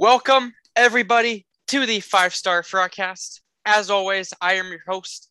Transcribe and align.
Welcome, 0.00 0.54
everybody, 0.76 1.44
to 1.66 1.84
the 1.84 2.00
Five 2.00 2.34
Star 2.34 2.64
Broadcast. 2.70 3.42
As 3.66 3.90
always, 3.90 4.32
I 4.40 4.54
am 4.54 4.70
your 4.70 4.80
host, 4.88 5.28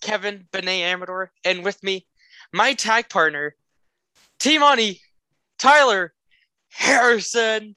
Kevin 0.00 0.46
Benet 0.52 0.84
Amador, 0.84 1.32
and 1.44 1.64
with 1.64 1.82
me, 1.82 2.06
my 2.52 2.74
tag 2.74 3.08
partner, 3.08 3.56
T 4.38 4.58
Money, 4.58 5.00
Tyler 5.58 6.14
Harrison. 6.70 7.74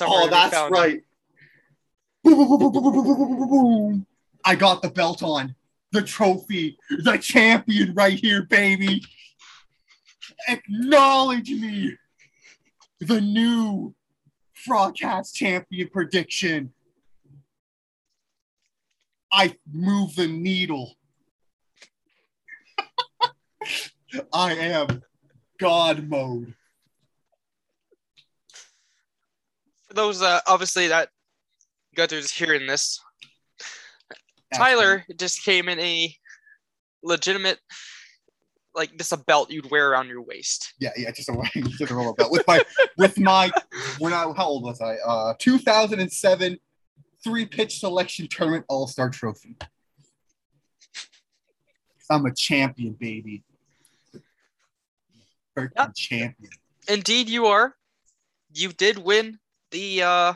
Oh, 0.00 0.28
that's 0.30 0.70
right. 0.70 1.02
Boom, 2.22 2.34
boom, 2.34 2.48
boom, 2.48 2.58
boom, 2.58 2.72
boom, 2.72 2.82
boom, 2.82 2.92
boom, 2.94 3.04
boom, 3.04 3.36
boom, 3.36 3.48
boom. 3.50 4.06
I 4.46 4.54
got 4.54 4.80
the 4.80 4.88
belt 4.88 5.22
on, 5.22 5.54
the 5.92 6.00
trophy, 6.00 6.78
the 6.88 7.18
champion 7.18 7.92
right 7.92 8.18
here, 8.18 8.44
baby. 8.44 9.04
Acknowledge 10.48 11.50
me, 11.50 11.98
the 13.00 13.20
new 13.20 13.94
broadcast 14.66 15.34
champion 15.34 15.88
prediction. 15.92 16.72
I 19.32 19.54
move 19.70 20.14
the 20.14 20.28
needle. 20.28 20.94
I 24.32 24.54
am 24.54 25.02
God 25.58 26.08
mode. 26.08 26.54
For 29.88 29.94
those, 29.94 30.22
uh, 30.22 30.40
obviously, 30.46 30.88
that 30.88 31.08
are 31.96 32.06
hearing 32.30 32.66
this, 32.66 33.00
Tyler 34.52 35.04
just 35.18 35.44
came 35.44 35.68
in 35.68 35.80
a 35.80 36.14
legitimate, 37.02 37.58
like, 38.74 38.96
just 38.96 39.12
a 39.12 39.16
belt 39.16 39.50
you'd 39.50 39.70
wear 39.70 39.90
around 39.90 40.08
your 40.08 40.22
waist. 40.22 40.74
Yeah, 40.78 40.90
yeah, 40.96 41.10
just 41.12 41.28
a 41.28 41.36
just 41.54 41.90
a 41.90 41.94
roller 41.94 42.12
belt 42.14 42.30
with 42.32 42.46
my 42.46 42.62
with 42.98 43.18
my 43.18 43.50
when 43.98 44.12
I 44.12 44.22
how 44.36 44.46
old 44.46 44.64
was 44.64 44.80
I? 44.80 44.96
Uh 44.96 45.34
2007 45.38 46.58
three 47.22 47.46
pitch 47.46 47.78
selection 47.80 48.28
tournament 48.28 48.64
all 48.68 48.86
star 48.86 49.08
trophy. 49.10 49.56
I'm 52.10 52.26
a 52.26 52.34
champion, 52.34 52.92
baby. 52.94 53.42
Freaking 55.56 55.70
Yep. 55.76 55.94
champion. 55.94 56.50
Indeed, 56.88 57.28
you 57.28 57.46
are. 57.46 57.74
You 58.52 58.72
did 58.72 58.98
win 58.98 59.38
the 59.70 60.02
uh, 60.02 60.34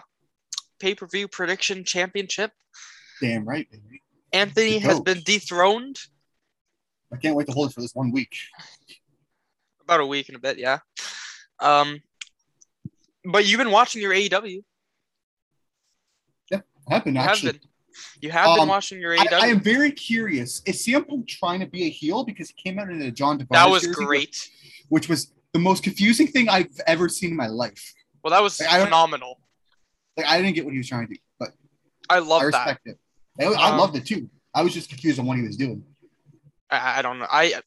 pay 0.81 0.95
per 0.95 1.07
view 1.07 1.29
prediction 1.29 1.85
championship. 1.85 2.53
Damn 3.21 3.45
right, 3.45 3.71
baby. 3.71 4.03
Anthony 4.33 4.79
has 4.79 5.01
been 5.01 5.21
dethroned 5.25 5.99
I 7.13 7.17
can't 7.17 7.35
wait 7.37 7.47
to 7.47 7.53
hold 7.53 7.71
it 7.71 7.75
for 7.75 7.81
this 7.81 7.95
one 7.95 8.11
week. 8.11 8.37
about 9.83 10.01
a 10.01 10.07
week 10.07 10.29
and 10.29 10.37
a 10.37 10.41
bit, 10.41 10.59
yeah. 10.59 10.79
Um, 11.61 12.01
but 13.25 13.47
you've 13.47 13.59
been 13.59 13.71
watching 13.71 14.03
your 14.03 14.13
AEW. 14.13 14.63
Yeah, 16.51 16.61
I 16.89 16.95
have 16.95 17.05
been 17.05 17.15
You 17.15 17.21
actually. 17.21 17.47
have 17.53 17.61
been. 17.61 17.69
You 18.21 18.31
have 18.31 18.55
been 18.55 18.63
Um, 18.63 18.69
watching 18.69 19.01
your 19.01 19.15
I, 19.15 19.25
AEW. 19.25 19.33
I 19.41 19.47
am 19.49 19.61
very 19.61 19.91
curious. 19.91 20.63
Is 20.67 20.85
CM 20.85 21.09
Punk 21.09 21.27
trying 21.27 21.61
to 21.61 21.67
be 21.67 21.85
a 21.85 21.89
heel 21.91 22.23
because 22.25 22.51
he 22.51 22.63
came 22.63 22.79
out 22.79 22.91
in 22.91 23.01
a 23.03 23.11
John 23.11 23.39
Tavares 23.39 23.49
that 23.51 23.69
was 23.71 23.87
great. 23.87 24.49
which 24.89 25.09
was 25.09 25.33
the 25.53 25.59
most 25.59 25.83
confusing 25.83 26.27
thing 26.27 26.49
I've 26.49 26.69
ever 26.87 27.09
seen 27.09 27.31
in 27.31 27.37
my 27.37 27.49
life. 27.49 27.95
Well, 28.23 28.31
that 28.33 28.43
was 28.43 28.61
Like, 28.61 28.71
I 28.71 28.85
phenomenal. 28.85 29.41
Like 30.17 30.27
I 30.27 30.41
didn't 30.43 30.55
get 30.55 30.65
what 30.65 30.73
he 30.73 30.79
was 30.79 30.89
trying 30.89 31.07
to 31.09 31.15
do, 31.15 31.21
but 31.39 31.51
I 32.11 32.19
love 32.19 32.43
I 32.43 32.45
that. 32.51 32.67
respect 32.67 32.87
it. 32.87 32.99
I, 33.41 33.45
I 33.47 33.71
Um, 33.71 33.79
loved 33.79 33.97
it 33.97 34.05
too. 34.07 34.29
I 34.55 34.63
was 34.63 34.75
just 34.75 34.89
confused 34.91 35.19
on 35.19 35.27
what 35.27 35.39
he 35.39 35.45
was 35.45 35.57
doing. 35.57 35.83
I, 36.71 36.99
I 36.99 37.03
don't 37.03 37.19
know. 37.19 37.27
I. 37.31 37.61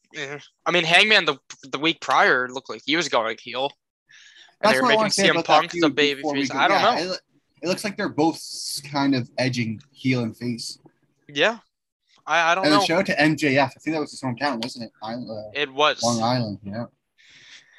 I 0.66 0.72
mean, 0.72 0.84
Hangman 0.84 1.26
the 1.26 1.38
the 1.72 1.80
week 1.80 2.02
prior 2.02 2.50
looked 2.50 2.70
like 2.70 2.82
he 2.86 2.96
was 2.96 3.10
going 3.10 3.38
heel. 3.40 3.72
And 4.62 4.70
That's 4.70 4.76
they 4.76 4.82
were 4.82 4.96
what 4.96 5.18
making 5.18 5.34
CM 5.42 5.46
Punk 5.46 5.72
the 5.72 5.90
baby 5.90 6.22
face. 6.22 6.52
I 6.52 6.68
don't 6.68 6.80
yeah, 6.80 7.06
know. 7.06 7.14
It, 7.14 7.22
it 7.64 7.68
looks 7.68 7.84
like 7.84 7.98
they're 7.98 8.10
both 8.10 8.42
kind 8.92 9.16
of 9.16 9.30
edging 9.38 9.82
heel 9.92 10.22
and 10.22 10.38
face. 10.38 10.78
Yeah, 11.28 11.58
I, 12.26 12.52
I 12.52 12.56
don't 12.56 12.66
And 12.66 12.74
know. 12.74 12.80
then 12.80 12.88
shout 12.88 13.00
out 13.00 13.06
to 13.08 13.16
MJF. 13.16 13.64
I 13.64 13.80
think 13.80 13.96
that 13.96 14.00
was 14.00 14.12
his 14.12 14.22
hometown, 14.22 14.62
wasn't 14.62 14.86
it? 14.86 14.92
Island, 15.02 15.30
uh, 15.30 15.50
It 15.54 15.72
was. 15.72 16.04
Long 16.04 16.22
Island. 16.22 16.60
Yeah. 16.64 16.86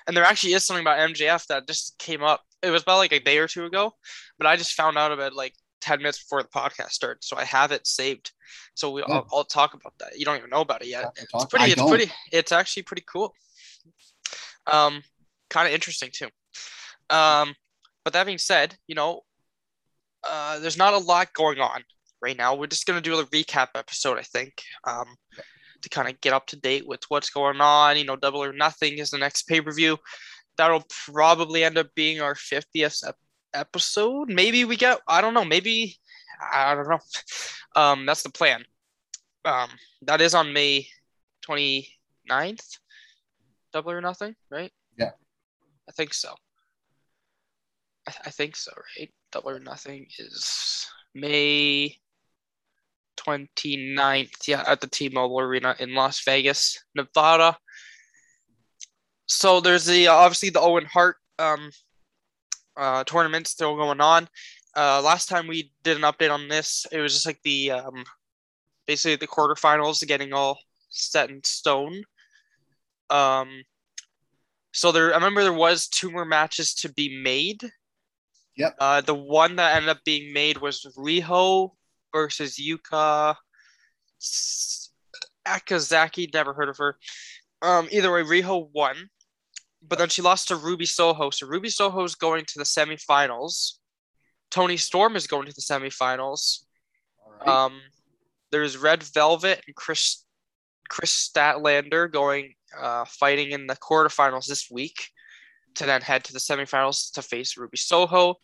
And 0.07 0.17
there 0.17 0.25
actually 0.25 0.55
is 0.55 0.65
something 0.65 0.83
about 0.83 0.99
MJF 1.11 1.47
that 1.47 1.67
just 1.67 1.97
came 1.99 2.23
up. 2.23 2.43
It 2.63 2.71
was 2.71 2.83
about 2.83 2.99
like 2.99 3.13
a 3.13 3.21
day 3.21 3.39
or 3.39 3.47
two 3.49 3.65
ago, 3.65 3.95
but 4.39 4.47
I 4.47 4.57
just 4.57 4.75
found 4.75 4.99
out 4.99 5.13
about 5.13 5.33
it 5.33 5.37
like 5.37 5.55
10 5.83 5.99
minutes 5.99 6.23
before 6.23 6.43
the 6.43 6.49
podcast 6.49 6.91
starts. 6.91 7.29
So 7.29 7.37
I 7.37 7.45
have 7.45 7.73
it 7.73 7.87
saved. 7.87 8.33
So 8.75 8.91
we, 8.91 9.03
I'll, 9.03 9.27
I'll 9.33 9.45
talk 9.45 9.75
about 9.75 9.93
that. 9.99 10.19
You 10.19 10.25
don't 10.25 10.39
even 10.39 10.51
know 10.51 10.61
about 10.61 10.83
it 10.83 10.89
yet. 10.89 11.07
It's 11.17 11.45
pretty, 11.47 11.65
I 11.65 11.69
it's 11.69 11.77
don't. 11.77 11.89
pretty, 11.89 12.11
it's 12.31 12.53
actually 12.53 12.85
pretty 12.85 13.05
cool. 13.07 13.35
Um, 14.67 15.03
kind 15.51 15.69
of 15.69 15.75
interesting 15.75 16.11
too. 16.13 16.29
Um, 17.11 17.55
but 18.05 18.15
that 18.15 18.27
being 18.27 18.39
said, 18.39 18.77
you 18.87 18.95
know, 18.95 19.21
uh, 20.29 20.59
there's 20.61 20.79
not 20.79 20.95
a 20.95 20.99
lot 20.99 21.33
going 21.35 21.61
on 21.61 21.83
right 22.21 22.37
now. 22.37 22.55
We're 22.55 22.69
just 22.69 22.87
gonna 22.87 23.01
do 23.01 23.19
a 23.19 23.27
recap 23.27 23.69
episode, 23.75 24.19
I 24.19 24.23
think, 24.23 24.63
um, 24.85 25.07
to 25.83 25.89
kind 25.89 26.09
of 26.09 26.21
get 26.21 26.33
up 26.33 26.47
to 26.49 26.57
date 26.57 26.87
with 26.87 27.03
what's 27.09 27.31
going 27.31 27.61
on. 27.61 27.97
You 27.97 28.05
know, 28.05 28.17
Double 28.17 28.43
or 28.43 28.53
Nothing 28.53 28.99
is 28.99 29.11
the 29.11 29.19
next 29.19 29.45
pay 29.49 29.61
per 29.61 29.73
view. 29.73 29.99
That'll 30.57 30.85
probably 31.07 31.65
end 31.65 31.79
up 31.79 31.89
being 31.95 32.21
our 32.21 32.35
50th 32.35 33.07
ep- 33.07 33.17
episode. 33.55 34.29
Maybe 34.29 34.65
we 34.65 34.77
get, 34.77 35.01
I 35.07 35.21
don't 35.21 35.35
know, 35.35 35.45
maybe, 35.45 35.97
I 36.41 36.75
don't 36.75 36.89
know. 36.89 36.99
Um, 37.75 38.05
that's 38.05 38.23
the 38.23 38.29
plan. 38.29 38.67
Um, 39.47 39.71
that 40.03 40.21
is 40.21 40.35
on 40.35 40.53
May 40.53 40.87
29th. 41.49 42.79
Double 43.73 43.93
or 43.93 44.03
Nothing, 44.03 44.37
right? 44.51 44.71
Yeah. 44.99 45.13
I 45.89 45.93
think 45.93 46.13
so. 46.13 46.35
I, 48.07 48.13
I 48.27 48.31
think 48.31 48.57
so, 48.57 48.73
right? 48.99 49.11
Double 49.31 49.53
or 49.53 49.59
Nothing 49.59 50.07
is 50.19 50.87
May 51.15 51.97
29th. 53.17 54.49
Yeah, 54.49 54.65
at 54.67 54.81
the 54.81 54.87
T-Mobile 54.87 55.41
Arena 55.41 55.75
in 55.79 55.95
Las 55.95 56.23
Vegas, 56.25 56.85
Nevada. 56.95 57.57
So 59.27 59.61
there's 59.61 59.87
the 59.87 60.09
obviously 60.09 60.51
the 60.51 60.61
Owen 60.61 60.85
Hart 60.85 61.17
um, 61.39 61.71
uh, 62.77 63.05
tournament 63.05 63.47
still 63.47 63.77
going 63.77 64.01
on. 64.01 64.29
Uh, 64.77 65.03
last 65.03 65.29
time 65.29 65.47
we 65.47 65.73
did 65.83 65.97
an 65.97 66.03
update 66.03 66.33
on 66.33 66.49
this, 66.49 66.87
it 66.91 67.01
was 67.01 67.13
just 67.13 67.27
like 67.27 67.41
the 67.45 67.73
um, 67.73 68.05
basically 68.87 69.17
the 69.17 69.27
quarterfinals 69.27 70.07
getting 70.07 70.33
all 70.33 70.59
set 70.89 71.31
in 71.31 71.43
stone. 71.45 72.03
Um, 73.11 73.63
so 74.73 74.91
there, 74.91 75.13
I 75.13 75.17
remember 75.17 75.43
there 75.43 75.53
was 75.53 75.89
two 75.89 76.11
more 76.11 76.25
matches 76.25 76.75
to 76.77 76.93
be 76.93 77.21
made. 77.23 77.63
Yep. 78.57 78.77
Uh, 78.79 79.01
the 79.03 79.15
one 79.15 79.57
that 79.57 79.77
ended 79.77 79.91
up 79.91 80.05
being 80.05 80.33
made 80.33 80.59
was 80.59 80.87
Riho 80.99 81.71
versus 82.13 82.59
Yuka 82.59 83.35
Sakazaki. 85.47 86.33
Never 86.33 86.55
heard 86.55 86.69
of 86.69 86.79
her. 86.79 86.97
Um, 87.61 87.89
either 87.91 88.13
way, 88.13 88.23
Riho 88.23 88.69
won, 88.73 89.09
but 89.89 89.99
then 89.99 90.09
she 90.09 90.23
lost 90.23 90.49
to 90.49 90.57
Ruby 90.57 90.87
Soho. 90.87 91.31
So 91.31 91.47
Ruby 91.47 91.69
Soho 91.69 92.03
is 92.05 92.15
going 92.15 92.45
to 92.47 92.59
the 92.59 92.65
semifinals. 92.65 93.75
Toni 94.51 94.77
Storm 94.77 95.17
is 95.17 95.27
going 95.27 95.47
to 95.47 95.55
the 95.55 95.61
semifinals. 95.61 96.61
Right. 97.41 97.49
Um, 97.49 97.81
there's 98.51 98.77
Red 98.77 99.03
Velvet 99.03 99.63
and 99.67 99.75
Kris 99.75 100.25
Kris 100.89 101.31
Statlander 101.33 102.13
going 102.13 102.55
uh, 102.79 103.05
fighting 103.07 103.53
in 103.53 103.67
the 103.67 103.77
quarterfinals 103.77 104.47
this 104.47 104.71
week 104.71 105.09
to 105.75 105.87
then 105.87 106.03
head 106.03 106.23
to 106.25 106.33
the 106.35 106.39
semifinals 106.39 107.13
to 107.15 107.23
face 107.23 107.57
Ruby 107.57 107.79
Soho, 107.79 108.35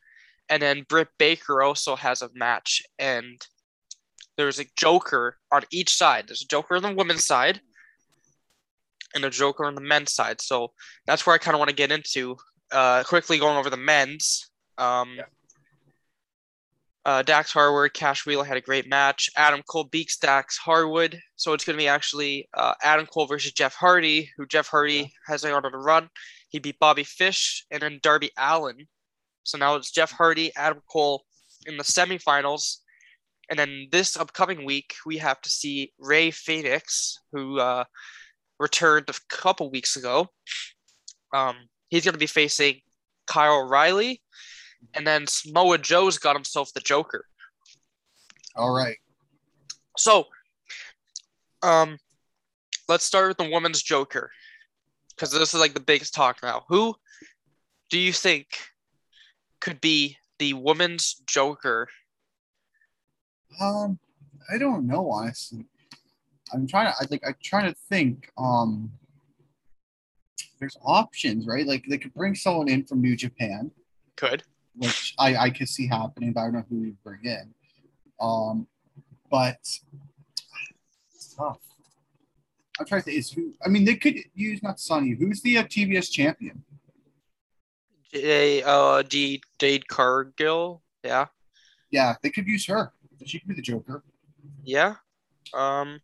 and 0.49 0.63
then 0.63 0.87
Britt 0.89 1.09
Baker 1.19 1.63
also 1.63 1.95
has 1.95 2.23
a 2.23 2.31
match, 2.35 2.83
and 2.99 3.39
there's 4.39 4.59
a 4.59 4.67
Joker 4.77 5.37
on 5.53 5.63
each 5.71 5.95
side. 5.95 6.25
There's 6.27 6.43
a 6.43 6.47
Joker 6.47 6.77
on 6.77 6.83
the 6.83 6.95
women's 6.95 7.25
side, 7.25 7.61
and 9.15 9.25
a 9.25 9.31
Joker 9.31 9.65
on 9.65 9.75
the 9.75 9.81
men's 9.81 10.13
side. 10.13 10.41
So 10.41 10.73
that's 11.07 11.27
where 11.27 11.35
I 11.35 11.39
kind 11.39 11.55
of 11.55 11.59
want 11.59 11.71
to 11.71 11.77
get 11.77 11.93
into. 11.93 12.37
Uh, 12.71 13.03
quickly 13.05 13.39
going 13.39 13.57
over 13.57 13.71
the 13.71 13.77
men's. 13.77 14.51
Um, 14.77 15.15
Yeah. 15.17 15.25
uh, 17.05 17.23
Dax 17.23 17.51
Harwood, 17.53 17.95
Cash 17.95 18.27
Wheeler 18.27 18.45
had 18.45 18.59
a 18.59 18.61
great 18.61 18.87
match. 18.87 19.31
Adam 19.37 19.63
Cole 19.63 19.85
beats 19.85 20.19
Dax 20.19 20.59
Harwood. 20.59 21.19
So 21.37 21.55
it's 21.55 21.65
going 21.65 21.77
to 21.77 21.83
be 21.83 21.89
actually 21.89 22.49
uh, 22.55 22.75
Adam 22.83 23.07
Cole 23.07 23.27
versus 23.27 23.53
Jeff 23.53 23.75
Hardy, 23.75 24.31
who 24.37 24.47
Jeff 24.47 24.69
Hardy 24.69 25.13
has 25.27 25.45
on 25.45 25.65
a 25.65 25.69
run. 25.71 26.11
He 26.51 26.59
beat 26.59 26.79
Bobby 26.79 27.05
Fish 27.05 27.65
and 27.71 27.81
then 27.81 28.01
Darby 28.03 28.31
Allin. 28.37 28.87
So 29.45 29.57
now 29.57 29.77
it's 29.77 29.91
Jeff 29.91 30.11
Hardy, 30.13 30.53
Adam 30.57 30.83
Cole 30.91 31.25
in 31.67 31.79
the 31.79 31.85
semifinals. 31.85 32.79
And 33.49 33.59
then 33.59 33.89
this 33.91 34.15
upcoming 34.17 34.67
week, 34.67 34.95
we 35.07 35.17
have 35.19 35.41
to 35.41 35.49
see 35.49 35.93
Rey 35.99 36.31
Fenix, 36.31 37.19
who 37.33 37.59
uh, 37.59 37.85
returned 38.59 39.09
a 39.09 39.15
couple 39.29 39.71
weeks 39.71 39.97
ago. 39.97 40.29
Um, 41.33 41.57
he's 41.89 42.05
going 42.05 42.15
to 42.15 42.19
be 42.19 42.27
facing 42.27 42.81
Kyle 43.27 43.63
O'Reilly. 43.63 44.23
And 44.95 45.07
then 45.07 45.27
Samoa 45.27 45.79
Joe's 45.79 46.19
got 46.19 46.37
himself 46.37 46.73
the 46.73 46.81
Joker. 46.81 47.25
All 48.55 48.73
right. 48.73 48.97
So, 49.97 50.27
um, 51.63 51.99
let's 52.89 53.05
start 53.05 53.29
with 53.29 53.39
the 53.39 53.51
woman's 53.51 53.83
Joker, 53.83 54.31
because 55.11 55.33
this 55.33 55.53
is 55.53 55.61
like 55.61 55.75
the 55.75 55.81
biggest 55.81 56.15
talk 56.15 56.39
now. 56.43 56.65
Who 56.69 56.95
do 57.91 57.99
you 57.99 58.13
think 58.13 58.47
could 59.61 59.81
be 59.81 60.17
the 60.39 60.53
woman's 60.55 61.21
Joker? 61.27 61.89
Um, 63.61 63.99
I 64.53 64.59
don't 64.59 64.87
know 64.87 65.11
honestly. 65.11 65.67
I'm 66.53 66.67
trying 66.67 66.87
to. 66.87 66.95
I 67.01 67.07
like. 67.11 67.23
I'm 67.27 67.35
trying 67.43 67.73
to 67.73 67.79
think. 67.89 68.31
Um, 68.39 68.91
there's 70.61 70.77
options, 70.85 71.47
right? 71.47 71.67
Like 71.67 71.85
they 71.89 71.99
could 71.99 72.15
bring 72.15 72.35
someone 72.35 72.69
in 72.69 72.85
from 72.85 73.01
New 73.01 73.17
Japan, 73.17 73.71
Could. 74.17 74.43
which 74.77 75.15
I 75.19 75.37
I 75.37 75.51
could 75.51 75.69
see 75.69 75.87
happening, 75.87 76.33
but 76.33 76.41
I 76.41 76.45
don't 76.45 76.55
know 76.55 76.65
who 76.69 76.81
we 76.81 76.95
bring 77.05 77.25
in. 77.25 77.55
Um, 78.21 78.67
but 79.31 79.59
tough. 81.37 81.59
I'm 82.81 82.87
trying 82.87 83.03
to 83.03 83.05
think. 83.07 83.19
Is 83.19 83.31
who? 83.31 83.55
I 83.65 83.69
mean, 83.69 83.85
they 83.85 83.97
could 83.97 84.17
use 84.35 84.63
not 84.63 84.81
Sonny. 84.81 85.17
Who's 85.19 85.43
the 85.43 85.59
uh, 85.59 85.65
TBS 85.65 86.11
champion? 86.11 86.65
J 88.13 88.63
uh 88.63 89.03
D 89.03 89.43
Jade 89.59 89.87
Cargill. 89.89 90.83
Yeah. 91.05 91.27
Yeah, 91.91 92.15
they 92.23 92.31
could 92.31 92.47
use 92.47 92.67
her. 92.67 92.93
She 93.25 93.39
could 93.39 93.49
be 93.49 93.55
the 93.55 93.63
Joker. 93.63 94.03
Yeah. 94.65 94.97
Um 95.55 96.01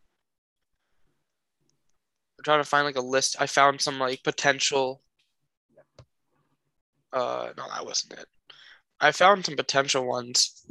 trying 2.44 2.62
to 2.62 2.68
find 2.68 2.84
like 2.84 2.96
a 2.96 3.00
list. 3.00 3.36
I 3.40 3.46
found 3.46 3.80
some 3.80 3.98
like 3.98 4.22
potential 4.22 5.02
uh 7.12 7.50
no 7.56 7.64
that 7.68 7.86
wasn't 7.86 8.14
it. 8.14 8.26
I 9.00 9.12
found 9.12 9.44
some 9.44 9.56
potential 9.56 10.06
ones. 10.06 10.64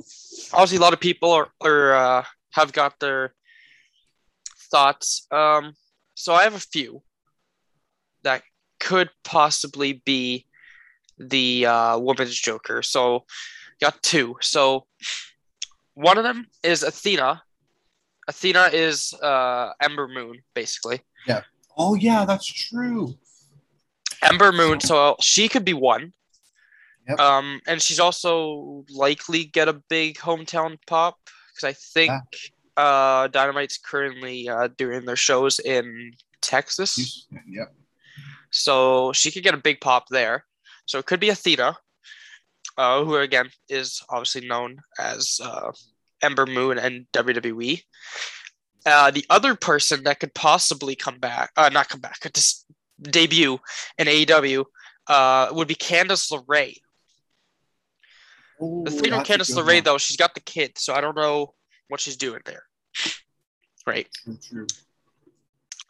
Obviously 0.53 0.77
a 0.77 0.81
lot 0.81 0.93
of 0.93 0.99
people 0.99 1.31
are, 1.31 1.49
are 1.61 1.93
uh 1.93 2.23
have 2.51 2.71
got 2.73 2.99
their 2.99 3.33
thoughts. 4.71 5.27
Um 5.31 5.73
so 6.15 6.33
I 6.33 6.43
have 6.43 6.55
a 6.55 6.59
few 6.59 7.01
that 8.23 8.43
could 8.79 9.09
possibly 9.23 10.01
be 10.05 10.45
the 11.17 11.65
uh 11.65 11.97
woman's 11.97 12.39
Joker. 12.39 12.81
So 12.81 13.25
got 13.81 14.01
two. 14.01 14.35
So 14.41 14.85
one 15.93 16.17
of 16.17 16.23
them 16.23 16.47
is 16.63 16.83
Athena. 16.83 17.41
Athena 18.27 18.69
is 18.73 19.13
uh 19.21 19.71
Ember 19.81 20.07
Moon, 20.07 20.41
basically. 20.53 21.01
Oh 21.77 21.95
yeah, 21.95 22.25
that's 22.25 22.45
true. 22.45 23.15
Ember 24.21 24.51
Moon, 24.51 24.79
so 24.79 25.15
she 25.19 25.49
could 25.49 25.65
be 25.65 25.73
one. 25.73 26.13
Yep. 27.07 27.19
Um, 27.19 27.61
and 27.67 27.81
she's 27.81 27.99
also 27.99 28.85
likely 28.89 29.43
get 29.43 29.67
a 29.67 29.81
big 29.89 30.17
hometown 30.17 30.77
pop 30.87 31.17
because 31.53 31.67
I 31.67 31.73
think 31.73 32.13
uh 32.75 33.27
Dynamite's 33.27 33.77
currently 33.77 34.49
uh 34.49 34.69
doing 34.77 35.05
their 35.05 35.15
shows 35.15 35.59
in 35.59 36.13
Texas. 36.41 37.27
Yep. 37.47 37.73
So 38.51 39.11
she 39.13 39.31
could 39.31 39.43
get 39.43 39.53
a 39.53 39.57
big 39.57 39.81
pop 39.81 40.05
there. 40.09 40.45
So 40.85 40.99
it 40.99 41.05
could 41.05 41.19
be 41.19 41.29
Athena, 41.29 41.75
uh, 42.77 43.03
who 43.03 43.15
again 43.15 43.49
is 43.69 44.01
obviously 44.09 44.47
known 44.47 44.77
as 44.99 45.39
uh, 45.43 45.71
Ember 46.21 46.45
Moon 46.45 46.77
and 46.77 47.05
WWE. 47.13 47.81
Uh, 48.85 49.11
the 49.11 49.25
other 49.29 49.55
person 49.55 50.03
that 50.03 50.19
could 50.19 50.33
possibly 50.33 50.95
come 50.95 51.17
back, 51.19 51.51
uh, 51.55 51.69
not 51.69 51.87
come 51.89 52.01
back, 52.01 52.19
could 52.19 52.33
just 52.33 52.65
debut 53.01 53.57
in 53.97 54.07
AEW, 54.07 54.65
uh, 55.07 55.47
would 55.51 55.67
be 55.67 55.75
Candice 55.75 56.31
LeRae. 56.31 56.77
Ooh, 58.61 58.83
The 58.85 58.91
thing 58.91 59.11
with 59.11 59.25
Candice 59.25 59.55
LeRae 59.55 59.75
one. 59.75 59.83
though, 59.83 59.97
she's 59.97 60.17
got 60.17 60.33
the 60.35 60.41
kid, 60.41 60.77
so 60.77 60.93
I 60.93 61.01
don't 61.01 61.15
know 61.15 61.53
what 61.87 61.99
she's 62.01 62.17
doing 62.17 62.41
there. 62.45 62.63
Right. 63.87 64.07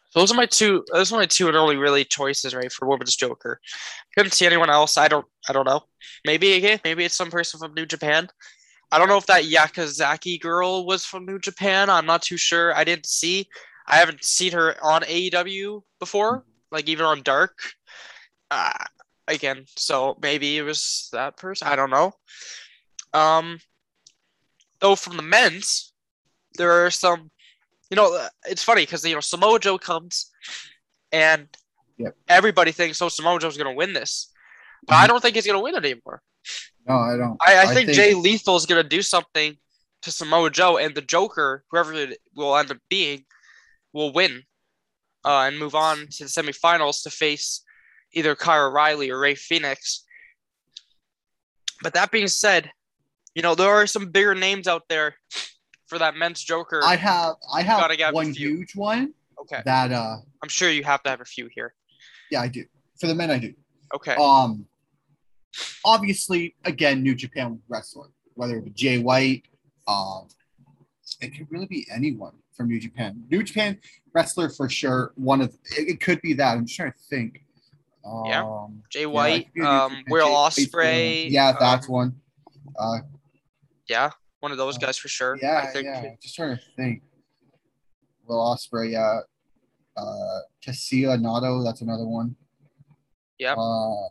So 0.09 0.19
those 0.19 0.31
are 0.31 0.35
my 0.35 0.45
two. 0.45 0.83
Those 0.93 1.11
are 1.11 1.17
my 1.17 1.25
two 1.25 1.47
and 1.47 1.57
only 1.57 1.75
really 1.75 2.05
choices, 2.05 2.53
right, 2.53 2.71
for 2.71 2.87
Women's 2.87 3.15
Joker. 3.15 3.59
Couldn't 4.15 4.33
see 4.33 4.45
anyone 4.45 4.69
else. 4.69 4.97
I 4.97 5.07
don't. 5.07 5.25
I 5.49 5.53
don't 5.53 5.65
know. 5.65 5.81
Maybe 6.25 6.53
again. 6.53 6.79
Maybe 6.83 7.03
it's 7.03 7.15
some 7.15 7.31
person 7.31 7.59
from 7.59 7.73
New 7.73 7.85
Japan. 7.87 8.27
I 8.93 8.99
don't 8.99 9.07
know 9.07 9.17
if 9.17 9.25
that 9.25 9.45
Yakazaki 9.45 10.39
girl 10.39 10.85
was 10.85 11.03
from 11.03 11.25
New 11.25 11.39
Japan. 11.39 11.89
I'm 11.89 12.05
not 12.05 12.21
too 12.21 12.37
sure. 12.37 12.75
I 12.75 12.83
didn't 12.83 13.07
see. 13.07 13.47
I 13.87 13.95
haven't 13.95 14.23
seen 14.23 14.51
her 14.51 14.75
on 14.83 15.01
AEW 15.01 15.81
before, 15.99 16.45
like 16.71 16.87
even 16.87 17.03
on 17.03 17.23
Dark. 17.23 17.57
Uh, 18.51 18.71
again, 19.27 19.65
so 19.75 20.15
maybe 20.21 20.59
it 20.59 20.61
was 20.61 21.09
that 21.11 21.37
person. 21.37 21.67
I 21.67 21.75
don't 21.75 21.89
know. 21.89 22.11
Um, 23.15 23.57
though 24.79 24.95
from 24.95 25.17
the 25.17 25.23
men's, 25.23 25.91
there 26.59 26.85
are 26.85 26.91
some 26.91 27.31
you 27.89 27.95
know, 27.95 28.27
it's 28.45 28.63
funny 28.63 28.83
because 28.83 29.03
you 29.03 29.15
know 29.15 29.21
Samoa 29.21 29.59
Joe 29.59 29.79
comes, 29.79 30.29
and 31.11 31.47
Yep. 31.97 32.15
everybody 32.27 32.71
thinks 32.71 33.01
oh 33.01 33.09
Samoa 33.09 33.39
Joe's 33.39 33.57
gonna 33.57 33.73
win 33.73 33.93
this, 33.93 34.31
but 34.85 34.97
I 34.97 35.07
don't 35.07 35.19
think 35.19 35.33
he's 35.35 35.47
gonna 35.47 35.61
win 35.61 35.73
it 35.73 35.83
anymore. 35.83 36.21
No, 36.87 36.95
I 36.95 37.17
don't. 37.17 37.37
I, 37.45 37.55
I, 37.55 37.61
I 37.61 37.73
think, 37.73 37.87
think- 37.87 37.95
Jay 37.95 38.13
Lethal 38.13 38.55
is 38.55 38.65
gonna 38.65 38.83
do 38.83 39.01
something 39.01 39.57
to 40.01 40.11
Samoa 40.11 40.49
Joe, 40.49 40.77
and 40.77 40.93
the 40.93 41.01
Joker, 41.01 41.63
whoever 41.71 41.93
it 41.93 42.19
will 42.35 42.57
end 42.57 42.71
up 42.71 42.77
being, 42.89 43.23
will 43.93 44.11
win, 44.11 44.43
uh, 45.23 45.45
and 45.47 45.57
move 45.57 45.75
on 45.75 46.07
to 46.11 46.23
the 46.23 46.29
semifinals 46.29 47.03
to 47.03 47.09
face 47.09 47.63
either 48.13 48.35
Kyle 48.35 48.69
Riley 48.69 49.09
or 49.09 49.19
Rey 49.19 49.35
Fenix. 49.35 50.03
But 51.81 51.93
that 51.93 52.11
being 52.11 52.27
said, 52.27 52.71
you 53.35 53.41
know 53.41 53.55
there 53.55 53.71
are 53.71 53.87
some 53.87 54.11
bigger 54.11 54.35
names 54.35 54.67
out 54.67 54.83
there 54.89 55.15
for 55.87 55.97
that 55.99 56.15
men's 56.15 56.43
Joker. 56.43 56.81
I 56.83 56.95
have 56.95 57.35
I 57.53 57.61
have 57.61 57.89
a 57.89 58.11
one 58.11 58.33
huge 58.33 58.75
one 58.75 59.13
okay, 59.41 59.61
that 59.65 59.91
uh 59.91 60.17
I'm 60.41 60.49
sure 60.49 60.69
you 60.69 60.83
have 60.83 61.03
to 61.03 61.09
have 61.09 61.21
a 61.21 61.25
few 61.25 61.49
here. 61.53 61.73
yeah 62.29 62.41
I 62.41 62.47
do. 62.47 62.65
For 62.99 63.07
the 63.07 63.15
men 63.15 63.31
I 63.31 63.39
do. 63.39 63.53
Okay. 63.95 64.15
Um 64.15 64.65
obviously 65.85 66.55
again 66.65 67.03
New 67.03 67.15
Japan 67.15 67.59
wrestler, 67.67 68.07
whether 68.35 68.57
it 68.57 68.65
be 68.65 68.71
Jay 68.71 68.97
White, 68.99 69.43
um 69.87 70.27
it 71.21 71.29
could 71.37 71.47
really 71.51 71.67
be 71.67 71.85
anyone 71.91 72.33
from 72.55 72.67
New 72.69 72.79
Japan. 72.79 73.23
New 73.29 73.43
Japan 73.43 73.79
wrestler 74.13 74.49
for 74.49 74.69
sure. 74.69 75.11
One 75.15 75.41
of 75.41 75.49
it, 75.77 75.87
it 75.89 75.99
could 76.01 76.21
be 76.21 76.33
that. 76.33 76.57
I'm 76.57 76.65
just 76.65 76.75
trying 76.77 76.91
to 76.91 76.97
think. 77.09 77.43
Um, 78.05 78.23
Yeah. 78.25 78.67
Jay 78.89 79.05
White, 79.05 79.47
could 79.53 79.61
a 79.63 79.63
New 79.63 79.69
um, 79.69 80.03
Will 80.09 80.27
Ospreay. 80.29 81.29
Yeah, 81.29 81.53
that's 81.59 81.87
um, 81.87 81.93
one. 81.93 82.15
Uh, 82.77 82.99
Yeah, 83.87 84.11
one 84.39 84.51
of 84.51 84.57
those 84.57 84.75
Uh, 84.77 84.79
guys 84.79 84.97
for 84.97 85.07
sure. 85.07 85.37
yeah, 85.41 85.61
I 85.63 85.67
think. 85.67 85.85
yeah. 85.85 86.15
Just 86.21 86.35
trying 86.35 86.55
to 86.57 86.61
think. 86.75 87.03
Will 88.25 88.39
Ospreay, 88.39 88.91
yeah. 88.91 89.19
Uh, 89.95 90.39
Tetsuya 90.65 91.17
Naito, 91.19 91.63
that's 91.63 91.81
another 91.81 92.05
one. 92.05 92.35
Yep. 93.39 93.57
Uh, 93.57 94.07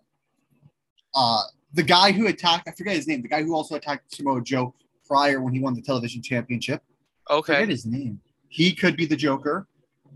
uh, 1.14 1.43
the 1.75 1.82
guy 1.82 2.12
who 2.12 2.26
attacked, 2.26 2.69
I 2.69 2.73
forget 2.73 2.97
his 2.97 3.06
name. 3.06 3.23
The 3.23 3.29
guy 3.29 3.43
who 3.43 3.55
also 3.55 3.75
attacked 3.75 4.14
Samoa 4.14 4.43
Joe 4.43 4.75
prior 5.06 5.40
when 5.40 5.52
he 5.52 5.61
won 5.61 5.75
the 5.75 5.83
television 5.83 6.23
championship. 6.23 6.83
Okay. 7.31 7.54
Forget 7.54 7.69
his 7.69 7.87
name. 7.87 8.21
He 8.49 8.75
could 8.75 8.97
be 8.97 9.07
the 9.07 9.16
Joker. 9.16 9.66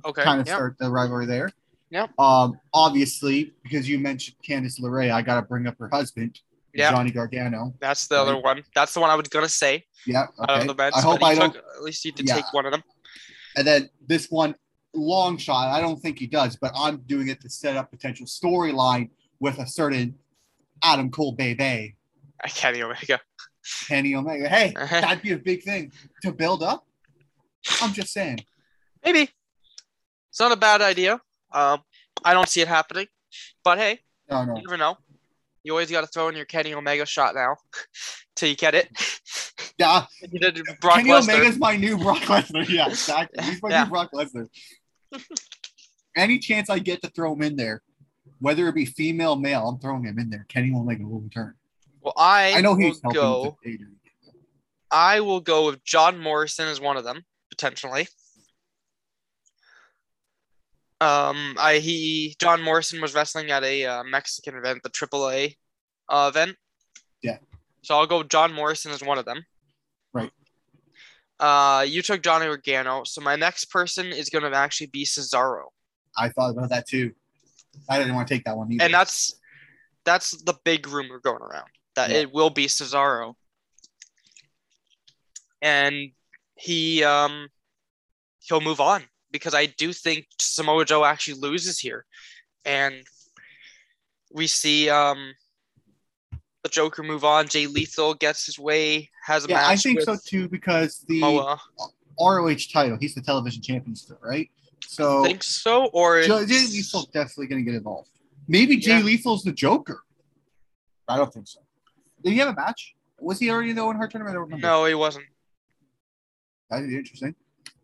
Okay. 0.04 0.22
Kind 0.22 0.40
of 0.40 0.46
yeah. 0.46 0.54
start 0.54 0.76
the 0.78 0.90
rivalry 0.90 1.26
there. 1.26 1.50
Yep. 1.90 2.18
Um, 2.18 2.58
obviously, 2.74 3.54
because 3.62 3.88
you 3.88 3.98
mentioned 3.98 4.36
Candice 4.46 4.80
LeRae, 4.80 5.10
I 5.10 5.22
got 5.22 5.36
to 5.36 5.42
bring 5.42 5.66
up 5.66 5.78
her 5.78 5.88
husband, 5.88 6.40
Yeah. 6.74 6.90
Johnny 6.90 7.10
Gargano. 7.10 7.74
That's 7.80 8.06
the 8.06 8.20
other 8.20 8.36
one. 8.36 8.62
That's 8.74 8.92
the 8.92 9.00
one 9.00 9.10
I 9.10 9.14
was 9.14 9.28
gonna 9.28 9.48
say 9.48 9.86
Yeah. 10.04 10.26
Okay. 10.38 10.72
bench. 10.72 10.94
I 10.96 11.00
hope 11.00 11.22
I 11.22 11.34
don't. 11.34 11.56
at 11.56 11.82
least 11.82 12.04
you 12.04 12.12
did 12.12 12.28
Yeah. 12.28 12.36
take 12.36 12.52
one 12.52 12.66
of 12.66 12.72
them. 12.72 12.82
And 13.56 13.66
then 13.66 13.88
this 14.06 14.30
one, 14.30 14.54
long 14.94 15.38
shot. 15.38 15.68
I 15.68 15.80
don't 15.80 15.96
think 16.00 16.18
he 16.18 16.26
does, 16.26 16.56
but 16.56 16.72
I'm 16.76 16.98
doing 17.06 17.28
it 17.28 17.40
to 17.42 17.48
set 17.48 17.76
up 17.76 17.90
potential 17.90 18.26
storyline 18.26 19.10
with 19.40 19.58
a 19.58 19.66
certain 19.66 20.16
Adam 20.82 21.10
Cole 21.10 21.32
Bebe, 21.32 21.94
I 22.44 22.48
can't 22.48 22.76
even 22.76 22.90
make 22.90 23.08
a. 23.10 23.20
Kenny 23.88 24.14
Omega. 24.14 24.48
Hey, 24.48 24.72
Uh-huh. 24.76 25.00
that'd 25.00 25.22
be 25.22 25.32
a 25.32 25.38
big 25.38 25.62
thing 25.64 25.90
to 26.22 26.30
build 26.32 26.62
up. 26.62 26.86
I'm 27.82 27.92
just 27.92 28.12
saying. 28.12 28.38
Maybe. 29.04 29.28
It's 30.30 30.38
not 30.40 30.52
a 30.52 30.56
bad 30.56 30.82
idea. 30.82 31.20
Um, 31.52 31.82
I 32.24 32.32
don't 32.34 32.48
see 32.48 32.60
it 32.60 32.68
happening, 32.68 33.06
but 33.64 33.78
hey, 33.78 34.00
No, 34.30 34.44
no. 34.44 34.54
you 34.56 34.62
never 34.62 34.76
know. 34.76 34.98
You 35.64 35.72
always 35.72 35.90
got 35.90 36.02
to 36.02 36.06
throw 36.06 36.28
in 36.28 36.36
your 36.36 36.44
Kenny 36.44 36.74
Omega 36.74 37.04
shot 37.06 37.34
now, 37.34 37.56
till 38.36 38.48
you 38.48 38.56
get 38.56 38.74
it. 38.74 38.88
Yeah, 39.78 40.06
you 40.22 40.38
did 40.38 40.58
Brock 40.80 40.96
Kenny 40.96 41.10
Lesnar. 41.10 41.34
Omega's 41.34 41.58
my 41.58 41.76
new 41.76 41.98
Brock 41.98 42.22
Lesnar. 42.22 42.66
Yeah, 42.66 42.88
exactly. 42.88 43.44
He's 43.44 43.62
my 43.62 43.68
Yeah. 43.68 43.84
new 43.84 43.90
Brock 43.90 44.10
Lesnar. 44.14 44.48
Any 46.16 46.38
chance 46.38 46.70
I 46.70 46.78
get 46.78 47.02
to 47.02 47.10
throw 47.10 47.34
him 47.34 47.42
in 47.42 47.56
there, 47.56 47.82
whether 48.40 48.68
it 48.68 48.74
be 48.74 48.84
female, 48.84 49.36
male, 49.36 49.68
I'm 49.68 49.78
throwing 49.78 50.04
him 50.04 50.18
in 50.18 50.30
there. 50.30 50.46
Kenny 50.48 50.70
will 50.70 50.84
return. 50.84 51.54
Well, 52.00 52.14
I, 52.16 52.54
I 52.56 52.60
know 52.60 52.74
he's 52.74 53.00
helping 53.02 53.20
go. 53.20 53.42
with 53.42 53.54
the 53.64 53.78
data. 53.78 53.90
I 54.90 55.20
will 55.20 55.40
go 55.40 55.66
with 55.66 55.84
John 55.84 56.18
Morrison 56.18 56.68
as 56.68 56.80
one 56.80 56.96
of 56.96 57.04
them 57.04 57.24
potentially. 57.50 58.06
Um, 61.00 61.56
I 61.58 61.78
he 61.78 62.36
John 62.38 62.62
Morrison 62.62 63.02
was 63.02 63.14
wrestling 63.14 63.50
at 63.50 63.64
a 63.64 63.84
uh, 63.84 64.04
Mexican 64.04 64.56
event, 64.56 64.82
the 64.82 64.90
AAA 64.90 65.56
uh, 66.08 66.30
event. 66.32 66.56
Yeah. 67.22 67.38
So 67.82 67.96
I'll 67.96 68.06
go 68.06 68.22
John 68.22 68.54
Morrison 68.54 68.92
as 68.92 69.02
one 69.02 69.18
of 69.18 69.24
them. 69.24 69.44
Right. 70.14 70.30
Uh, 71.38 71.84
you 71.86 72.00
took 72.00 72.22
Johnny 72.22 72.46
Organo, 72.46 73.06
so 73.06 73.20
my 73.20 73.36
next 73.36 73.66
person 73.66 74.06
is 74.06 74.30
going 74.30 74.50
to 74.50 74.56
actually 74.56 74.86
be 74.86 75.04
Cesaro, 75.04 75.64
I 76.16 76.30
thought 76.30 76.50
about 76.50 76.70
that 76.70 76.88
too. 76.88 77.12
I 77.88 77.98
didn't 77.98 78.14
want 78.14 78.28
to 78.28 78.34
take 78.34 78.44
that 78.44 78.56
one 78.56 78.72
either. 78.72 78.84
and 78.84 78.92
that's 78.94 79.38
that's 80.04 80.30
the 80.42 80.54
big 80.64 80.86
rumor 80.88 81.18
going 81.18 81.42
around. 81.42 81.68
that 81.96 82.10
Yeah. 82.10 82.18
it 82.18 82.32
will 82.32 82.50
be 82.50 82.66
Cesaro. 82.66 83.34
And 85.62 86.12
he 86.56 87.02
um 87.04 87.48
he'll 88.40 88.60
move 88.60 88.80
on 88.80 89.04
because 89.30 89.54
I 89.54 89.66
do 89.66 89.92
think 89.92 90.26
Samoa 90.40 90.84
Joe 90.84 91.04
actually 91.04 91.40
loses 91.40 91.78
here. 91.78 92.04
And 92.64 92.94
we 94.32 94.46
see 94.46 94.88
um 94.90 95.34
the 96.62 96.68
Joker 96.70 97.02
move 97.02 97.24
on. 97.24 97.48
Jay 97.48 97.66
Lethal 97.66 98.14
gets 98.14 98.44
his 98.46 98.58
way, 98.58 99.08
has 99.24 99.44
a 99.44 99.48
Yeah, 99.48 99.56
match 99.56 99.70
I 99.70 99.76
think 99.76 100.00
so 100.02 100.16
too 100.24 100.48
because 100.48 101.04
the 101.08 101.20
Samoa. 101.20 101.60
ROH 102.18 102.72
title, 102.72 102.96
he's 102.98 103.14
the 103.14 103.20
television 103.20 103.62
champion 103.62 103.94
still, 103.94 104.18
right? 104.22 104.50
So 104.88 105.22
think 105.24 105.42
so, 105.42 105.86
or 105.86 106.22
Jay 106.22 106.46
Jay 106.46 106.66
Lethal's 106.66 107.06
definitely 107.06 107.46
going 107.48 107.64
to 107.64 107.70
get 107.70 107.76
involved. 107.76 108.10
Maybe 108.48 108.76
Jay 108.76 108.98
Yeah. 108.98 109.02
Lethal's 109.02 109.42
the 109.42 109.52
Joker. 109.52 110.02
I 111.08 111.16
don't 111.16 111.32
think 111.32 111.48
so. 111.48 111.60
Did 112.22 112.32
he 112.32 112.38
have 112.38 112.48
a 112.48 112.54
match? 112.54 112.94
Was 113.20 113.38
he 113.38 113.50
already 113.50 113.70
in 113.70 113.76
the 113.76 113.82
Owen 113.82 113.96
Hart 113.96 114.10
tournament? 114.10 114.34
I 114.34 114.36
don't 114.38 114.44
remember. 114.44 114.66
no, 114.66 114.84
he 114.84 114.94
wasn't. 114.94 115.26
That'd 116.70 116.88
be 116.88 116.96
interesting. 116.96 117.34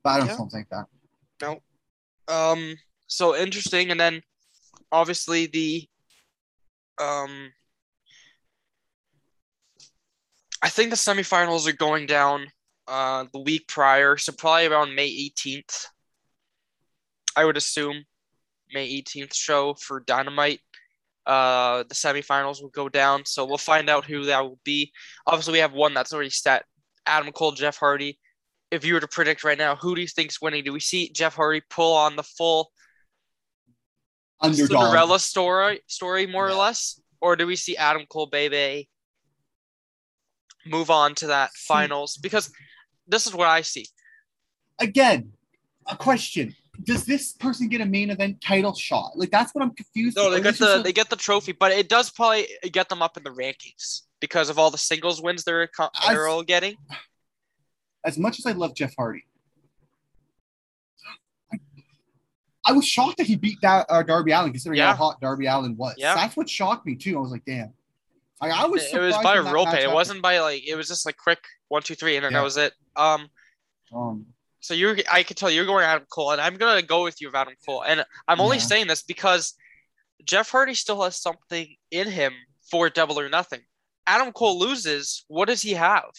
But 0.03 0.11
I 0.11 0.19
don't, 0.19 0.27
Yeah. 0.29 0.37
don't 0.37 0.51
think 0.51 0.69
that. 0.71 0.87
No. 1.41 1.61
Um, 2.29 2.77
so 3.07 3.37
interesting, 3.37 3.91
and 3.91 3.99
then 4.01 4.23
obviously 4.91 5.47
the 5.47 5.89
um, 7.01 7.53
I 10.63 10.69
think 10.69 10.91
the 10.91 10.97
semifinals 10.97 11.67
are 11.67 11.73
going 11.77 12.07
down 12.07 12.47
uh 12.89 13.25
the 13.33 13.41
week 13.41 13.69
prior, 13.69 14.17
so 14.17 14.33
probably 14.33 14.67
around 14.67 14.95
May 14.95 15.09
18th. 15.11 15.87
I 17.37 17.45
would 17.45 17.57
assume 17.57 18.05
May 18.73 18.89
18th 19.03 19.35
show 19.35 19.75
for 19.75 20.01
Dynamite. 20.01 20.61
Uh, 21.27 21.85
the 21.85 21.95
semifinals 21.95 22.61
will 22.61 22.71
go 22.71 22.89
down, 22.89 23.25
so 23.25 23.45
we'll 23.45 23.59
find 23.59 23.89
out 23.89 24.05
who 24.05 24.25
that 24.25 24.43
will 24.43 24.59
be. 24.65 24.93
Obviously, 25.27 25.53
we 25.53 25.59
have 25.61 25.73
one 25.73 25.95
that's 25.95 26.13
already 26.13 26.31
set: 26.31 26.65
Adam 27.07 27.33
Cole, 27.33 27.53
Jeff 27.53 27.77
Hardy. 27.77 28.19
If 28.71 28.85
you 28.85 28.95
were 28.95 29.01
to 29.01 29.09
predict 29.09 29.45
right 29.45 29.59
now, 29.59 29.77
who 29.77 29.95
do 29.95 30.01
you 30.01 30.09
think's 30.09 30.41
winning? 30.41 30.65
Do 30.65 30.73
we 30.73 30.81
see 30.81 31.11
Jeff 31.11 31.35
Hardy 31.35 31.63
pull 31.69 31.95
on 31.95 32.17
the 32.17 32.23
full 32.23 32.73
Underdog. 34.43 34.69
Cinderella 34.69 35.19
story, 35.21 35.81
story 35.87 36.27
more 36.27 36.49
or 36.49 36.55
less, 36.55 37.01
or 37.21 37.37
do 37.37 37.47
we 37.47 37.55
see 37.55 37.77
Adam 37.77 38.05
Cole, 38.09 38.27
baby, 38.27 38.89
move 40.67 40.91
on 40.91 41.15
to 41.17 41.29
that 41.29 41.51
finals? 41.55 42.17
Because 42.17 42.53
this 43.07 43.27
is 43.27 43.35
what 43.35 43.47
I 43.47 43.63
see. 43.63 43.87
Again, 44.81 45.33
a 45.87 45.97
question. 45.97 46.57
Does 46.85 47.05
this 47.05 47.33
person 47.33 47.69
get 47.69 47.81
a 47.81 47.87
main 47.87 48.11
event 48.11 48.41
title 48.41 48.75
shot? 48.75 49.13
Like 49.17 49.31
that's 49.31 49.55
what 49.55 49.63
I'm 49.63 49.73
confused. 49.75 50.17
No, 50.17 50.31
they 50.31 50.41
get 50.41 50.57
the 50.59 50.81
a- 50.81 50.83
they 50.83 50.93
get 50.93 51.11
the 51.11 51.17
trophy, 51.17 51.53
but 51.53 51.71
it 51.73 51.89
does 51.89 52.11
probably 52.11 52.49
get 52.73 52.89
them 52.89 53.03
up 53.03 53.17
in 53.17 53.23
the 53.23 53.31
rankings 53.31 54.03
because 54.21 54.49
of 54.49 54.59
all 54.59 54.71
the 54.71 54.79
singles 54.79 55.21
wins 55.23 55.45
they're 55.45 55.69
they're 56.09 56.29
all 56.29 56.43
getting. 56.43 56.77
as 58.05 58.17
much 58.19 58.39
as 58.39 58.47
I 58.47 58.53
love 58.53 58.75
Jeff 58.75 58.95
Hardy, 58.99 59.25
I, 61.53 61.59
I 62.67 62.73
was 62.73 62.87
shocked 62.87 63.19
that 63.19 63.27
he 63.27 63.37
beat 63.37 63.59
that 63.63 63.87
uh, 63.91 64.03
Darby 64.03 64.33
Allin, 64.33 64.51
considering 64.53 64.79
Yeah. 64.79 64.89
how 64.95 65.11
hot 65.11 65.21
Darby 65.21 65.47
Allin 65.47 65.77
was. 65.77 65.95
Yeah. 65.99 66.15
That's 66.15 66.37
what 66.37 66.49
shocked 66.49 66.87
me 66.87 66.95
too. 66.97 67.19
I 67.19 67.21
was 67.21 67.31
like, 67.33 67.45
damn. 67.45 67.73
Like, 68.41 68.53
I 68.53 68.67
was. 68.67 68.83
It 68.93 68.99
was 68.99 69.17
by 69.19 69.37
a 69.37 69.43
rope. 69.43 69.69
It 69.69 69.75
happened. 69.75 69.93
wasn't 69.93 70.23
by 70.23 70.41
like 70.41 70.67
it 70.67 70.75
was 70.75 70.89
just 70.89 71.07
like 71.07 71.17
quick 71.17 71.39
one 71.69 71.83
two 71.83 71.95
three 71.95 72.17
and 72.17 72.25
then 72.25 72.33
Yeah. 72.33 72.39
that 72.39 72.45
was 72.45 72.57
it. 72.57 72.73
Um, 72.97 73.29
Um, 73.95 74.27
so 74.63 74.73
you're 74.75 74.97
I 75.11 75.23
can 75.23 75.37
tell 75.37 75.51
you're 75.51 75.67
going 75.67 75.85
Adam 75.85 76.07
Cole, 76.11 76.31
and 76.31 76.41
I'm 76.41 76.57
gonna 76.57 76.81
go 76.83 77.03
with 77.05 77.21
you 77.21 77.29
with 77.29 77.35
Adam 77.35 77.55
Cole, 77.67 77.83
and 77.83 78.05
I'm 78.27 78.41
only 78.41 78.57
Yeah. 78.57 78.63
saying 78.63 78.87
this 78.87 79.03
because 79.03 79.55
Jeff 80.25 80.51
Hardy 80.51 80.75
still 80.75 81.03
has 81.03 81.21
something 81.21 81.77
in 81.91 82.09
him 82.09 82.33
for 82.71 82.89
Double 82.89 83.19
or 83.21 83.29
Nothing. 83.29 83.61
Adam 84.07 84.33
Cole 84.33 84.59
loses, 84.59 85.25
what 85.29 85.47
does 85.47 85.63
he 85.63 85.75
have? 85.75 86.11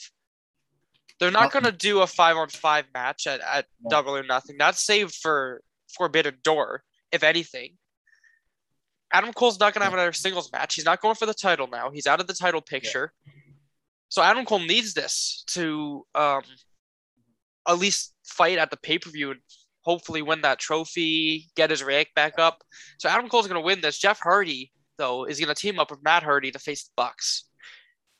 They're 1.19 1.31
not 1.31 1.51
gonna 1.51 1.71
do 1.71 2.01
a 2.01 2.07
five 2.07 2.35
on 2.38 2.50
five 2.50 2.85
match 2.93 3.27
at, 3.27 3.39
at. 3.41 3.65
Double 3.89 4.15
or 4.15 4.23
Nothing. 4.23 4.57
That's 4.57 4.81
saved 4.83 5.15
for 5.15 5.62
Forbidden 5.97 6.39
Door, 6.43 6.83
if 7.12 7.23
anything. 7.23 7.77
Adam 9.12 9.31
Cole's 9.31 9.59
not 9.59 9.73
gonna 9.73 9.85
have 9.85 9.93
another 9.93 10.12
singles 10.12 10.51
match. 10.51 10.75
He's 10.75 10.85
not 10.85 11.01
going 11.01 11.15
for 11.15 11.25
the 11.27 11.33
title 11.33 11.67
now. 11.67 11.91
He's 11.91 12.07
out 12.07 12.19
of 12.19 12.27
the 12.27 12.33
title 12.33 12.62
picture. 12.62 13.13
So 14.09 14.21
Adam 14.21 14.45
Cole 14.45 14.59
needs 14.59 14.93
this 14.93 15.43
to 15.47 16.05
um 16.15 16.43
at 17.67 17.79
least 17.79 18.13
fight 18.25 18.58
at 18.58 18.72
the 18.72 18.77
pay 18.77 18.98
per 19.00 19.10
view 19.10 19.32
and 19.32 19.39
hopefully 19.82 20.22
win 20.22 20.41
that 20.41 20.60
trophy, 20.60 21.50
get 21.55 21.70
his 21.70 21.84
rank 21.84 22.10
back 22.15 22.39
up. 22.39 22.63
So 22.98 23.10
Adam 23.10 23.29
Cole's 23.29 23.48
gonna 23.48 23.62
win 23.62 23.82
this. 23.82 23.98
Jeff 24.00 24.20
Hardy 24.20 24.72
though 24.98 25.25
is 25.25 25.39
gonna 25.39 25.55
team 25.55 25.79
up 25.79 25.91
with 25.91 26.03
Matt 26.03 26.24
Hardy 26.24 26.51
to 26.51 26.60
face 26.60 26.84
the 26.84 26.91
Bucks. 26.96 27.46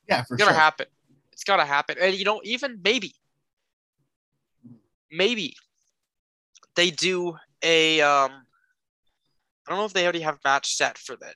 yeah, 0.10 0.24
for 0.24 0.36
It's 0.36 0.44
gonna 0.44 0.54
sure. 0.54 0.60
happen. 0.60 0.88
It's 1.32 1.44
gonna 1.44 1.66
happen. 1.66 1.98
And 2.02 2.16
you 2.16 2.26
know, 2.26 2.42
even 2.44 2.80
maybe, 2.84 3.16
maybe 5.12 5.56
they 6.76 6.90
do 6.92 7.38
a 7.62 8.02
um. 8.02 8.32
I 9.66 9.72
don't 9.72 9.80
know 9.80 9.86
if 9.86 9.94
they 9.94 10.04
already 10.04 10.20
have 10.22 10.36
a 10.36 10.40
match 10.50 10.76
set 10.76 10.98
for 10.98 11.16
that, 11.16 11.36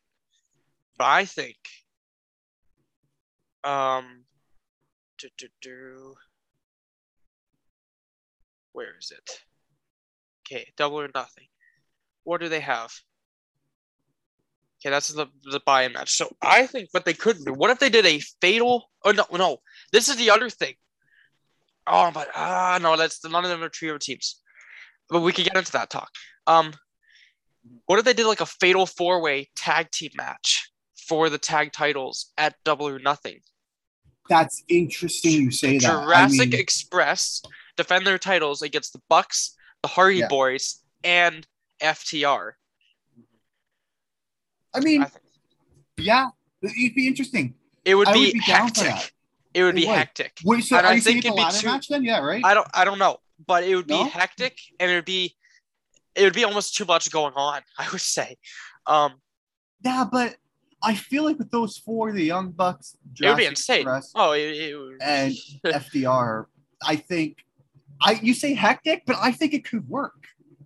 but 0.98 1.06
I 1.06 1.24
think 1.26 1.56
um. 3.64 4.24
do, 5.18 5.30
do, 5.38 5.48
do. 5.62 6.16
Where 8.78 8.96
is 9.00 9.12
it? 9.12 9.42
Okay, 10.46 10.72
double 10.78 11.00
or 11.00 11.10
nothing. 11.16 11.48
What 12.26 12.42
do 12.42 12.48
they 12.48 12.60
have? 12.60 12.92
Okay, 14.78 14.92
that's 14.92 15.08
the 15.08 15.26
the 15.52 15.62
buy-in 15.66 15.94
match. 15.94 16.14
So 16.14 16.30
I 16.44 16.68
think 16.68 16.90
what 16.92 17.04
they 17.04 17.16
could 17.16 17.44
do. 17.44 17.54
What 17.54 17.72
if 17.72 17.80
they 17.80 17.90
did 17.90 18.06
a 18.06 18.20
fatal? 18.40 18.92
Oh 19.04 19.10
no, 19.10 19.26
no. 19.36 19.58
This 19.92 20.10
is 20.10 20.18
the 20.18 20.30
other 20.30 20.52
thing. 20.52 20.76
Oh, 21.88 22.12
but 22.14 22.28
ah, 22.36 22.78
no, 22.80 22.96
that's 22.96 23.26
none 23.28 23.44
of 23.44 23.50
them 23.50 23.64
are 23.64 23.70
trio 23.70 23.98
teams. 23.98 24.44
But 25.10 25.22
we 25.22 25.34
could 25.34 25.46
get 25.46 25.58
into 25.58 25.72
that 25.72 25.90
talk. 25.90 26.12
Um, 26.46 26.72
what 27.88 27.98
if 27.98 28.06
they 28.06 28.14
did 28.14 28.28
like 28.28 28.42
a 28.42 28.46
fatal 28.46 28.86
four-way 28.86 29.50
tag 29.56 29.90
team 29.90 30.12
match 30.16 30.70
for 31.08 31.32
the 31.32 31.40
tag 31.40 31.72
titles 31.74 32.32
at 32.38 32.54
Double 32.64 32.88
or 32.88 33.00
Nothing? 33.00 33.40
That's 34.30 34.64
interesting. 34.68 35.44
You 35.44 35.52
say 35.52 35.78
that. 35.80 35.90
I 35.90 36.04
Jurassic 36.04 36.52
mean, 36.52 36.60
Express 36.60 37.42
defend 37.76 38.06
their 38.08 38.18
titles 38.18 38.62
against 38.62 38.94
the 38.94 39.02
Bucks, 39.10 39.56
the 39.82 39.88
Hardy 39.88 40.18
Yeah. 40.20 40.28
Boys, 40.28 40.82
and 41.04 41.46
FTR. 41.82 42.54
I 44.74 44.80
mean, 44.80 45.04
I 45.04 45.10
yeah, 45.98 46.28
it'd 46.62 46.96
be 46.96 47.08
interesting. 47.08 47.56
it 47.86 47.96
would 47.96 48.08
I 48.08 48.14
be, 48.14 48.20
would 48.26 48.34
be 48.34 48.40
hectic. 48.40 49.14
It 49.54 49.64
would 49.64 49.70
It 49.78 49.82
be 49.82 49.88
would. 49.88 49.96
hectic. 49.96 50.38
Wait, 50.44 50.64
so 50.64 50.78
And 50.78 50.86
I 50.86 51.00
think 51.00 51.26
it'd 51.26 51.36
be 51.36 51.44
too- 51.52 51.68
match 51.68 51.88
then? 51.88 52.04
Yeah, 52.04 52.20
right. 52.20 52.44
I 52.46 52.54
don't 52.54 52.68
I 52.74 52.86
don't 52.86 53.00
know, 53.00 53.18
but 53.48 53.64
it 53.64 53.76
would 53.76 53.88
be 53.88 53.96
No? 54.04 54.10
hectic 54.10 54.58
and 54.80 54.92
it 54.92 54.96
would 54.96 55.06
be 55.06 55.36
it 56.16 56.24
would 56.24 56.34
be 56.34 56.44
almost 56.44 56.76
too 56.76 56.86
much 56.86 57.10
going 57.12 57.34
on, 57.36 57.62
I 57.78 57.90
would 57.92 58.02
say. 58.02 58.38
Um 58.86 59.22
yeah, 59.84 60.06
but 60.12 60.36
I 60.84 60.94
feel 60.96 61.24
like 61.26 61.38
with 61.40 61.50
those 61.52 61.78
four, 61.78 62.12
the 62.12 62.24
Young 62.24 62.52
Bucks, 62.52 62.96
it 63.20 63.28
would 63.28 63.38
be 63.38 63.46
insane. 63.46 63.78
Express, 63.82 64.12
Oh, 64.16 64.32
it, 64.34 64.42
it 64.42 64.78
would- 64.78 65.02
and 65.02 65.34
FTR, 65.66 66.46
I 66.86 66.96
think. 66.98 67.38
I 68.00 68.12
you 68.22 68.36
say 68.36 68.54
hectic, 68.54 69.04
but 69.08 69.16
I 69.20 69.32
think 69.32 69.54
it 69.56 69.66
could 69.66 69.88
work. 69.90 70.14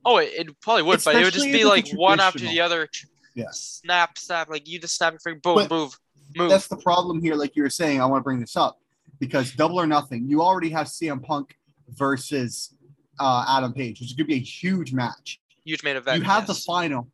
oh, 0.03 0.18
it, 0.18 0.32
it 0.36 0.60
probably 0.62 0.84
would, 0.84 1.01
but 1.06 1.15
it 1.15 1.24
would 1.24 1.34
just 1.34 1.46
be 1.46 1.63
like 1.63 1.89
one 1.91 2.20
after 2.20 2.39
the 2.39 2.60
other. 2.60 2.89
Yeah. 3.36 3.46
Snap, 3.51 4.18
snap, 4.18 4.50
like 4.50 4.68
you 4.68 4.80
just 4.80 4.98
snap 4.98 5.15
finger, 5.24 5.39
boom, 5.41 5.56
But 5.56 5.70
move, 5.72 5.98
move. 6.36 6.50
That's 6.50 6.68
the 6.68 6.75
problem 6.75 7.22
here. 7.22 7.36
Like 7.36 7.56
you 7.56 7.63
were 7.63 7.70
saying, 7.70 8.01
I 8.01 8.06
want 8.06 8.20
to 8.20 8.24
bring 8.25 8.41
this 8.41 8.58
up 8.58 8.77
because 9.22 9.53
double 9.53 9.80
or 9.80 9.88
nothing. 9.88 10.27
You 10.27 10.41
already 10.41 10.70
have 10.72 10.88
CM 10.88 11.24
Punk 11.24 11.56
versus 11.88 12.75
uh, 13.20 13.46
Adam 13.48 13.72
Page, 13.74 14.01
which 14.01 14.10
is 14.10 14.13
going 14.13 14.25
to 14.27 14.34
be 14.34 14.36
a 14.36 14.44
huge 14.44 14.91
match. 14.91 15.39
Huge 15.63 15.84
main 15.84 15.96
event. 15.96 16.18
you 16.18 16.24
have 16.25 16.48
the 16.48 16.56
final. 16.56 17.08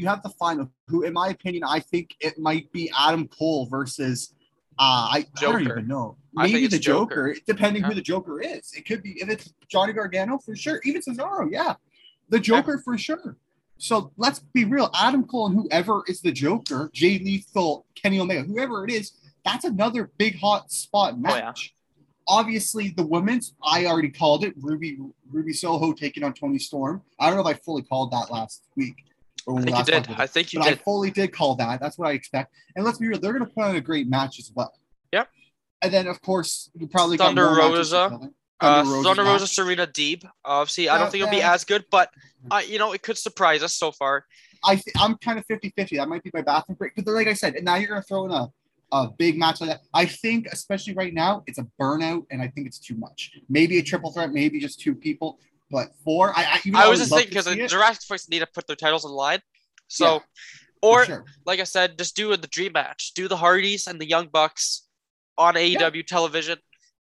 You 0.00 0.08
have 0.08 0.22
the 0.22 0.30
final. 0.30 0.70
Who, 0.88 1.02
in 1.02 1.12
my 1.12 1.28
opinion, 1.28 1.62
I 1.66 1.80
think 1.80 2.16
it 2.20 2.38
might 2.38 2.72
be 2.72 2.90
Adam 2.98 3.28
Cole 3.28 3.66
versus. 3.66 4.34
Uh, 4.78 5.12
I, 5.12 5.26
I 5.36 5.40
don't 5.40 5.60
even 5.60 5.86
know. 5.86 6.16
Maybe 6.32 6.66
the 6.66 6.78
Joker, 6.78 7.36
depending 7.46 7.82
Yeah. 7.82 7.88
who 7.88 7.94
the 7.94 8.00
Joker 8.00 8.40
is. 8.40 8.72
It 8.72 8.86
could 8.86 9.02
be 9.02 9.10
if 9.20 9.28
it's 9.28 9.52
Johnny 9.68 9.92
Gargano 9.92 10.38
for 10.38 10.56
sure. 10.56 10.80
Even 10.84 11.02
Cesaro, 11.02 11.48
yeah, 11.52 11.74
the 12.30 12.40
Joker 12.40 12.78
for 12.78 12.96
sure. 12.96 13.36
So 13.76 14.10
let's 14.16 14.38
be 14.38 14.64
real. 14.64 14.88
Adam 14.94 15.24
Cole 15.26 15.48
and 15.48 15.54
whoever 15.56 16.02
is 16.08 16.22
the 16.22 16.32
Joker, 16.32 16.88
Jay 16.94 17.18
Lethal, 17.18 17.84
Kenny 17.94 18.20
Omega, 18.20 18.42
whoever 18.42 18.84
it 18.86 18.90
is, 18.90 19.12
that's 19.44 19.64
another 19.66 20.10
big 20.16 20.38
hot 20.38 20.72
spot 20.72 21.20
match. 21.20 21.74
yeah. 21.74 22.02
Obviously, 22.28 22.90
the 22.90 23.02
women's, 23.04 23.54
I 23.62 23.84
already 23.86 24.10
called 24.10 24.44
it. 24.44 24.54
Ruby 24.60 24.98
Ruby 25.30 25.52
Soho 25.52 25.92
taking 25.92 26.22
on 26.24 26.32
Toni 26.32 26.58
Storm. 26.58 27.02
I 27.18 27.26
don't 27.26 27.36
know 27.36 27.46
if 27.48 27.54
I 27.54 27.58
fully 27.58 27.82
called 27.82 28.12
that 28.12 28.30
last 28.30 28.62
week. 28.76 28.96
Or 29.46 29.58
I 29.58 29.62
think 29.62 29.78
you 29.78 29.84
did. 29.84 30.08
I 30.16 30.26
think 30.26 30.52
you 30.52 30.60
But 30.60 30.68
I 30.68 30.74
fully 30.76 31.10
did 31.10 31.32
call 31.32 31.54
that. 31.56 31.80
That's 31.80 31.98
what 31.98 32.08
I 32.08 32.12
expect. 32.12 32.52
And 32.76 32.84
let's 32.84 32.98
be 32.98 33.08
real, 33.08 33.18
they're 33.18 33.32
going 33.32 33.46
to 33.46 33.52
put 33.52 33.64
on 33.64 33.76
a 33.76 33.80
great 33.80 34.08
match 34.08 34.38
as 34.38 34.50
well. 34.54 34.72
Yep. 35.12 35.28
And 35.82 35.92
then, 35.92 36.06
of 36.06 36.20
course, 36.20 36.70
you 36.74 36.86
probably 36.86 37.16
Thunder 37.16 37.46
got 37.46 37.72
Rosa. 37.72 37.96
to 37.96 38.08
fill 38.08 38.22
in. 38.22 38.34
Uh, 38.62 38.84
Thunder 38.84 39.24
Rosa, 39.24 39.44
match. 39.44 39.54
Serena 39.54 39.86
Deeb. 39.86 40.24
Obviously, 40.44 40.88
I 40.88 40.98
don't 40.98 41.10
think 41.10 41.22
it'll 41.22 41.32
be 41.32 41.42
as 41.42 41.64
good, 41.64 41.84
but 41.90 42.10
uh, 42.50 42.60
you 42.66 42.78
know, 42.78 42.92
it 42.92 43.02
could 43.02 43.16
surprise 43.16 43.62
us 43.62 43.72
so 43.72 43.90
far. 43.90 44.26
I 44.62 44.74
th- 44.74 44.94
I'm 44.98 45.16
kind 45.16 45.38
of 45.38 45.46
50 45.46 45.72
50. 45.74 45.96
That 45.96 46.08
might 46.08 46.22
be 46.22 46.30
my 46.34 46.42
bathroom 46.42 46.76
break. 46.76 46.92
But 46.94 47.06
like 47.06 47.26
I 47.26 47.32
said, 47.32 47.54
and 47.54 47.64
now 47.64 47.76
you're 47.76 47.88
going 47.88 48.02
to 48.02 48.06
throw 48.06 48.26
in 48.26 48.32
a 48.32 48.48
a 48.92 49.08
big 49.08 49.38
match 49.38 49.60
like 49.60 49.70
that. 49.70 49.80
I 49.94 50.04
think, 50.04 50.46
especially 50.50 50.94
right 50.94 51.14
now, 51.14 51.42
it's 51.46 51.58
a 51.58 51.66
burnout, 51.80 52.26
and 52.30 52.42
I 52.42 52.48
think 52.48 52.66
it's 52.66 52.78
too 52.78 52.96
much. 52.96 53.32
Maybe 53.48 53.78
a 53.78 53.82
triple 53.82 54.12
threat, 54.12 54.32
maybe 54.32 54.58
just 54.58 54.80
two 54.80 54.94
people, 54.94 55.38
but 55.70 55.88
four. 56.04 56.32
I 56.36 56.60
I, 56.74 56.84
I 56.84 56.88
was 56.88 56.98
just 57.00 57.10
thinking 57.12 57.30
because 57.30 57.46
it, 57.46 57.68
Jurassic 57.68 58.02
Fights 58.04 58.28
need 58.28 58.40
to 58.40 58.46
put 58.46 58.66
their 58.66 58.76
titles 58.76 59.04
on 59.04 59.12
line. 59.12 59.40
So, 59.88 60.14
Yeah, 60.14 60.20
or 60.82 61.04
sure. 61.04 61.24
like 61.46 61.60
I 61.60 61.64
said, 61.64 61.98
just 61.98 62.16
do 62.16 62.36
the 62.36 62.46
dream 62.48 62.72
match. 62.72 63.12
Do 63.14 63.28
the 63.28 63.36
Hardys 63.36 63.86
and 63.86 64.00
the 64.00 64.06
Young 64.08 64.28
Bucks 64.28 64.86
on 65.38 65.54
AEW 65.54 66.06
television 66.06 66.58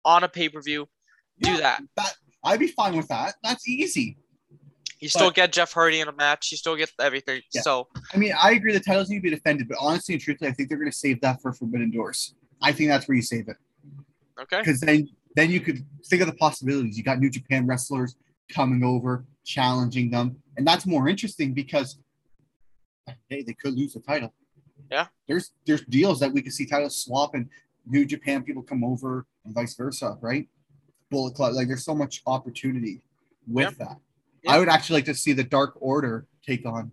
on 0.05 0.25
a 0.25 0.29
pay 0.29 0.49
per 0.49 0.61
view. 0.61 0.87
Do 1.41 1.57
that. 1.59 1.83
That 1.97 2.15
I'd 2.45 2.61
be 2.61 2.69
fine 2.69 2.97
with 2.97 3.09
that. 3.09 3.35
That's 3.43 3.67
easy. 3.69 4.19
You 5.01 5.09
still 5.09 5.29
But- 5.29 5.35
get 5.35 5.53
Jeff 5.53 5.73
Hardy 5.73 6.01
in 6.01 6.09
a 6.09 6.13
match. 6.13 6.51
You 6.51 6.57
still 6.57 6.77
get 6.77 6.91
everything. 7.01 7.43
Yeah. 7.53 7.63
So 7.63 7.89
I 8.13 8.17
mean, 8.17 8.33
I 8.41 8.53
agree 8.53 8.73
the 8.73 8.81
titles 8.81 9.09
need 9.11 9.17
to 9.17 9.23
be 9.23 9.31
defended, 9.31 9.69
but 9.69 9.79
honestly 9.81 10.15
and 10.15 10.23
truthfully, 10.23 10.51
I 10.51 10.55
think 10.55 10.69
they're 10.69 10.79
going 10.79 10.91
to 10.91 10.97
save 10.97 11.21
that 11.23 11.41
for 11.43 11.53
Forbidden 11.53 11.91
Doors. 11.91 12.35
I 12.63 12.73
think 12.73 12.89
that's 12.91 13.07
where 13.09 13.17
you 13.17 13.23
save 13.23 13.49
it 13.49 13.57
okay, 14.41 14.61
because 14.61 14.81
then 14.81 15.09
then 15.37 15.51
you 15.51 15.61
could 15.61 15.85
think 16.07 16.23
of 16.23 16.29
the 16.29 16.35
possibilities. 16.35 16.97
You 16.97 17.03
got 17.05 17.19
New 17.19 17.29
Japan 17.31 17.67
wrestlers 17.67 18.15
coming 18.51 18.83
over, 18.85 19.25
challenging 19.45 20.11
them, 20.11 20.37
and 20.57 20.67
that's 20.67 20.87
more 20.87 21.09
interesting 21.09 21.53
because 21.53 21.99
hey, 23.29 23.43
they 23.43 23.55
could 23.55 23.75
lose 23.75 23.95
the 23.95 24.01
title. 24.01 24.33
Yeah. 24.91 25.07
there's 25.27 25.53
there's 25.67 25.83
deals 25.87 26.21
that 26.21 26.31
we 26.31 26.43
could 26.43 26.53
see 26.53 26.67
titles 26.67 26.97
swap 26.97 27.35
and 27.35 27.49
New 27.87 28.05
Japan 28.05 28.43
people 28.43 28.63
come 28.63 28.85
over 28.85 29.27
and 29.45 29.55
vice 29.55 29.75
versa, 29.75 30.19
right? 30.21 30.49
Bullet 31.11 31.35
Club, 31.35 31.55
like 31.55 31.69
there's 31.69 31.85
so 31.85 31.95
much 31.95 32.23
opportunity 32.27 33.03
with 33.47 33.77
that. 33.79 33.99
Yeah. 34.43 34.53
I 34.53 34.59
would 34.59 34.69
actually 34.69 34.99
like 34.99 35.05
to 35.07 35.15
see 35.15 35.33
the 35.33 35.45
Dark 35.45 35.75
Order 35.81 36.27
take 36.47 36.67
on 36.67 36.91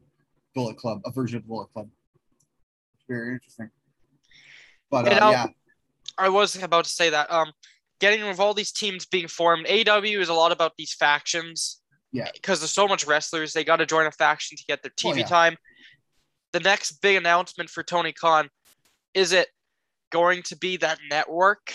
Bullet 0.54 0.78
Club, 0.78 1.02
a 1.06 1.12
version 1.12 1.38
of 1.38 1.48
Bullet 1.48 1.68
Club. 1.74 1.90
Very 3.08 3.34
interesting. 3.34 3.70
But 4.90 5.06
You 5.06 5.12
uh, 5.12 5.20
know, 5.20 5.32
yeah, 5.32 5.48
I 6.18 6.30
was 6.30 6.62
about 6.62 6.86
to 6.86 6.90
say 6.90 7.10
that. 7.10 7.32
Um, 7.32 7.52
getting 8.02 8.28
with 8.28 8.40
all 8.40 8.54
these 8.54 8.72
teams 8.74 9.06
being 9.06 9.30
formed, 9.30 9.68
AW 9.68 10.02
is 10.04 10.28
a 10.28 10.34
lot 10.34 10.52
about 10.52 10.74
these 10.78 10.94
factions. 10.94 11.80
Yeah. 12.12 12.28
Because 12.34 12.60
there's 12.60 12.74
so 12.74 12.88
much 12.88 13.06
wrestlers, 13.06 13.54
they 13.54 13.64
got 13.64 13.78
to 13.78 13.86
join 13.86 14.06
a 14.06 14.12
faction 14.12 14.58
to 14.58 14.64
get 14.68 14.84
their 14.84 14.92
Oh, 15.06 15.10
TV 15.12 15.20
yeah. 15.20 15.26
time. 15.26 15.56
The 16.52 16.60
next 16.60 16.94
big 17.02 17.16
announcement 17.16 17.70
for 17.70 17.84
Tony 17.84 18.12
Khan 18.12 18.50
is 19.14 19.32
it 19.32 19.48
going 20.12 20.42
to 20.44 20.58
be 20.58 20.76
that 20.78 21.00
network 21.10 21.74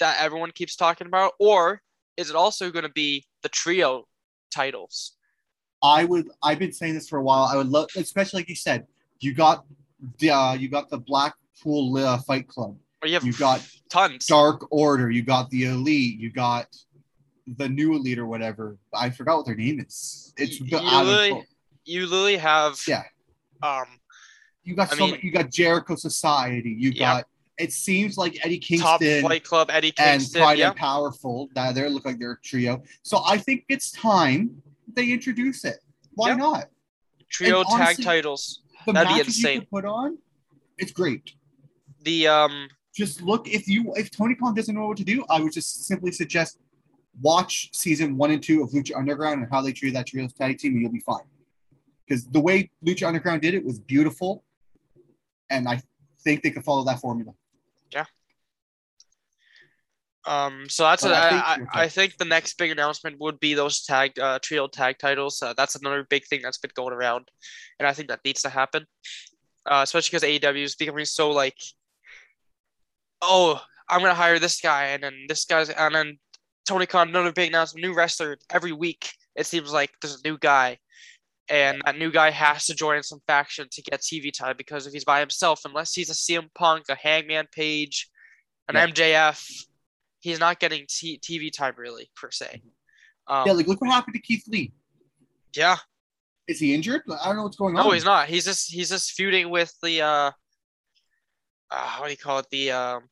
that 0.00 0.16
everyone 0.18 0.50
keeps 0.50 0.74
talking 0.74 1.06
about, 1.06 1.34
or 1.38 1.80
is 2.16 2.30
it 2.30 2.34
also 2.34 2.70
going 2.72 2.82
to 2.84 2.90
be 2.92 3.24
the 3.42 3.48
trio 3.48 4.06
titles? 4.52 5.12
I 5.82 6.04
would. 6.04 6.28
I've 6.42 6.58
been 6.58 6.72
saying 6.72 6.94
this 6.94 7.08
for 7.08 7.18
a 7.18 7.22
while. 7.22 7.44
I 7.44 7.56
would 7.56 7.68
love, 7.68 7.88
especially 7.96 8.40
like 8.40 8.48
you 8.48 8.56
said, 8.56 8.86
you 9.20 9.34
got 9.34 9.64
the 10.18 10.30
uh, 10.30 10.54
you 10.54 10.68
got 10.68 10.90
the 10.90 10.98
Blackpool 10.98 11.96
uh, 11.96 12.18
Fight 12.18 12.48
Club, 12.48 12.76
you 13.08 13.14
have 13.14 13.24
you 13.24 13.32
got 13.32 13.66
tons. 13.88 14.26
Dark 14.26 14.66
Order, 14.70 15.10
you 15.10 15.22
got 15.22 15.50
the 15.50 15.64
Elite, 15.64 16.18
you 16.18 16.30
got 16.30 16.66
the 17.56 17.68
new 17.68 17.94
Elite 17.96 18.18
or 18.18 18.26
whatever. 18.26 18.76
I 18.94 19.10
forgot 19.10 19.38
what 19.38 19.46
their 19.46 19.54
name 19.56 19.80
is. 19.80 20.32
It's 20.36 20.60
you 20.60 20.76
out 20.76 21.06
literally- 21.06 21.44
You 21.84 22.06
literally 22.06 22.36
have 22.36 22.80
Yeah. 22.86 23.04
um 23.62 23.86
you 24.62 24.74
got 24.76 24.92
I 24.92 24.96
so 24.96 25.02
mean- 25.04 25.10
many, 25.12 25.24
you 25.24 25.30
got 25.32 25.50
Jericho 25.50 25.94
Society, 25.96 26.70
you 26.78 26.90
Yeah. 26.90 27.14
got. 27.16 27.24
It 27.58 27.72
seems 27.72 28.16
like 28.16 28.38
Eddie 28.44 28.58
top 28.58 29.00
Kingston 29.00 29.20
flight 29.22 29.44
club 29.44 29.70
Eddie 29.70 29.88
and 29.98 30.20
Kingston. 30.20 30.40
Pride 30.42 30.58
Yeah. 30.58 30.68
and 30.68 30.76
Powerful. 30.76 31.48
That 31.54 31.74
they 31.74 31.88
look 31.88 32.04
like 32.04 32.18
they're 32.18 32.32
a 32.32 32.40
trio. 32.42 32.82
So 33.02 33.22
I 33.26 33.36
think 33.38 33.64
it's 33.68 33.90
time 33.90 34.62
they 34.94 35.10
introduce 35.10 35.64
it. 35.64 35.78
Why 36.14 36.28
Yeah. 36.30 36.36
not? 36.36 36.68
Trio 37.30 37.60
and 37.60 37.68
tag 37.68 38.02
titles. 38.02 38.62
The 38.86 38.92
That'd 38.92 39.08
be 39.08 39.14
matches 39.18 39.38
you 39.38 39.48
insane. 39.48 39.60
can 39.60 39.68
put 39.70 39.84
on, 39.84 40.18
it's 40.78 40.90
great. 40.92 41.34
The 42.02 42.28
um 42.28 42.68
Just 42.94 43.22
look 43.22 43.48
if 43.48 43.68
you 43.68 43.92
if 43.96 44.10
Tony 44.10 44.34
Khan 44.34 44.54
doesn't 44.54 44.74
know 44.74 44.88
what 44.88 44.96
to 44.96 45.04
do, 45.04 45.24
I 45.30 45.40
would 45.40 45.52
just 45.52 45.86
simply 45.86 46.12
suggest 46.12 46.58
watch 47.20 47.70
season 47.72 48.16
one 48.16 48.30
and 48.30 48.42
two 48.42 48.62
of 48.62 48.70
Lucha 48.70 48.96
Underground 48.96 49.42
and 49.42 49.50
how 49.50 49.60
they 49.60 49.72
treated 49.72 49.96
that 49.96 50.06
trios 50.06 50.32
tag 50.32 50.58
team, 50.58 50.72
and 50.72 50.82
you'll 50.82 50.92
be 50.92 51.00
fine. 51.00 51.22
Because 52.06 52.26
the 52.26 52.40
way 52.40 52.70
Lucha 52.84 53.06
Underground 53.06 53.42
did 53.42 53.54
it 53.54 53.64
was 53.64 53.78
beautiful, 53.78 54.44
and 55.50 55.68
I 55.68 55.82
think 56.24 56.42
they 56.42 56.50
could 56.50 56.64
follow 56.64 56.84
that 56.84 57.00
formula. 57.00 57.32
Yeah. 57.92 58.04
Um 60.26 60.66
so 60.68 60.82
that's 60.84 61.02
But 61.02 61.12
a, 61.12 61.16
I 61.16 61.26
I, 61.28 61.56
think 61.56 61.68
I, 61.72 61.82
I 61.82 61.88
think 61.88 62.16
the 62.18 62.24
next 62.24 62.58
big 62.58 62.70
announcement 62.70 63.20
would 63.20 63.40
be 63.40 63.54
those 63.54 63.84
tag 63.84 64.18
uh, 64.18 64.38
trio 64.42 64.66
tag 64.66 64.98
titles. 64.98 65.40
Uh, 65.42 65.54
that's 65.56 65.76
another 65.76 66.06
big 66.10 66.26
thing 66.26 66.40
that's 66.42 66.58
been 66.58 66.72
going 66.74 66.92
around, 66.92 67.28
and 67.78 67.86
I 67.88 67.92
think 67.92 68.08
that 68.08 68.20
needs 68.24 68.42
to 68.42 68.50
happen, 68.50 68.86
uh, 69.66 69.80
especially 69.82 70.18
because 70.18 70.28
AEW 70.28 70.64
is 70.64 70.76
becoming 70.76 71.04
so 71.04 71.30
like, 71.30 71.56
oh, 73.22 73.60
I'm 73.88 74.00
gonna 74.00 74.14
hire 74.14 74.38
this 74.38 74.60
guy, 74.60 74.86
and 74.86 75.02
then 75.02 75.14
this 75.28 75.44
guy's, 75.44 75.68
and 75.70 75.94
then 75.94 76.18
Tony 76.66 76.86
Khan, 76.86 77.08
another 77.08 77.32
big 77.32 77.48
announcement, 77.50 77.84
new 77.84 77.94
wrestler 77.94 78.36
every 78.50 78.72
week. 78.72 79.10
It 79.36 79.46
seems 79.46 79.72
like 79.72 79.90
there's 80.00 80.20
a 80.22 80.28
new 80.28 80.38
guy, 80.38 80.78
and 81.48 81.82
that 81.84 81.98
new 81.98 82.10
guy 82.12 82.30
has 82.30 82.66
to 82.66 82.74
join 82.74 83.02
some 83.02 83.20
faction 83.26 83.66
to 83.72 83.82
get 83.82 84.00
TV 84.00 84.32
time 84.32 84.54
because 84.56 84.86
if 84.86 84.92
he's 84.92 85.04
by 85.04 85.20
himself, 85.20 85.62
unless 85.64 85.92
he's 85.94 86.10
a 86.10 86.14
CM 86.14 86.48
Punk, 86.54 86.84
a 86.88 86.94
Hangman 86.94 87.46
Page, 87.52 88.08
an 88.68 88.76
Yeah. 88.76 88.86
MJF, 88.86 89.64
he's 90.20 90.38
not 90.38 90.60
getting 90.60 90.86
t- 90.88 91.18
TV 91.18 91.50
time 91.52 91.74
really 91.76 92.10
per 92.16 92.30
se. 92.30 92.62
Um, 93.26 93.46
yeah, 93.46 93.52
like 93.52 93.66
look 93.66 93.80
what 93.80 93.90
happened 93.90 94.14
to 94.14 94.20
Keith 94.20 94.44
Lee. 94.48 94.72
yeah, 95.54 95.76
Is 96.48 96.58
he 96.60 96.74
injured? 96.74 97.02
I 97.08 97.26
don't 97.26 97.36
know 97.36 97.42
what's 97.44 97.56
going 97.56 97.76
on. 97.76 97.84
no, 97.86 97.92
he's 97.92 98.04
not. 98.04 98.28
He's 98.28 98.44
just 98.44 98.72
he's 98.72 98.90
just 98.90 99.12
feuding 99.12 99.50
with 99.50 99.72
the 99.82 100.02
uh, 100.02 100.30
uh 101.70 101.96
what 101.98 102.06
do 102.06 102.12
you 102.12 102.16
call 102.16 102.38
it? 102.40 102.46
The 102.50 102.70
um, 102.72 103.02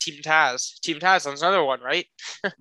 Team 0.00 0.20
Taz. 0.22 0.80
Team 0.80 0.98
Taz. 0.98 1.24
That's 1.24 1.42
another 1.42 1.64
one, 1.64 1.80
right? 1.80 2.06
um, 2.44 2.52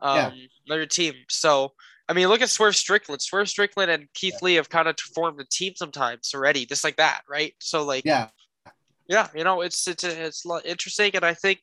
Yeah. 0.00 0.30
another 0.66 0.86
team. 0.86 1.14
So 1.28 1.72
I 2.08 2.12
mean, 2.12 2.28
look 2.28 2.42
at 2.42 2.50
Swerve 2.50 2.74
Strickland. 2.74 3.22
Swerve 3.22 3.48
Strickland 3.48 3.90
and 3.90 4.08
Keith 4.14 4.42
Lee 4.42 4.54
have 4.54 4.68
kind 4.68 4.88
of 4.88 4.98
formed 5.14 5.40
a 5.40 5.44
team 5.44 5.74
sometimes 5.76 6.32
already, 6.34 6.66
just 6.66 6.82
like 6.82 6.96
that, 6.96 7.22
right? 7.30 7.54
So 7.60 7.84
like, 7.84 8.04
Yeah, 8.04 8.28
yeah, 9.08 9.28
you 9.34 9.44
know, 9.44 9.60
it's 9.60 9.86
it's 9.86 10.04
it's 10.04 10.44
interesting, 10.64 11.12
and 11.14 11.24
I 11.24 11.34
think 11.34 11.60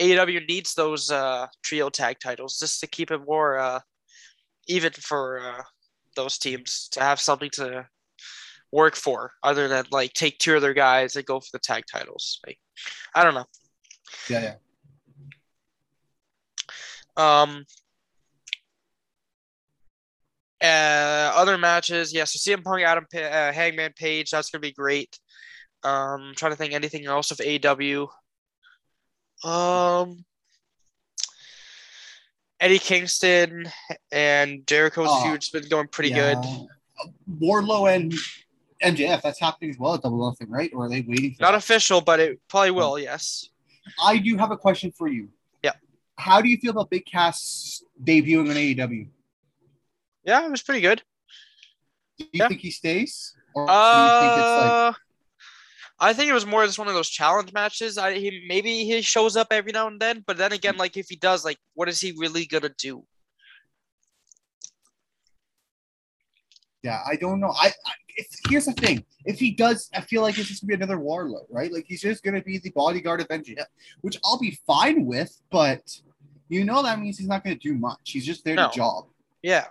AEW 0.00 0.46
needs 0.48 0.74
those 0.74 1.10
uh 1.10 1.46
trio 1.62 1.90
tag 1.90 2.18
titles 2.20 2.58
just 2.58 2.80
to 2.80 2.86
keep 2.86 3.10
it 3.10 3.20
more 3.26 3.58
uh 3.58 3.80
even 4.66 4.92
for 4.92 5.40
uh 5.40 5.62
those 6.16 6.38
teams 6.38 6.88
to 6.92 7.00
have 7.00 7.20
something 7.20 7.50
to 7.50 7.86
work 8.72 8.94
for 8.96 9.32
other 9.42 9.68
than 9.68 9.84
like 9.90 10.12
take 10.12 10.38
two 10.38 10.56
other 10.56 10.74
guys 10.74 11.16
and 11.16 11.24
go 11.26 11.40
for 11.40 11.48
the 11.52 11.58
tag 11.58 11.84
titles. 11.90 12.40
Like, 12.46 12.58
I 13.14 13.24
don't 13.24 13.34
know. 13.34 13.46
yeah, 14.28 14.54
yeah. 17.18 17.42
Um. 17.42 17.64
Uh, 20.62 21.32
other 21.36 21.56
matches, 21.56 22.12
yeah. 22.12 22.24
So 22.24 22.38
CM 22.38 22.64
Punk, 22.64 22.82
Adam, 22.82 23.06
Pa- 23.12 23.18
uh, 23.20 23.52
Hangman 23.52 23.92
Page, 23.96 24.30
that's 24.30 24.50
gonna 24.50 24.60
be 24.60 24.72
great. 24.72 25.16
Um, 25.84 26.32
trying 26.36 26.50
to 26.50 26.56
think 26.56 26.74
anything 26.74 27.06
else 27.06 27.30
of 27.30 27.40
AW. 27.40 28.08
Um, 29.48 30.24
Eddie 32.58 32.80
Kingston 32.80 33.70
and 34.10 34.66
Jericho's 34.66 35.22
feud's 35.22 35.48
been 35.50 35.68
going 35.68 35.86
pretty 35.86 36.10
Yeah. 36.10 36.34
good. 36.34 36.68
Wardlow 37.40 37.94
and 37.94 38.12
MJF, 38.82 39.22
that's 39.22 39.40
happening 39.40 39.70
as 39.70 39.78
well 39.78 39.94
at 39.94 40.02
Double 40.02 40.28
Nothing, 40.30 40.50
right? 40.50 40.70
Or 40.72 40.84
are 40.84 40.88
they 40.88 41.00
waiting 41.02 41.34
for 41.34 41.42
Not 41.42 41.52
that? 41.52 41.58
official, 41.58 42.00
but 42.00 42.20
it 42.20 42.40
probably 42.48 42.70
will. 42.70 42.98
Yes. 42.98 43.48
I 44.02 44.18
do 44.18 44.36
have 44.36 44.50
a 44.50 44.56
question 44.56 44.92
for 44.92 45.08
you. 45.08 45.28
Yeah. 45.62 45.72
How 46.16 46.40
do 46.40 46.48
you 46.48 46.58
feel 46.58 46.70
about 46.72 46.90
Big 46.90 47.04
Cass 47.06 47.82
debuting 48.02 48.50
on 48.50 48.56
AEW? 48.56 49.08
Yeah, 50.24 50.44
it 50.46 50.50
was 50.50 50.62
pretty 50.62 50.80
good. 50.82 51.02
Do 52.18 52.24
you 52.24 52.30
Yeah. 52.34 52.48
think 52.48 52.60
he 52.60 52.70
stays? 52.70 53.34
Or 53.54 53.66
do 53.66 53.72
you 53.72 54.10
think 54.20 54.36
it's 54.36 54.56
like 54.56 54.72
Uh, 54.72 54.92
I 56.00 56.12
think 56.12 56.30
it 56.30 56.34
was 56.34 56.46
more 56.46 56.64
just 56.64 56.78
one 56.78 56.86
of 56.86 56.94
those 56.94 57.08
challenge 57.08 57.52
matches. 57.52 57.98
I 57.98 58.14
he 58.18 58.44
maybe 58.46 58.84
he 58.84 59.02
shows 59.02 59.36
up 59.36 59.48
every 59.50 59.72
now 59.72 59.88
and 59.88 59.98
then, 59.98 60.22
but 60.26 60.36
then 60.36 60.52
again, 60.52 60.76
like 60.76 60.96
if 60.96 61.08
he 61.08 61.16
does, 61.16 61.44
like 61.44 61.58
what 61.74 61.88
is 61.88 62.00
he 62.00 62.12
really 62.16 62.46
gonna 62.46 62.68
do? 62.78 63.04
Yeah, 66.82 67.00
I 67.10 67.16
don't 67.16 67.40
know. 67.40 67.50
I, 67.50 67.66
I 67.68 67.92
here's 68.48 68.64
the 68.66 68.72
thing: 68.72 69.04
if 69.24 69.38
he 69.38 69.50
does, 69.52 69.88
I 69.94 70.00
feel 70.00 70.22
like 70.22 70.38
it's 70.38 70.48
just 70.48 70.62
gonna 70.62 70.76
be 70.76 70.82
another 70.82 70.98
Wardlow, 70.98 71.44
right? 71.50 71.72
Like 71.72 71.84
he's 71.86 72.00
just 72.02 72.22
gonna 72.22 72.42
be 72.42 72.58
the 72.58 72.70
bodyguard 72.70 73.20
of 73.20 73.28
MJF, 73.28 73.64
which 74.00 74.18
I'll 74.24 74.38
be 74.38 74.58
fine 74.66 75.04
with. 75.06 75.40
But 75.50 76.00
you 76.48 76.64
know 76.64 76.82
that 76.82 76.98
means 77.00 77.18
he's 77.18 77.28
not 77.28 77.44
gonna 77.44 77.56
do 77.56 77.74
much. 77.74 78.00
He's 78.04 78.24
just 78.26 78.44
there 78.44 78.54
No. 78.54 78.68
to 78.70 78.74
job. 78.76 79.06
Yeah, 79.42 79.66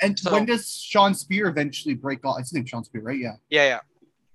And 0.00 0.18
So- 0.18 0.32
when 0.32 0.46
does 0.46 0.70
Sean 0.72 1.14
Spear 1.14 1.46
eventually 1.48 1.94
break 1.94 2.24
off? 2.24 2.38
His 2.38 2.52
name 2.52 2.64
Sean 2.66 2.84
Spear, 2.84 3.02
right? 3.02 3.18
Yeah. 3.18 3.36
yeah, 3.50 3.80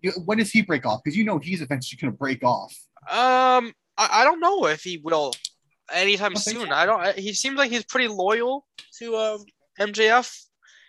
You- 0.01 0.11
When 0.25 0.37
does 0.37 0.51
he 0.51 0.61
break 0.61 0.85
off? 0.85 1.01
Because 1.03 1.17
you 1.17 1.23
know 1.23 1.37
he's 1.39 1.61
eventually 1.61 1.97
gonna 1.99 2.11
break 2.13 2.43
off. 2.43 2.73
Um, 3.09 3.73
I, 3.97 4.09
I 4.11 4.23
don't 4.25 4.39
know 4.39 4.65
if 4.67 4.83
he 4.83 4.97
will 4.97 5.33
anytime 5.91 6.33
I 6.35 6.39
soon. 6.39 6.67
so. 6.67 6.73
I 6.73 6.85
don't. 6.85 6.99
I- 7.01 7.13
He 7.13 7.33
seems 7.33 7.57
like 7.57 7.71
he's 7.71 7.83
pretty 7.85 8.07
loyal 8.09 8.65
to 8.99 9.15
um 9.17 9.45
MJF. 9.79 10.45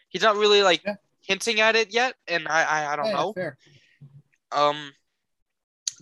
He's 0.08 0.22
not 0.22 0.36
really 0.36 0.62
like 0.62 0.82
Yeah. 0.84 0.94
Hinting 1.28 1.60
at 1.60 1.76
it 1.76 1.92
yet, 1.94 2.14
and 2.26 2.48
I 2.48 2.62
I, 2.64 2.92
I 2.92 2.96
don't 2.96 3.06
Yeah, 3.06 3.12
know. 3.12 3.32
Fair. 3.34 3.56
Um, 4.50 4.92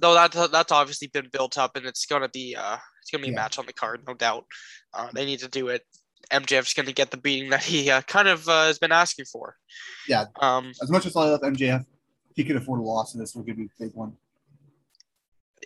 though 0.00 0.14
that 0.14 0.32
that's 0.52 0.72
obviously 0.72 1.08
been 1.08 1.28
built 1.32 1.58
up 1.58 1.74
and 1.76 1.84
it's 1.86 2.06
gonna 2.06 2.28
be 2.28 2.54
uh 2.54 2.76
it's 3.02 3.10
gonna 3.10 3.24
be 3.24 3.30
a 3.30 3.34
match 3.34 3.58
on 3.58 3.66
the 3.66 3.72
card, 3.72 4.02
no 4.06 4.14
doubt. 4.14 4.44
Uh, 4.94 5.08
they 5.12 5.24
need 5.24 5.40
to 5.40 5.48
do 5.48 5.68
it. 5.68 5.82
MJF's 6.30 6.74
gonna 6.74 6.92
get 6.92 7.10
the 7.10 7.16
beating 7.16 7.50
that 7.50 7.62
he 7.62 7.90
uh, 7.90 8.02
kind 8.02 8.28
of 8.28 8.48
uh, 8.48 8.66
has 8.66 8.78
been 8.78 8.92
asking 8.92 9.26
for. 9.26 9.56
Yeah. 10.08 10.26
Um, 10.40 10.72
As 10.82 10.90
much 10.90 11.06
as 11.06 11.16
I 11.16 11.24
love 11.24 11.40
MJF, 11.42 11.84
he 12.34 12.44
could 12.44 12.56
afford 12.56 12.80
a 12.80 12.82
loss, 12.82 13.14
and 13.14 13.22
this 13.22 13.34
will 13.34 13.42
give 13.42 13.58
you 13.58 13.68
a 13.80 13.82
big 13.84 13.94
one. 13.94 14.12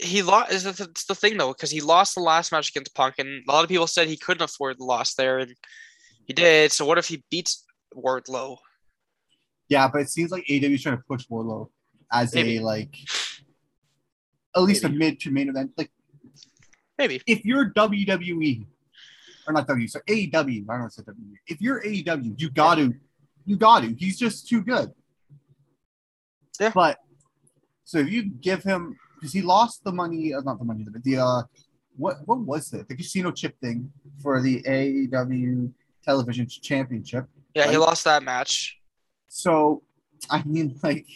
he 0.01 0.23
lost. 0.23 0.53
Is 0.53 0.65
the, 0.65 0.85
it's 0.85 1.05
the 1.07 1.15
thing 1.15 1.37
though, 1.37 1.53
because 1.53 1.71
he 1.71 1.81
lost 1.81 2.15
the 2.15 2.21
last 2.21 2.53
match 2.53 2.71
against 2.71 2.95
Punk, 2.95 3.17
and 3.19 3.43
a 3.49 3.53
lot 3.53 3.65
of 3.65 3.69
people 3.69 3.87
said 3.87 4.07
he 4.09 4.17
couldn't 4.17 4.43
afford 4.43 4.79
the 4.79 4.85
loss 4.85 5.15
there, 5.15 5.39
and 5.39 5.55
he 6.27 6.33
did. 6.33 6.73
So 6.73 6.85
what 6.85 6.99
if 6.99 7.09
he 7.09 7.25
beats 7.31 7.65
Wardlow? 7.95 8.59
Yeah, 9.71 9.89
but 9.89 10.03
it 10.03 10.11
seems 10.11 10.33
like 10.33 10.45
AEW 10.47 10.75
is 10.75 10.83
trying 10.83 10.97
to 10.97 11.03
push 11.09 11.27
Wardlow 11.29 11.71
as 12.13 12.35
Maybe. 12.35 12.59
a 12.59 12.63
like 12.63 12.95
at 14.55 14.63
least 14.63 14.83
Maybe. 14.83 14.97
a 14.97 14.99
mid 14.99 15.21
to 15.21 15.31
main 15.31 15.49
event. 15.49 15.71
Like 15.79 15.91
Maybe. 16.99 17.23
if 17.27 17.45
you're 17.45 17.73
WWE 17.73 18.67
or 19.47 19.53
not 19.55 19.69
W, 19.69 19.87
so 19.87 20.01
AEW, 20.09 20.35
I 20.35 20.43
don't 20.43 20.67
want 20.67 20.93
to 20.93 20.97
say 20.97 21.03
WWE. 21.05 21.35
If 21.47 21.61
you're 21.61 21.81
AEW, 21.83 22.39
you 22.39 22.51
got 22.51 22.75
to, 22.75 22.93
you 23.47 23.57
got 23.57 23.83
to. 23.83 23.95
He's 23.95 24.19
just 24.19 24.49
too 24.49 24.61
good. 24.63 24.91
Yeah. 26.59 26.73
But 26.75 26.99
so 27.85 27.99
if 27.99 28.11
you 28.11 28.25
give 28.25 28.65
him 28.65 28.97
because 29.15 29.33
he 29.33 29.41
lost 29.41 29.85
the 29.85 29.93
money, 29.93 30.35
uh, 30.35 30.41
not 30.41 30.59
the 30.59 30.65
money, 30.65 30.85
but 30.91 31.03
the 31.05 31.19
uh, 31.19 31.43
what 31.97 32.17
what 32.27 32.41
was 32.41 32.73
it? 32.73 32.89
The 32.89 32.97
casino 32.97 33.31
chip 33.31 33.57
thing 33.61 33.93
for 34.21 34.43
the 34.43 34.63
AEW 34.63 35.73
Television 36.05 36.49
Championship. 36.49 37.27
Yeah, 37.55 37.71
he 37.71 37.77
lost 37.77 38.03
that 38.05 38.25
match. 38.25 38.80
So, 39.31 39.83
I 40.29 40.43
mean, 40.45 40.79
like, 40.83 41.07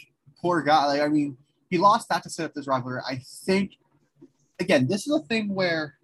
poor 0.40 0.62
guy. 0.62 0.86
Like, 0.86 1.02
I 1.02 1.08
mean, 1.08 1.36
he 1.68 1.76
lost 1.76 2.08
that 2.08 2.22
to 2.22 2.30
set 2.30 2.46
up 2.46 2.54
this 2.54 2.66
rivalry. 2.66 3.00
I 3.06 3.20
think, 3.44 3.72
again, 4.58 4.86
this 4.88 5.06
is 5.06 5.14
a 5.14 5.20
thing 5.26 5.52
where 5.52 5.98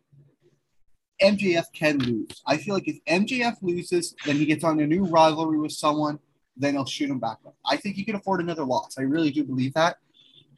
MJF 1.22 1.66
can 1.72 1.98
lose. 1.98 2.42
I 2.46 2.56
feel 2.56 2.74
like 2.74 2.88
if 2.88 3.02
MJF 3.06 3.56
loses, 3.62 4.14
then 4.26 4.36
he 4.36 4.44
gets 4.44 4.64
on 4.64 4.80
a 4.80 4.86
new 4.86 5.04
rivalry 5.04 5.58
with 5.58 5.72
someone, 5.72 6.18
then 6.56 6.74
he'll 6.74 6.84
shoot 6.84 7.08
him 7.08 7.20
back 7.20 7.38
up. 7.46 7.54
I 7.64 7.76
think 7.76 7.96
he 7.96 8.04
can 8.04 8.16
afford 8.16 8.40
another 8.40 8.64
loss. 8.64 8.96
I 8.98 9.02
really 9.02 9.30
do 9.30 9.44
believe 9.44 9.72
that, 9.74 9.98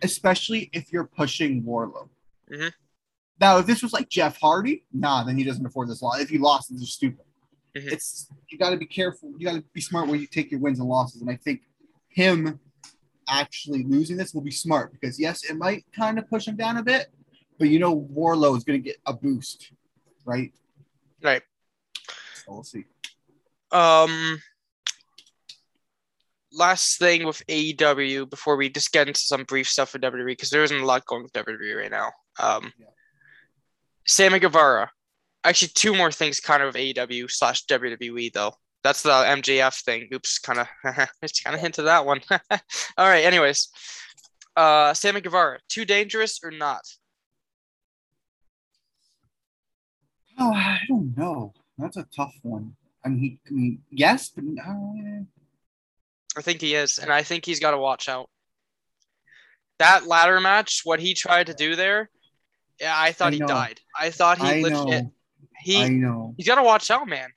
especially 0.03 0.71
if 0.73 0.93
you're 0.93 1.05
pushing 1.05 1.63
Wardlow. 1.63 2.09
Mhm. 2.51 2.73
Now, 3.41 3.59
if 3.59 3.67
this 3.67 3.83
was 3.83 3.93
like 3.93 4.09
Jeff 4.09 4.39
Hardy, 4.41 4.85
nah, 4.93 5.25
then 5.25 5.37
he 5.37 5.45
doesn't 5.45 5.67
afford 5.67 5.89
this 5.89 6.01
loss. 6.01 6.21
If 6.21 6.31
he 6.31 6.39
lost, 6.39 6.71
it's 6.71 6.81
just 6.81 6.95
stupid. 6.95 7.25
Mhm. 7.77 7.93
It's 7.93 8.29
you 8.49 8.59
got 8.59 8.71
to 8.71 8.77
be 8.77 8.87
careful. 8.87 9.33
You 9.39 9.47
got 9.47 9.55
to 9.55 9.65
be 9.73 9.81
smart 9.81 10.09
where 10.09 10.17
you 10.17 10.27
take 10.27 10.51
your 10.51 10.61
wins 10.61 10.79
and 10.79 10.89
losses. 10.89 11.23
And 11.23 11.31
I 11.31 11.37
think 11.37 11.63
him 12.09 12.61
actually 13.29 13.83
losing 13.85 14.17
this 14.17 14.35
will 14.35 14.43
be 14.43 14.51
smart 14.51 14.93
because 14.93 15.19
yes, 15.19 15.45
it 15.49 15.57
might 15.57 15.85
kind 15.97 16.19
of 16.19 16.29
push 16.29 16.47
him 16.47 16.57
down 16.57 16.77
a 16.77 16.83
bit, 16.83 17.07
but 17.59 17.69
you 17.69 17.79
know 17.79 17.97
Wardlow 18.13 18.57
is 18.57 18.65
going 18.65 18.83
to 18.83 18.85
get 18.85 18.99
a 19.07 19.13
boost, 19.15 19.73
right? 20.25 20.53
Right. 21.23 21.43
So 22.35 22.53
we'll 22.53 22.65
see. 22.65 22.85
Um, 23.71 24.39
last 26.53 26.99
thing 26.99 27.25
with 27.25 27.43
AEW 27.49 28.29
before 28.29 28.57
we 28.57 28.69
just 28.69 28.93
get 28.93 29.09
into 29.09 29.21
some 29.21 29.45
brief 29.45 29.69
stuff 29.69 29.93
with 29.95 30.03
WWE 30.03 30.27
because 30.27 30.51
there 30.51 30.63
isn't 30.63 30.81
a 30.81 30.85
lot 30.85 31.07
going 31.07 31.23
with 31.23 31.33
WWE 31.33 31.75
right 31.81 31.91
now. 31.91 32.11
Um, 32.39 32.73
Yeah. 32.79 32.87
Sammy 34.07 34.41
Guevara. 34.41 34.91
Actually, 35.45 35.69
two 35.75 35.95
more 35.95 36.13
things 36.13 36.41
kind 36.41 36.63
of 36.63 36.75
AEW 36.75 37.31
slash 37.31 37.67
WWE 37.67 38.33
though. 38.33 38.55
That's 38.85 39.03
the 39.03 39.11
MJF 39.11 39.83
thing. 39.85 40.09
Oops, 40.13 40.39
kind 40.41 40.61
of, 40.61 40.69
just 41.23 41.45
kind 41.45 41.55
of 41.55 41.61
hinted 41.61 41.87
that 41.87 42.05
one. 42.05 42.21
All 42.31 43.09
right. 43.09 43.25
Anyways, 43.25 43.69
uh, 44.57 44.95
Sammy 44.95 45.21
Guevara, 45.21 45.59
too 45.69 45.85
dangerous 45.85 46.41
or 46.43 46.51
not? 46.51 46.83
Oh, 50.39 50.53
I 50.53 50.81
don't 50.89 51.17
know. 51.17 51.53
That's 51.79 51.97
a 51.97 52.07
tough 52.15 52.35
one. 52.43 52.75
I 53.05 53.09
mean, 53.09 53.21
he, 53.21 53.39
I 53.49 53.51
mean 53.53 53.79
yes, 53.91 54.31
but 54.31 54.45
uh, 54.45 55.25
I 56.37 56.43
think 56.43 56.61
he 56.61 56.75
is, 56.75 56.99
and 56.99 57.13
I 57.13 57.23
think 57.23 57.45
he's 57.45 57.61
got 57.61 57.73
to 57.73 57.79
watch 57.79 58.09
out. 58.09 58.29
That 59.79 60.07
ladder 60.07 60.41
match, 60.41 60.83
what 60.85 61.01
he 61.01 61.15
tried 61.15 61.49
to 61.49 61.55
do 61.55 61.75
there, 61.75 62.09
yeah, 62.81 62.95
I 62.97 63.13
thought 63.13 63.33
I 63.33 63.37
he 63.37 63.39
died. 63.41 63.81
I 63.99 64.11
thought 64.11 64.39
he 64.39 64.47
I 64.47 64.61
legit. 64.61 64.73
know. 65.05 65.13
He 65.63 65.83
I 65.83 65.89
know. 65.89 66.35
he's 66.37 66.47
got 66.47 66.57
to 66.57 66.63
watch 66.63 66.91
out, 66.91 67.07
man. 67.09 67.31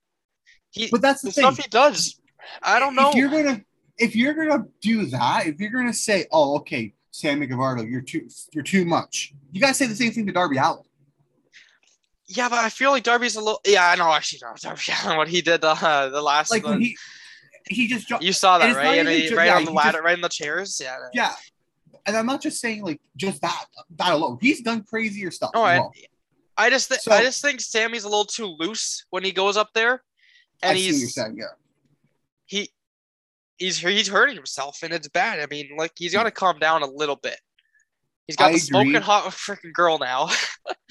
He 0.72 0.88
But 0.92 1.02
that's 1.02 1.22
the 1.22 1.28
the 1.30 1.34
thing. 1.34 1.44
stuff 1.44 1.58
he 1.58 1.70
does. 1.70 2.20
I 2.62 2.80
don't 2.80 2.96
know. 2.96 3.10
If 3.10 3.16
you're 3.16 3.30
gonna 3.30 3.62
if 3.98 4.16
you're 4.16 4.34
gonna 4.34 4.66
do 4.82 5.06
that, 5.08 5.48
if 5.48 5.60
you're 5.60 5.72
gonna 5.72 5.94
say, 5.94 6.26
"Oh, 6.32 6.58
okay, 6.58 6.94
Sammy 7.12 7.48
Guevara, 7.48 7.84
you're 7.86 8.02
too 8.02 8.28
you're 8.54 8.64
too 8.64 8.86
much," 8.86 9.34
you 9.52 9.62
gotta 9.62 9.74
say 9.74 9.88
the 9.88 9.96
same 9.96 10.12
thing 10.12 10.26
to 10.28 10.32
Darby 10.34 10.58
Allin. 10.58 10.84
Yeah, 12.28 12.50
but 12.50 12.60
I 12.60 12.70
feel 12.70 12.92
like 12.92 13.04
Darby's 13.04 13.36
a 13.36 13.40
little. 13.40 13.62
Yeah, 13.66 13.88
I 13.90 13.96
know. 13.96 14.12
Actually, 14.12 14.40
no, 14.44 14.54
Darby 14.62 14.82
Allin, 15.04 15.18
what 15.18 15.28
he 15.28 15.42
did 15.42 15.64
uh, 15.64 16.10
the 16.10 16.22
last. 16.22 16.52
Like 16.52 16.66
he 16.66 16.98
he 17.70 17.88
just 17.88 18.08
jo- 18.08 18.20
you 18.22 18.34
saw 18.34 18.58
that 18.58 18.76
right? 18.76 19.00
And 19.00 19.08
he, 19.10 19.28
ju- 19.28 19.36
right 19.36 19.46
yeah, 19.48 19.58
on 19.58 19.66
the 19.66 19.72
ladder, 19.72 19.94
just- 20.00 20.04
right 20.04 20.16
in 20.16 20.22
the 20.22 20.30
chairs. 20.30 20.80
Yeah. 20.84 20.98
yeah. 21.14 21.34
And 22.08 22.16
I'm 22.16 22.26
not 22.28 22.42
just 22.42 22.60
saying 22.62 22.84
like 22.84 23.02
just 23.16 23.42
that 23.42 23.66
that 23.98 24.12
alone. 24.12 24.38
He's 24.42 24.62
done 24.62 24.84
crazier 24.84 25.32
stuff. 25.32 25.52
I, 25.56 25.80
well. 25.80 25.92
I 26.58 26.70
just 26.70 26.90
th- 26.90 27.02
So- 27.02 27.12
I 27.12 27.22
just 27.24 27.42
think 27.42 27.60
Sammy's 27.62 28.04
a 28.04 28.10
little 28.10 28.26
too 28.26 28.46
loose 28.60 29.06
when 29.10 29.24
he 29.24 29.32
goes 29.32 29.58
up 29.58 29.70
there, 29.74 30.04
and 30.64 30.78
I 30.78 30.80
see 30.80 30.88
what 30.88 30.92
you're 30.92 31.00
he's 31.00 31.14
saying. 31.14 31.36
Yeah. 31.38 31.46
he 32.46 32.70
he's 33.58 33.78
he's 33.80 34.08
hurting 34.08 34.36
himself 34.36 34.80
and 34.84 34.94
it's 34.94 35.08
bad. 35.08 35.40
I 35.40 35.48
mean, 35.50 35.72
like 35.78 35.92
he's 35.96 36.14
got 36.14 36.24
to 36.24 36.32
calm 36.32 36.60
down 36.60 36.82
a 36.84 36.88
little 36.88 37.16
bit. 37.18 37.40
He's 38.28 38.36
got 38.36 38.50
I 38.50 38.54
the 38.54 38.60
smoking 38.60 38.94
hot 38.96 39.24
freaking 39.32 39.74
girl 39.74 39.98
now. 40.00 40.30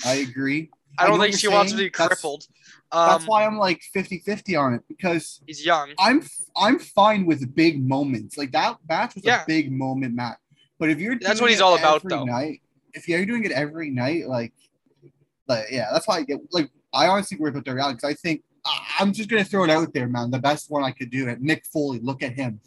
I 0.05 0.14
agree. 0.16 0.70
I 0.98 1.09
don't 1.09 1.18
think 1.18 1.37
she 1.37 1.48
wants 1.48 1.72
to 1.72 1.79
be 1.79 1.88
That's- 1.88 2.07
crippled. 2.09 2.46
Um, 2.92 3.09
That's 3.09 3.27
why 3.27 3.44
I'm 3.44 3.59
like 3.59 3.83
50-50 3.96 4.57
on 4.61 4.74
it 4.74 4.83
because 4.88 5.40
he's 5.46 5.64
young. 5.66 5.90
I'm 5.98 6.22
I'm 6.57 6.79
fine 6.79 7.27
with 7.27 7.53
big 7.55 7.85
moments. 7.85 8.38
Like 8.38 8.53
that 8.53 8.77
match 8.88 9.16
was 9.16 9.24
Yeah. 9.24 9.42
a 9.42 9.46
big 9.46 9.72
moment 9.72 10.14
match. 10.14 10.38
But 10.79 10.90
if 10.90 11.00
you're 11.00 11.18
That's 11.18 11.40
what 11.40 11.50
he's 11.50 11.61
all 11.61 11.77
about, 11.77 12.03
though. 12.09 12.24
Night, 12.24 12.61
if 12.92 13.09
you're 13.09 13.27
doing 13.27 13.42
it 13.44 13.50
every 13.50 13.90
night, 13.90 14.29
like, 14.29 14.53
like 15.48 15.66
yeah, 15.70 15.88
that's 15.92 16.07
why 16.09 16.18
I 16.18 16.22
get 16.22 16.40
like 16.52 16.70
I 16.92 17.09
honestly 17.09 17.37
worry 17.38 17.50
about 17.50 17.64
Darby 17.64 17.80
Allin 17.80 17.96
because 17.96 18.11
I 18.11 18.14
think 18.14 18.42
I'm 18.98 19.12
just 19.12 19.28
gonna 19.28 19.44
throw 19.44 19.64
it 19.64 19.70
out 19.70 19.92
there, 19.92 20.09
man. 20.09 20.30
The 20.30 20.38
best 20.38 20.70
one 20.70 20.85
I 20.85 20.90
could 20.90 21.11
do 21.11 21.28
at 21.28 21.40
Mick 21.40 21.66
Foley, 21.66 21.98
look 22.00 22.22
at 22.22 22.33
him. 22.33 22.61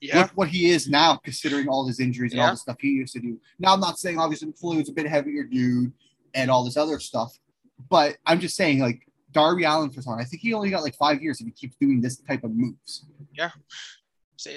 Yeah, 0.00 0.20
Look 0.20 0.32
what 0.34 0.48
he 0.48 0.70
is 0.70 0.88
now, 0.88 1.16
considering 1.16 1.68
all 1.68 1.86
his 1.86 2.00
injuries 2.00 2.32
and 2.32 2.40
all 2.40 2.50
the 2.50 2.56
stuff 2.56 2.76
he 2.80 2.88
used 2.88 3.14
to 3.14 3.20
do. 3.20 3.40
Now 3.58 3.72
I'm 3.72 3.80
not 3.80 3.98
saying 3.98 4.18
obviously 4.18 4.52
Foley 4.52 4.76
was 4.78 4.90
a 4.90 4.92
bit 4.92 5.06
heavier 5.06 5.44
dude 5.44 5.92
and 6.34 6.50
all 6.50 6.64
this 6.64 6.76
other 6.76 6.98
stuff, 7.00 7.36
but 7.88 8.16
I'm 8.26 8.38
just 8.38 8.56
saying 8.56 8.78
like 8.80 9.06
Darby 9.32 9.64
Allin 9.64 9.90
for 9.90 10.02
someone. 10.02 10.20
I 10.20 10.24
think 10.24 10.42
he 10.42 10.54
only 10.54 10.70
got 10.70 10.82
like 10.82 10.94
five 10.96 11.22
years 11.22 11.40
if 11.40 11.46
he 11.46 11.52
keeps 11.52 11.76
doing 11.76 12.00
this 12.00 12.18
type 12.18 12.44
of 12.44 12.52
moves. 12.54 13.04
Yeah. 13.34 13.50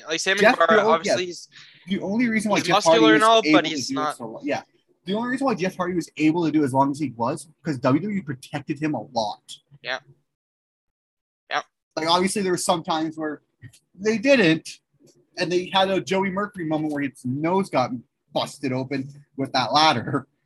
like 0.08 0.20
Sammy 0.20 0.42
Jeff 0.42 0.58
Guevara, 0.58 0.88
obviously 0.88 1.24
yeah. 1.24 1.28
he's 1.28 1.48
The 1.88 2.02
only 2.02 2.28
reason 2.28 2.52
why 2.52 2.58
He's 2.58 2.68
Jeff 2.68 2.84
Hardy 2.84 3.02
muscular 3.02 3.14
was 3.14 3.22
and 3.22 3.24
all, 3.24 3.42
but 3.52 3.66
he's 3.66 3.92
not- 3.92 4.18
so 4.18 4.40
yeah. 4.44 4.62
The 5.10 5.16
only 5.16 5.30
reason 5.30 5.46
why 5.46 5.56
Jeff 5.56 5.76
Hardy 5.76 5.96
was 5.96 6.08
able 6.18 6.46
to 6.46 6.52
do 6.52 6.64
as 6.64 6.72
long 6.72 6.92
as 6.92 7.00
he 7.00 7.10
was 7.18 7.48
because 7.64 7.80
WWE 7.80 8.24
protected 8.24 8.80
him 8.80 8.94
a 8.94 9.02
lot. 9.02 9.42
Yeah. 9.82 9.98
Yeah. 11.50 11.64
Like 11.96 12.08
obviously 12.08 12.44
there 12.44 12.52
were 12.52 12.58
some 12.58 12.84
times 12.84 13.18
where 13.18 13.42
they 13.96 14.20
didn't, 14.20 14.70
and 15.40 15.52
they 15.52 15.72
had 15.74 15.90
a 15.90 16.00
Joey 16.00 16.30
Mercury 16.30 16.66
moment 16.66 16.94
where 16.94 17.02
his 17.02 17.26
nose 17.26 17.72
got 17.72 17.90
busted 18.34 18.72
open 18.72 19.10
with 19.36 19.52
that 19.54 19.74
ladder. 19.74 20.28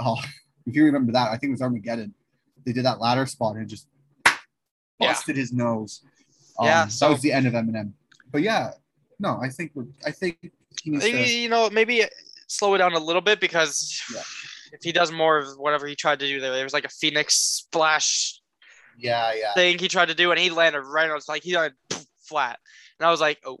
Oh, 0.00 0.16
if 0.64 0.76
you 0.76 0.84
remember 0.84 1.10
that, 1.10 1.26
I 1.32 1.36
think 1.36 1.50
it 1.50 1.54
was 1.54 1.60
Armageddon. 1.62 2.14
They 2.64 2.72
did 2.72 2.84
that 2.84 3.00
ladder 3.00 3.26
spot 3.26 3.56
and 3.56 3.68
just 3.68 3.88
Yeah. 5.00 5.12
busted 5.12 5.36
his 5.36 5.52
nose. 5.52 6.02
Um, 6.56 6.66
Yeah, 6.66 6.84
that 6.84 6.92
so- 6.92 7.10
was 7.10 7.20
the 7.20 7.32
end 7.32 7.48
of 7.48 7.54
MNM. 7.54 7.92
But 8.30 8.42
yeah, 8.42 8.70
no, 9.18 9.40
I 9.42 9.48
think 9.48 9.72
we're, 9.74 9.86
I 10.06 10.12
think 10.12 10.38
he 10.80 10.90
needs 10.90 11.02
to. 11.04 11.10
you 11.10 11.48
know 11.48 11.68
maybe 11.70 12.04
slow 12.48 12.74
it 12.74 12.78
down 12.78 12.92
a 12.94 12.98
little 12.98 13.22
bit 13.22 13.40
because 13.40 14.02
Yeah. 14.12 14.22
if 14.72 14.80
he 14.82 14.90
does 14.92 15.12
more 15.12 15.38
of 15.38 15.56
whatever 15.58 15.86
he 15.86 15.94
tried 15.94 16.18
to 16.18 16.26
do 16.26 16.40
there, 16.40 16.52
there 16.52 16.64
was 16.64 16.72
like 16.72 16.84
a 16.84 16.88
Phoenix 16.90 17.34
splash 17.34 18.40
Yeah, 18.96 19.32
yeah. 19.34 19.54
thing 19.54 19.78
he 19.78 19.86
tried 19.88 20.08
to 20.08 20.14
do, 20.14 20.30
and 20.32 20.40
he 20.40 20.50
landed 20.50 20.80
right 20.82 21.08
on. 21.08 21.16
It's 21.16 21.28
like 21.28 21.42
he 21.44 21.54
landed 21.56 21.76
flat, 22.26 22.58
and 22.98 23.06
I 23.06 23.10
was 23.10 23.20
like, 23.20 23.38
oh, 23.46 23.58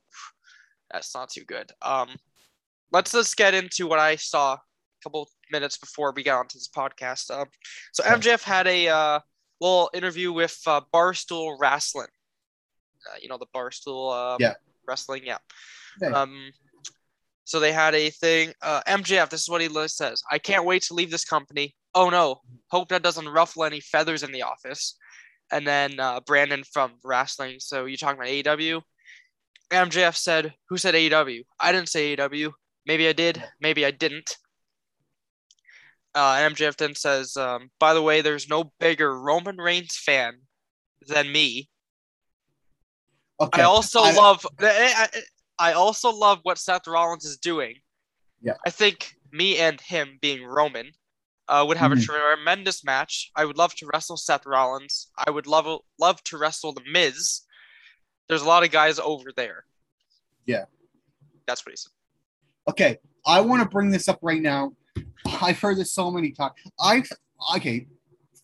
that's 0.90 1.14
not 1.14 1.30
too 1.30 1.44
good. 1.44 1.70
Um, 1.82 2.08
let's 2.92 3.12
just 3.12 3.36
get 3.36 3.54
into 3.54 3.86
what 3.86 3.98
I 3.98 4.16
saw 4.16 4.54
a 4.54 4.58
couple 5.04 5.28
minutes 5.52 5.78
before 5.78 6.12
we 6.12 6.22
got 6.22 6.38
onto 6.40 6.58
this 6.58 6.68
podcast. 6.68 7.30
Um, 7.30 7.46
so 7.92 8.02
MJF 8.04 8.42
had 8.42 8.66
a 8.66 8.88
uh, 8.88 9.20
little 9.60 9.90
interview 9.94 10.32
with 10.32 10.58
uh, 10.66 10.80
Barstool 10.92 11.56
Wrestling. 11.60 12.08
Uh, 13.08 13.16
you 13.22 13.28
know 13.28 13.38
the 13.38 13.46
Barstool 13.54 14.34
uh, 14.34 14.36
Yeah. 14.40 14.54
Wrestling, 14.86 15.22
yeah. 15.24 15.38
Yeah. 16.00 16.08
Um, 16.08 16.50
so 17.48 17.58
they 17.58 17.72
had 17.72 17.94
a 17.94 18.10
thing. 18.10 18.52
Uh, 18.60 18.82
MJF, 18.86 19.30
this 19.30 19.40
is 19.40 19.48
what 19.48 19.62
he 19.62 19.88
says. 19.88 20.22
I 20.30 20.38
can't 20.38 20.66
wait 20.66 20.82
to 20.82 20.94
leave 20.94 21.10
this 21.10 21.24
company. 21.24 21.74
Oh 21.94 22.10
no, 22.10 22.42
hope 22.70 22.90
that 22.90 23.02
doesn't 23.02 23.26
ruffle 23.26 23.64
any 23.64 23.80
feathers 23.80 24.22
in 24.22 24.32
the 24.32 24.42
office. 24.42 24.98
And 25.50 25.66
then 25.66 25.98
uh, 25.98 26.20
Brandon 26.20 26.62
from 26.62 26.92
wrestling. 27.02 27.56
So 27.60 27.86
you're 27.86 27.96
talking 27.96 28.20
about 28.20 28.58
AEW. 28.58 28.82
MJF 29.70 30.14
said, 30.14 30.52
"Who 30.68 30.76
said 30.76 30.94
AEW? 30.94 31.44
I 31.58 31.72
didn't 31.72 31.88
say 31.88 32.14
AEW. 32.14 32.52
Maybe 32.84 33.08
I 33.08 33.14
did. 33.14 33.42
Maybe 33.62 33.86
I 33.86 33.92
didn't." 33.92 34.36
Uh, 36.14 36.34
MJF 36.50 36.76
then 36.76 36.94
says, 36.94 37.34
um, 37.38 37.70
"By 37.80 37.94
the 37.94 38.02
way, 38.02 38.20
there's 38.20 38.50
no 38.50 38.72
bigger 38.78 39.18
Roman 39.18 39.56
Reigns 39.56 39.96
fan 39.96 40.42
than 41.06 41.32
me. 41.32 41.70
Okay. 43.40 43.62
I 43.62 43.64
also 43.64 44.00
I- 44.02 44.12
love. 44.12 44.46
I, 44.60 45.08
I- 45.14 45.22
I 45.58 45.72
also 45.72 46.10
love 46.10 46.40
what 46.42 46.58
Seth 46.58 46.86
Rollins 46.86 47.24
is 47.24 47.36
doing. 47.36 47.74
Yeah. 48.40 48.54
I 48.66 48.70
think 48.70 49.14
me 49.32 49.58
and 49.58 49.80
him 49.80 50.18
being 50.20 50.44
Roman 50.44 50.92
uh, 51.48 51.64
would 51.66 51.78
have 51.78 51.92
Mhm. 51.92 52.02
a 52.02 52.04
tremendous 52.04 52.84
match. 52.84 53.30
I 53.34 53.44
would 53.46 53.56
love 53.56 53.74
to 53.76 53.86
wrestle 53.92 54.16
Seth 54.18 54.44
Rollins. 54.44 55.08
I 55.16 55.30
would 55.30 55.46
love 55.46 55.80
love 55.98 56.22
to 56.24 56.36
wrestle 56.38 56.72
The 56.74 56.82
Miz. 56.90 57.40
There's 58.28 58.42
a 58.42 58.46
lot 58.46 58.64
of 58.64 58.70
guys 58.70 58.98
over 58.98 59.32
there. 59.34 59.64
Yeah. 60.44 60.66
That's 61.46 61.64
what 61.64 61.72
he 61.72 61.76
said. 61.76 61.92
Okay, 62.68 62.98
I 63.26 63.40
want 63.40 63.62
to 63.62 63.68
bring 63.68 63.90
this 63.90 64.08
up 64.08 64.18
right 64.20 64.42
now. 64.42 64.76
I've 65.40 65.58
heard 65.58 65.78
this 65.78 65.90
so 65.92 66.10
many 66.10 66.32
times. 66.32 66.52
I 66.78 67.02
okay. 67.56 67.86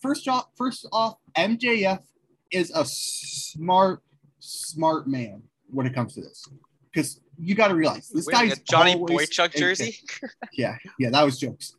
First 0.01 0.27
off, 0.27 0.49
first 0.57 0.87
off, 0.91 1.19
MJF 1.37 2.03
is 2.51 2.71
a 2.71 2.85
smart, 2.87 4.03
smart 4.39 5.07
man 5.07 5.43
when 5.71 5.87
it 5.87 5.95
comes 5.95 6.15
to 6.15 6.23
this. 6.23 6.47
Because 6.95 7.21
you 7.39 7.55
got 7.55 7.69
to 7.69 7.75
realize 7.75 8.09
this 8.09 8.27
guy's 8.27 8.59
Johnny 8.61 8.95
Boychuk 8.95 9.55
jersey. 9.55 9.99
Yeah, 10.53 10.77
yeah, 10.99 11.11
that 11.11 11.25
was 11.25 11.39
jokes. 11.39 11.75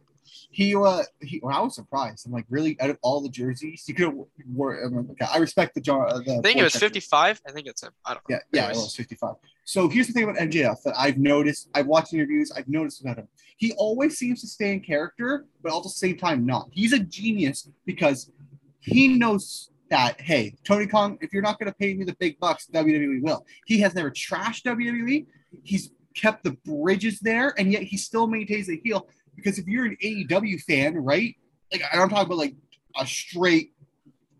He, 0.52 0.76
uh, 0.76 1.04
he. 1.22 1.40
Well, 1.44 1.56
I 1.56 1.62
was 1.62 1.76
surprised. 1.76 2.26
I'm 2.26 2.32
like, 2.32 2.46
really? 2.50 2.80
Out 2.80 2.90
of 2.90 2.98
all 3.02 3.22
the 3.22 3.30
jerseys, 3.30 3.84
you 3.88 3.94
could 3.94 4.06
have 4.06 4.16
wore. 4.54 4.80
Like, 4.90 5.10
okay, 5.12 5.26
I 5.34 5.38
respect 5.38 5.76
the 5.76 5.82
John. 5.82 6.06
Uh, 6.10 6.20
the 6.20 6.38
I 6.38 6.42
think 6.42 6.58
it 6.58 6.64
was 6.64 6.74
Boychuk 6.74 6.80
55. 6.80 7.42
I 7.48 7.52
think 7.52 7.68
it's 7.68 7.84
him. 7.84 7.92
I 8.06 8.14
don't 8.14 8.30
know. 8.30 8.40
yeah, 8.54 8.62
yeah, 8.64 8.70
it 8.70 8.76
was 8.76 8.96
55. 8.96 9.36
So 9.66 9.90
here's 9.90 10.08
the 10.08 10.14
thing 10.14 10.24
about 10.24 10.38
MJF 10.38 10.82
that 10.84 10.94
I've 10.98 11.18
noticed. 11.18 11.70
I've 11.74 11.88
watched 11.88 12.14
interviews. 12.14 12.52
I've 12.56 12.68
noticed 12.68 13.02
about 13.02 13.18
him. 13.18 13.28
He 13.58 13.74
always 13.74 14.18
seems 14.18 14.42
to 14.42 14.48
stay 14.48 14.74
in 14.74 14.82
character, 14.82 15.46
but 15.62 15.76
at 15.76 15.84
the 15.84 15.90
same 15.90 16.18
time 16.18 16.46
not. 16.46 16.70
He's 16.72 16.94
a 16.94 17.00
genius 17.00 17.70
because 17.86 18.32
he 18.80 19.08
knows 19.10 19.72
that 19.90 20.20
hey, 20.20 20.56
Tony 20.64 20.88
Khan, 20.88 21.18
if 21.22 21.34
you're 21.34 21.44
not 21.44 21.60
going 21.60 21.72
to 21.72 21.78
pay 21.78 21.94
me 21.94 22.04
the 22.04 22.16
big 22.20 22.40
bucks, 22.40 22.68
WWE 22.74 23.22
will. 23.22 23.46
He 23.66 23.80
has 23.80 23.94
never 23.94 24.12
trashed 24.12 24.64
WWE. 24.64 25.26
He's 25.64 25.92
kept 26.16 26.44
the 26.44 26.52
bridges 26.66 27.20
there, 27.20 27.54
and 27.58 27.72
yet 27.72 27.84
he 27.84 27.98
still 27.98 28.28
maintains 28.28 28.70
a 28.70 28.80
heel. 28.84 29.08
Because 29.36 29.60
if 29.60 29.68
you're 29.68 29.86
an 29.86 29.98
AEW 30.04 30.62
fan, 30.62 30.96
right? 30.96 31.36
Like 31.72 31.84
I'm 31.92 32.10
talking 32.10 32.26
about 32.26 32.38
like 32.38 32.56
a 32.98 33.06
straight 33.06 33.74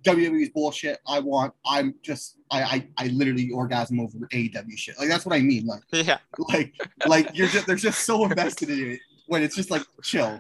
WWE's 0.06 0.50
bullshit. 0.50 1.00
I 1.08 1.20
want. 1.20 1.54
I'm 1.66 1.96
just. 2.02 2.38
I. 2.52 2.62
I. 2.64 2.88
I 2.98 3.08
literally 3.08 3.52
orgasm 3.52 4.00
over 4.00 4.18
AEW 4.32 4.78
shit. 4.78 4.98
Like 4.98 5.10
that's 5.10 5.26
what 5.26 5.36
I 5.36 5.42
mean. 5.42 5.66
Like. 5.66 5.82
Yeah. 5.92 6.20
Like. 6.38 6.74
Like 7.06 7.30
you're 7.34 7.48
just. 7.48 7.68
They're 7.68 7.76
just 7.76 8.06
so 8.06 8.24
invested 8.26 8.70
in 8.70 8.92
it 8.92 9.00
when 9.28 9.44
it's 9.44 9.56
just 9.56 9.72
like 9.72 9.84
chill. 10.02 10.40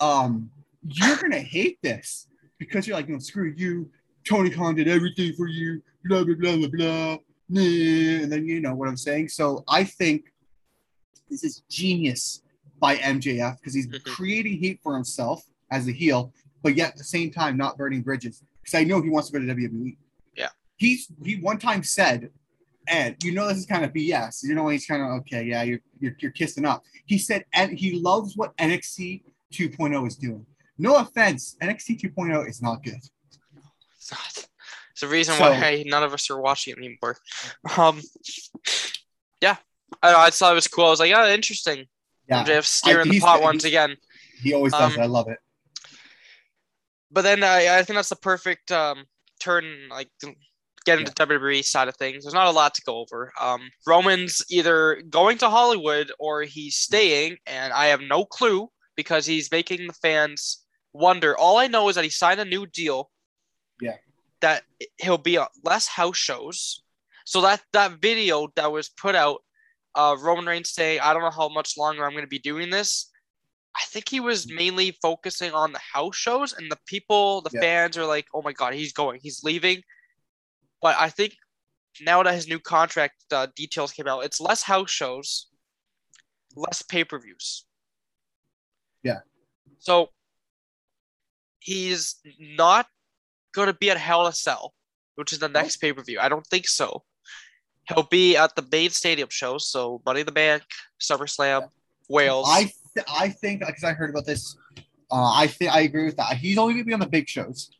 Um. 0.00 0.50
You're 0.86 1.16
gonna 1.16 1.40
hate 1.40 1.78
this 1.82 2.28
because 2.58 2.86
you're 2.86 2.96
like, 2.96 3.08
you 3.08 3.14
know, 3.14 3.18
screw 3.18 3.52
you. 3.56 3.90
Tony 4.28 4.50
Khan 4.50 4.74
did 4.74 4.88
everything 4.88 5.32
for 5.34 5.46
you. 5.48 5.82
Blah 6.04 6.24
blah 6.24 6.34
blah 6.34 6.56
blah 6.56 6.68
blah. 6.68 7.16
And 7.48 8.32
then 8.32 8.46
you 8.46 8.60
know 8.60 8.74
what 8.74 8.88
I'm 8.88 8.96
saying. 8.96 9.28
So 9.28 9.64
I 9.68 9.84
think 9.84 10.32
this 11.30 11.44
is 11.44 11.62
genius 11.70 12.42
by 12.80 12.96
MJF 12.96 13.58
because 13.60 13.74
he's 13.74 13.86
Mhm. 13.86 14.04
creating 14.04 14.58
heat 14.58 14.80
for 14.82 14.94
himself 14.94 15.44
as 15.70 15.86
a 15.88 15.92
heel, 15.92 16.32
but 16.62 16.76
yet 16.76 16.90
at 16.90 16.96
the 16.96 17.04
same 17.04 17.30
time 17.30 17.56
not 17.56 17.76
burning 17.78 18.02
bridges. 18.02 18.42
Because 18.62 18.74
I 18.74 18.84
know 18.84 19.00
he 19.02 19.10
wants 19.10 19.28
to 19.30 19.32
go 19.34 19.38
to 19.40 19.46
WWE. 19.46 19.96
Yeah. 20.36 20.48
He's 20.76 21.08
he 21.22 21.36
one 21.36 21.58
time 21.58 21.82
said, 21.82 22.30
and 22.88 23.16
you 23.22 23.32
know 23.32 23.48
this 23.48 23.58
is 23.58 23.66
kind 23.66 23.84
of 23.84 23.92
BS. 23.92 24.42
You 24.42 24.54
know 24.54 24.68
he's 24.68 24.86
kind 24.86 25.02
of 25.02 25.08
okay, 25.20 25.44
yeah, 25.44 25.62
you're, 25.62 25.80
you're 26.00 26.16
you're 26.18 26.30
kissing 26.32 26.64
up. 26.64 26.82
He 27.06 27.18
said 27.18 27.44
and 27.52 27.78
he 27.78 27.98
loves 28.00 28.36
what 28.36 28.56
NXT 28.56 29.22
2.0 29.52 30.06
is 30.06 30.16
doing. 30.16 30.44
No 30.78 30.96
offense, 30.96 31.56
NXT 31.62 32.00
2.0 32.00 32.48
is 32.48 32.60
not 32.60 32.82
good. 32.82 33.00
It's 34.12 35.00
the 35.00 35.08
reason 35.08 35.34
So- 35.36 35.50
why 35.50 35.82
none 35.86 36.02
of 36.02 36.12
us 36.12 36.30
are 36.30 36.40
watching 36.40 36.74
it 36.74 36.78
anymore. 36.78 37.16
Um, 37.76 38.00
yeah, 39.40 39.56
I, 40.02 40.26
I 40.26 40.30
thought 40.30 40.52
it 40.52 40.54
was 40.54 40.68
cool. 40.68 40.86
I 40.86 40.90
was 40.90 41.00
like, 41.00 41.12
oh, 41.14 41.28
interesting. 41.32 41.86
Yeah, 42.28 42.44
MJF 42.44 42.64
steering 42.64 43.10
the 43.10 43.20
pot 43.20 43.42
once 43.42 43.64
again. 43.64 43.96
he 44.42 44.54
always 44.54 44.72
does. 44.72 44.94
um, 44.94 45.00
it. 45.00 45.02
I 45.02 45.06
love 45.06 45.28
it. 45.28 45.38
But 47.10 47.22
then 47.22 47.42
I, 47.44 47.78
I 47.78 47.82
think 47.82 47.96
that's 47.96 48.08
the 48.08 48.16
perfect 48.16 48.72
um, 48.72 49.04
turn, 49.40 49.64
like 49.90 50.08
to 50.20 50.32
get 50.84 50.98
into 50.98 51.12
WWE 51.12 51.64
side 51.64 51.88
of 51.88 51.96
things. 51.96 52.24
There's 52.24 52.34
not 52.34 52.46
a 52.48 52.50
lot 52.50 52.74
to 52.74 52.82
go 52.82 52.98
over. 52.98 53.32
Um, 53.40 53.60
Roman's 53.86 54.42
either 54.50 55.02
going 55.08 55.38
to 55.38 55.48
Hollywood 55.50 56.10
or 56.18 56.42
he's 56.42 56.76
staying, 56.76 57.36
and 57.46 57.72
I 57.72 57.86
have 57.86 58.00
no 58.00 58.24
clue 58.24 58.68
because 58.96 59.26
he's 59.26 59.50
making 59.50 59.86
the 59.86 59.92
fans 59.94 60.64
wonder. 60.92 61.36
All 61.36 61.56
I 61.56 61.66
know 61.68 61.88
is 61.88 61.94
that 61.96 62.04
he 62.04 62.10
signed 62.10 62.40
a 62.40 62.44
new 62.44 62.66
deal. 62.66 63.10
Yeah. 63.80 63.96
That 64.40 64.64
he'll 64.98 65.18
be 65.18 65.36
on 65.36 65.48
less 65.62 65.86
house 65.86 66.16
shows. 66.16 66.82
So 67.24 67.40
that 67.42 67.62
that 67.72 68.00
video 68.00 68.48
that 68.56 68.70
was 68.70 68.88
put 68.90 69.14
out, 69.14 69.42
uh, 69.94 70.16
Roman 70.20 70.46
Reigns 70.46 70.70
saying, 70.70 71.00
"I 71.00 71.12
don't 71.12 71.22
know 71.22 71.30
how 71.30 71.48
much 71.48 71.76
longer 71.78 72.04
I'm 72.04 72.12
going 72.12 72.24
to 72.24 72.28
be 72.28 72.38
doing 72.38 72.70
this." 72.70 73.10
I 73.76 73.84
think 73.86 74.08
he 74.08 74.20
was 74.20 74.48
mainly 74.48 74.96
focusing 75.02 75.52
on 75.52 75.72
the 75.72 75.80
house 75.80 76.14
shows, 76.16 76.52
and 76.52 76.70
the 76.70 76.78
people, 76.86 77.40
the 77.40 77.50
Yeah. 77.54 77.60
fans 77.60 77.96
are 77.96 78.06
like, 78.06 78.26
"Oh 78.34 78.42
my 78.42 78.52
god, 78.52 78.74
he's 78.74 78.92
going, 78.92 79.20
he's 79.22 79.42
leaving." 79.42 79.82
But 80.80 80.96
I 80.98 81.08
think 81.08 81.34
now 82.00 82.22
that 82.22 82.34
his 82.34 82.46
new 82.46 82.60
contract 82.60 83.24
uh, 83.32 83.46
details 83.56 83.92
came 83.92 84.06
out, 84.06 84.24
it's 84.24 84.40
less 84.40 84.62
house 84.62 84.90
shows, 84.90 85.48
less 86.54 86.82
pay 86.82 87.04
per 87.04 87.18
views. 87.18 87.64
Yeah. 89.02 89.20
So 89.78 90.10
he's 91.58 92.16
not 92.38 92.86
going 93.54 93.68
to 93.68 93.74
be 93.74 93.90
at 93.90 93.96
Hell 93.96 94.22
in 94.22 94.28
a 94.28 94.32
Cell, 94.32 94.74
which 95.14 95.32
is 95.32 95.38
the 95.38 95.48
next 95.48 95.78
pay 95.78 95.92
per 95.92 96.02
view. 96.02 96.18
I 96.20 96.28
don't 96.28 96.46
think 96.46 96.68
so. 96.68 97.02
He'll 97.88 98.08
be 98.10 98.36
at 98.36 98.54
the 98.56 98.66
main 98.70 98.90
stadium 98.90 99.28
shows, 99.30 99.68
so 99.68 100.00
Money 100.06 100.20
in 100.20 100.26
the 100.26 100.32
Bank, 100.32 100.62
SummerSlam, 101.00 101.68
Wales. 102.08 102.48
I 102.50 102.62
th- 102.94 103.06
I 103.12 103.28
think 103.28 103.60
because 103.60 103.84
I 103.84 103.92
heard 103.92 104.10
about 104.10 104.24
this, 104.24 104.56
uh, 105.10 105.32
I 105.32 105.46
think 105.46 105.70
I 105.70 105.80
agree 105.80 106.06
with 106.06 106.16
that. 106.16 106.36
He's 106.36 106.56
only 106.56 106.74
gonna 106.74 106.84
be 106.84 106.94
on 106.94 107.00
the 107.00 107.06
big 107.06 107.28
shows, 107.28 107.70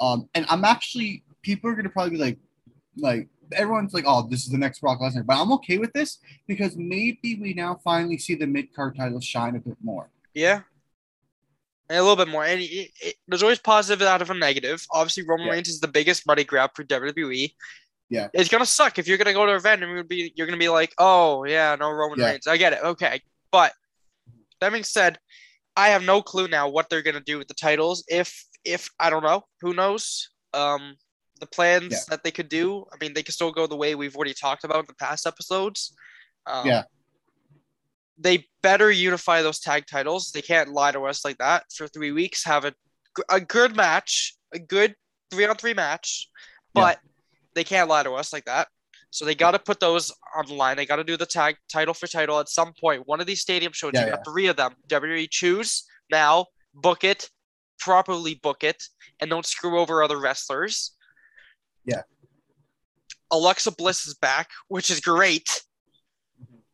um, 0.00 0.28
and 0.34 0.44
I'm 0.48 0.64
actually 0.64 1.22
people 1.42 1.70
are 1.70 1.74
gonna 1.74 1.88
probably 1.88 2.10
be 2.10 2.16
like, 2.16 2.38
like 2.96 3.28
everyone's 3.52 3.94
like, 3.94 4.04
oh, 4.06 4.26
this 4.28 4.44
is 4.44 4.50
the 4.50 4.58
next 4.58 4.80
Brock 4.80 5.00
Lesnar, 5.00 5.24
but 5.24 5.36
I'm 5.36 5.52
okay 5.52 5.78
with 5.78 5.92
this 5.92 6.18
because 6.48 6.76
maybe 6.76 7.38
we 7.40 7.54
now 7.54 7.80
finally 7.84 8.18
see 8.18 8.34
the 8.34 8.46
mid 8.46 8.74
card 8.74 8.96
title 8.96 9.20
shine 9.20 9.54
a 9.54 9.60
bit 9.60 9.76
more. 9.82 10.10
Yeah. 10.34 10.62
A 11.90 12.00
little 12.00 12.16
bit 12.16 12.28
more. 12.28 12.44
And 12.44 12.60
it, 12.62 12.90
it, 13.00 13.14
there's 13.28 13.42
always 13.42 13.58
positive 13.58 14.06
out 14.06 14.22
of 14.22 14.30
a 14.30 14.34
negative. 14.34 14.86
Obviously, 14.90 15.24
Roman 15.26 15.46
Yeah. 15.46 15.52
Reigns 15.52 15.68
is 15.68 15.80
the 15.80 15.88
biggest 15.88 16.26
money 16.26 16.42
grab 16.44 16.70
for 16.74 16.82
WWE. 16.84 17.52
Yeah. 18.08 18.28
It's 18.32 18.48
gonna 18.48 18.64
suck 18.66 18.98
if 18.98 19.06
you're 19.08 19.18
gonna 19.18 19.32
go 19.32 19.44
to 19.46 19.52
an 19.52 19.58
event 19.58 19.82
and 19.82 19.90
you're 19.90 19.98
gonna 19.98 20.08
be 20.08 20.32
you're 20.36 20.46
gonna 20.46 20.56
be 20.58 20.68
like, 20.68 20.94
oh 20.98 21.44
yeah, 21.44 21.74
no 21.78 21.90
Roman 21.90 22.18
Yeah. 22.20 22.30
Reigns. 22.32 22.46
I 22.46 22.56
get 22.56 22.72
it. 22.72 22.80
Okay. 22.82 23.20
But 23.50 23.72
that 24.60 24.70
being 24.72 24.84
said, 24.84 25.18
I 25.76 25.88
have 25.88 26.04
no 26.04 26.22
clue 26.22 26.48
now 26.48 26.68
what 26.68 26.88
they're 26.88 27.02
gonna 27.02 27.20
do 27.20 27.38
with 27.38 27.48
the 27.48 27.54
titles. 27.54 28.04
If 28.08 28.44
if 28.64 28.88
I 28.98 29.10
don't 29.10 29.22
know, 29.22 29.44
who 29.60 29.74
knows? 29.74 30.30
Um 30.54 30.94
the 31.40 31.46
plans 31.46 31.92
Yeah. 31.92 31.98
that 32.10 32.22
they 32.24 32.30
could 32.30 32.48
do. 32.48 32.86
I 32.92 32.96
mean, 33.00 33.12
they 33.12 33.22
could 33.22 33.34
still 33.34 33.52
go 33.52 33.66
the 33.66 33.76
way 33.76 33.94
we've 33.94 34.14
already 34.16 34.34
talked 34.34 34.64
about 34.64 34.80
in 34.80 34.84
the 34.86 34.94
past 34.94 35.26
episodes. 35.26 35.94
Um, 36.46 36.66
Yeah. 36.66 36.84
They 38.18 38.46
better 38.62 38.90
unify 38.90 39.42
those 39.42 39.58
tag 39.60 39.86
titles. 39.90 40.30
They 40.32 40.42
can't 40.42 40.70
lie 40.72 40.92
to 40.92 41.02
us 41.06 41.24
like 41.24 41.38
that 41.38 41.64
for 41.74 41.88
three 41.88 42.12
weeks. 42.12 42.44
Have 42.44 42.64
a, 42.64 42.72
a 43.28 43.40
good 43.40 43.74
match, 43.76 44.36
a 44.52 44.58
good 44.58 44.94
three 45.30 45.46
on 45.46 45.56
three 45.56 45.74
match, 45.74 46.28
Yeah. 46.74 46.82
but 46.82 46.98
they 47.54 47.64
can't 47.64 47.88
lie 47.88 48.02
to 48.04 48.12
us 48.12 48.32
like 48.32 48.44
that. 48.44 48.68
So 49.10 49.24
they 49.24 49.34
got 49.34 49.52
to 49.52 49.58
put 49.60 49.78
those 49.80 50.12
on 50.36 50.46
the 50.46 50.54
line. 50.54 50.76
They 50.76 50.86
got 50.86 50.96
to 50.96 51.04
do 51.04 51.16
the 51.16 51.26
tag 51.26 51.56
title 51.72 51.94
for 51.94 52.06
title 52.08 52.38
at 52.40 52.48
some 52.48 52.72
point. 52.80 53.06
One 53.06 53.20
of 53.20 53.26
these 53.26 53.40
stadium 53.40 53.72
shows, 53.72 53.92
Yeah, 53.94 54.06
you 54.06 54.10
got 54.10 54.24
three 54.24 54.46
of 54.48 54.56
them. 54.56 54.74
WWE 54.88 55.28
choose 55.30 55.84
now, 56.10 56.46
book 56.74 57.04
it, 57.04 57.30
properly 57.78 58.34
book 58.34 58.64
it, 58.64 58.82
and 59.20 59.30
don't 59.30 59.46
screw 59.46 59.78
over 59.78 60.02
other 60.02 60.18
wrestlers. 60.20 60.92
Yeah. 61.84 62.02
Alexa 63.30 63.72
Bliss 63.72 64.06
is 64.06 64.14
back, 64.14 64.50
which 64.68 64.90
is 64.90 65.00
great. 65.00 65.62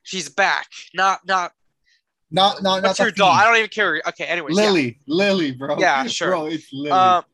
She's 0.02 0.28
back. 0.28 0.66
Not 0.94 1.20
not 1.26 1.52
Not 2.30 2.62
not 2.62 2.82
what's 2.82 2.98
not 2.98 3.04
your 3.04 3.12
doll? 3.12 3.30
I 3.30 3.44
don't 3.44 3.56
even 3.56 3.68
care. 3.70 4.02
Okay, 4.08 4.24
anyways. 4.24 4.56
yeah. 4.56 4.64
Lily, 4.64 4.98
Lily, 5.06 5.52
bro. 5.52 5.78
Yeah, 5.78 6.04
sure. 6.06 6.28
Bro, 6.30 6.46
it's 6.46 6.68
Lily. 6.72 6.90
Um, 6.90 7.24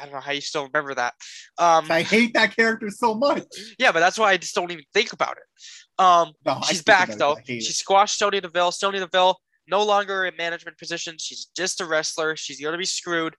I 0.00 0.04
don't 0.04 0.14
know 0.14 0.20
how 0.20 0.32
you 0.32 0.40
still 0.40 0.64
remember 0.66 0.94
that. 0.94 1.14
Um, 1.58 1.90
I 1.90 2.02
hate 2.02 2.34
that 2.34 2.54
character 2.54 2.88
so 2.90 3.14
much. 3.14 3.42
yeah, 3.78 3.90
but 3.92 4.00
that's 4.00 4.18
why 4.18 4.30
I 4.30 4.36
just 4.36 4.54
don't 4.54 4.70
even 4.70 4.84
think 4.94 5.12
about 5.12 5.36
it. 5.36 6.02
Um, 6.02 6.32
No, 6.46 6.60
she's 6.66 6.82
back 6.82 7.08
though. 7.10 7.34
but 7.34 7.38
I 7.38 7.42
hate 7.46 7.62
She 7.64 7.72
squashed 7.72 8.18
Sonya 8.18 8.40
Deville. 8.40 8.70
Sonya 8.72 9.00
Deville 9.00 9.36
no 9.66 9.82
longer 9.84 10.26
in 10.26 10.36
management 10.36 10.78
position. 10.78 11.16
She's 11.18 11.46
just 11.56 11.80
a 11.80 11.86
wrestler. 11.86 12.36
She's 12.36 12.60
gonna 12.60 12.78
be 12.78 12.84
screwed. 12.84 13.34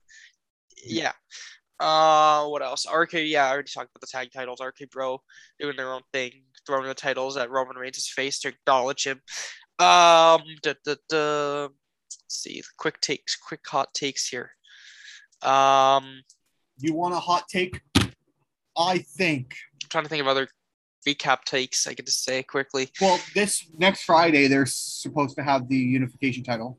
Yeah. 0.84 1.12
Uh, 1.80 2.46
what 2.46 2.62
else? 2.62 2.86
RK. 2.90 3.12
Yeah, 3.14 3.46
I 3.46 3.50
already 3.52 3.70
talked 3.72 3.90
about 3.90 4.00
the 4.00 4.06
tag 4.06 4.30
titles. 4.32 4.60
RK 4.60 4.90
Bro 4.90 5.22
doing 5.60 5.76
their 5.76 5.92
own 5.92 6.02
thing, 6.12 6.32
throwing 6.66 6.86
the 6.88 6.94
titles 6.94 7.36
at 7.36 7.50
Roman 7.50 7.76
Reigns' 7.76 8.08
face 8.08 8.38
to 8.40 8.48
acknowledge 8.48 9.04
him. 9.06 9.20
Um, 9.78 10.42
da, 10.62 10.74
da, 10.84 10.94
da. 11.08 11.62
let's 11.64 12.18
see, 12.28 12.62
quick 12.78 13.00
takes, 13.00 13.36
quick 13.36 13.60
hot 13.66 13.92
takes 13.94 14.28
here. 14.28 14.50
Um, 15.42 16.22
You 16.78 16.94
want 16.94 17.14
a 17.14 17.18
hot 17.20 17.44
take? 17.48 17.80
I 18.78 18.98
think. 18.98 19.54
I'm 19.82 19.88
trying 19.88 20.04
to 20.04 20.10
think 20.10 20.20
of 20.22 20.28
other 20.28 20.48
recap 21.06 21.44
takes 21.44 21.86
I 21.86 21.94
get 21.94 22.04
to 22.06 22.12
say 22.12 22.42
quickly. 22.42 22.90
Well, 23.00 23.20
this 23.34 23.64
next 23.78 24.02
Friday 24.04 24.48
they're 24.48 24.66
supposed 24.66 25.36
to 25.36 25.42
have 25.44 25.68
the 25.68 25.76
unification 25.76 26.42
title. 26.42 26.78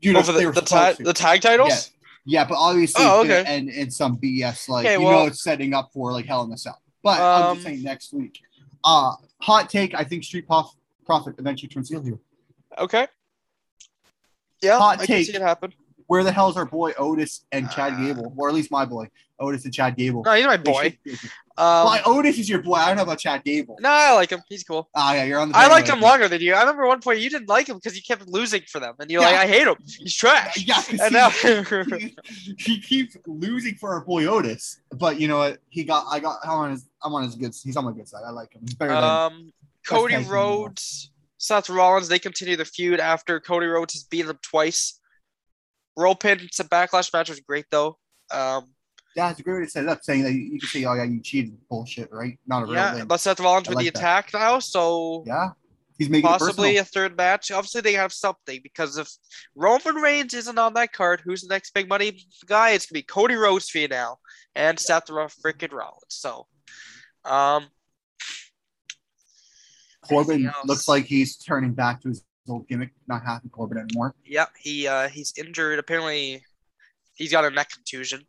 You 0.00 0.16
Over 0.18 0.32
they 0.32 0.44
the 0.46 0.50
the, 0.52 0.60
ta- 0.62 0.94
the 0.98 1.12
tag 1.12 1.40
titles. 1.42 1.68
Yeah. 1.70 1.96
Yeah, 2.26 2.44
but 2.44 2.56
obviously 2.58 3.02
Oh, 3.04 3.20
okay. 3.22 3.44
end 3.46 3.70
in 3.70 3.90
some 3.90 4.16
BS 4.18 4.68
like 4.68 4.84
Okay, 4.84 4.94
you 4.98 5.02
well- 5.02 5.20
know 5.20 5.26
it's 5.26 5.42
setting 5.42 5.74
up 5.74 5.90
for 5.92 6.12
like 6.12 6.26
Hell 6.26 6.42
in 6.44 6.52
a 6.52 6.56
Cell. 6.58 6.80
But 7.02 7.20
I'm 7.20 7.42
Um, 7.50 7.56
just 7.56 7.66
saying 7.66 7.82
next 7.82 8.12
week. 8.12 8.40
Uh 8.84 9.14
hot 9.40 9.68
take, 9.70 9.94
I 9.94 10.04
think 10.04 10.24
Street 10.24 10.46
Prof- 10.46 10.74
Profit 11.06 11.34
eventually 11.38 11.68
turns 11.68 11.88
heel 11.90 12.02
here. 12.02 12.18
Okay. 12.78 13.06
Yeah, 14.62 14.78
Hot 14.78 14.94
I 14.94 14.96
can 14.98 15.06
take. 15.06 15.26
see 15.26 15.34
it 15.34 15.40
happen. 15.42 15.72
Where 16.10 16.24
the 16.24 16.32
hell 16.32 16.48
is 16.50 16.56
our 16.56 16.64
boy 16.64 16.90
Otis 16.98 17.44
and 17.52 17.70
Chad 17.70 17.92
Uh, 17.92 17.98
Gable? 18.02 18.34
Or 18.36 18.48
at 18.48 18.54
least 18.56 18.72
my 18.72 18.84
boy, 18.84 19.08
Otis 19.38 19.64
and 19.64 19.72
Chad 19.72 19.94
Gable. 19.96 20.24
No, 20.24 20.32
he's 20.32 20.44
my 20.44 20.56
boy. 20.56 20.98
should- 21.06 21.18
Um, 21.56 21.84
Well, 21.86 22.00
Otis 22.04 22.36
is 22.36 22.48
your 22.48 22.62
boy. 22.62 22.74
I 22.74 22.88
don't 22.88 22.96
know 22.96 23.04
about 23.04 23.20
Chad 23.20 23.44
Gable. 23.44 23.76
no, 23.80 23.88
I 23.90 24.12
like 24.14 24.30
him. 24.30 24.40
He's 24.48 24.64
cool. 24.64 24.88
Ah, 24.92 25.14
yeah, 25.14 25.22
you're 25.22 25.38
on 25.38 25.50
the. 25.50 25.56
I 25.56 25.68
liked 25.68 25.86
him 25.86 25.94
bandwagon. 26.00 26.02
longer 26.08 26.28
than 26.28 26.40
you. 26.40 26.54
I 26.54 26.60
remember 26.62 26.84
one 26.88 27.00
point 27.00 27.20
you 27.20 27.30
didn't 27.30 27.48
like 27.48 27.68
him 27.68 27.76
because 27.76 27.94
he 27.94 28.00
kept 28.00 28.26
losing 28.26 28.62
for 28.62 28.80
them, 28.80 28.94
and 28.98 29.08
you're 29.08 29.22
Yeah. 29.22 29.28
like, 29.28 29.36
"I 29.38 29.46
hate 29.46 29.68
him. 29.68 29.76
He's 29.86 30.16
trash." 30.16 30.56
Yeah, 30.66 30.74
'cause 30.82 30.88
And 30.98 31.00
he- 31.02 31.10
now, 31.10 31.30
he, 31.30 32.16
he 32.58 32.80
keeps 32.80 33.16
losing 33.26 33.76
for 33.76 33.90
our 33.92 34.00
boy 34.04 34.26
Otis, 34.26 34.80
but 34.90 35.20
you 35.20 35.28
know 35.28 35.38
what? 35.38 35.58
He 35.68 35.84
got. 35.84 36.06
I 36.10 36.18
got. 36.18 36.38
I'm 36.42 36.50
on 36.50 36.70
his. 36.72 36.88
I'm 37.04 37.14
on 37.14 37.22
his 37.22 37.36
good. 37.36 37.54
He's 37.62 37.76
on 37.76 37.84
my 37.84 37.92
good 37.92 38.08
side. 38.08 38.22
I 38.26 38.30
like 38.30 38.52
him. 38.52 38.62
He's 38.64 38.74
better 38.74 38.92
than. 38.94 39.04
um, 39.04 39.52
Cody 39.86 40.14
tag 40.14 40.24
team 40.24 40.32
Rhodes, 40.32 41.10
Seth 41.38 41.70
Rollins, 41.70 42.08
they 42.08 42.18
continue 42.18 42.56
the 42.56 42.64
feud 42.66 42.98
after 43.00 43.38
Cody 43.38 43.66
Rhodes 43.66 43.94
has 43.94 44.02
beaten 44.04 44.26
them 44.26 44.38
twice. 44.42 44.99
Roll 46.00 46.14
pin 46.14 46.38
to 46.38 46.64
backlash 46.64 47.12
match 47.12 47.28
was 47.28 47.40
great 47.40 47.66
though. 47.70 47.98
Um, 48.32 48.68
yeah, 49.16 49.30
it's 49.30 49.40
a 49.40 49.42
great 49.42 49.54
way 49.54 49.64
to 49.64 49.70
set 49.70 49.84
it 49.84 49.88
up, 49.90 50.02
saying 50.02 50.22
that 50.22 50.32
you, 50.32 50.58
can 50.58 50.68
say, 50.68 50.84
"Oh 50.84 50.94
yeah, 50.94 51.04
you 51.04 51.20
cheated." 51.20 51.56
Bullshit, 51.68 52.10
right? 52.12 52.38
Not 52.46 52.62
a 52.62 52.66
real 52.66 52.74
yeah, 52.74 52.94
win. 52.94 53.06
but 53.06 53.20
Seth 53.20 53.40
Rollins 53.40 53.68
I 53.68 53.72
with 53.72 53.78
the 53.78 53.90
that. 53.90 53.98
attack 53.98 54.30
now, 54.32 54.60
so 54.60 55.24
Yeah, 55.26 55.50
he's 55.98 56.08
making 56.08 56.28
possibly 56.28 56.76
a 56.76 56.84
third 56.84 57.16
match. 57.16 57.50
Obviously, 57.50 57.80
they 57.80 57.94
have 57.94 58.12
something 58.12 58.60
because 58.62 58.98
if 58.98 59.08
Roman 59.56 59.96
Reigns 59.96 60.32
isn't 60.34 60.58
on 60.58 60.74
that 60.74 60.92
card, 60.92 61.22
who's 61.24 61.42
the 61.42 61.52
next 61.52 61.74
big 61.74 61.88
money 61.88 62.24
guy? 62.46 62.70
It's 62.70 62.86
gonna 62.86 62.98
be 62.98 63.02
Cody 63.02 63.34
Rhodes 63.34 63.68
for 63.68 63.78
you 63.78 63.88
now, 63.88 64.18
and 64.54 64.78
Seth 64.78 65.08
freaking 65.08 65.72
Rollins. 65.72 66.04
So, 66.08 66.46
um. 67.24 67.66
Corbin 70.08 70.50
looks 70.64 70.88
like 70.88 71.04
he's 71.04 71.36
turning 71.36 71.72
back 71.72 72.00
to 72.00 72.08
his 72.08 72.24
old 72.48 72.66
gimmick. 72.68 72.90
Not 73.06 73.24
happy 73.24 73.48
Corbin 73.48 73.78
anymore. 73.78 74.14
yeah, 74.24 74.46
he 74.58 74.86
uh 74.86 75.08
he's 75.08 75.32
injured. 75.36 75.78
Apparently, 75.78 76.44
he's 77.14 77.30
got 77.32 77.44
a 77.44 77.50
neck 77.50 77.70
contusion. 77.70 78.26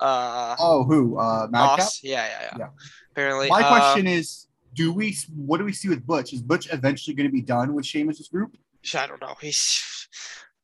Uh, 0.00 0.56
Oh, 0.58 0.84
who? 0.84 1.16
Uh, 1.18 1.46
Madcap. 1.50 1.88
Yeah, 2.02 2.26
yeah, 2.26 2.40
yeah. 2.42 2.56
Yeah. 2.58 2.68
Apparently, 3.12 3.48
My 3.48 3.62
uh, 3.62 3.68
question 3.68 4.06
is, 4.06 4.46
do 4.74 4.92
we? 4.92 5.16
What 5.36 5.58
do 5.58 5.64
we 5.64 5.72
see 5.72 5.88
with 5.88 6.04
Butch? 6.06 6.32
Is 6.32 6.42
Butch 6.42 6.66
eventually 6.72 7.14
going 7.14 7.28
to 7.28 7.32
be 7.32 7.42
done 7.42 7.74
with 7.74 7.86
Sheamus's 7.86 8.28
group? 8.28 8.56
I 8.94 9.06
don't 9.06 9.20
know. 9.20 9.34
He's, 9.40 10.08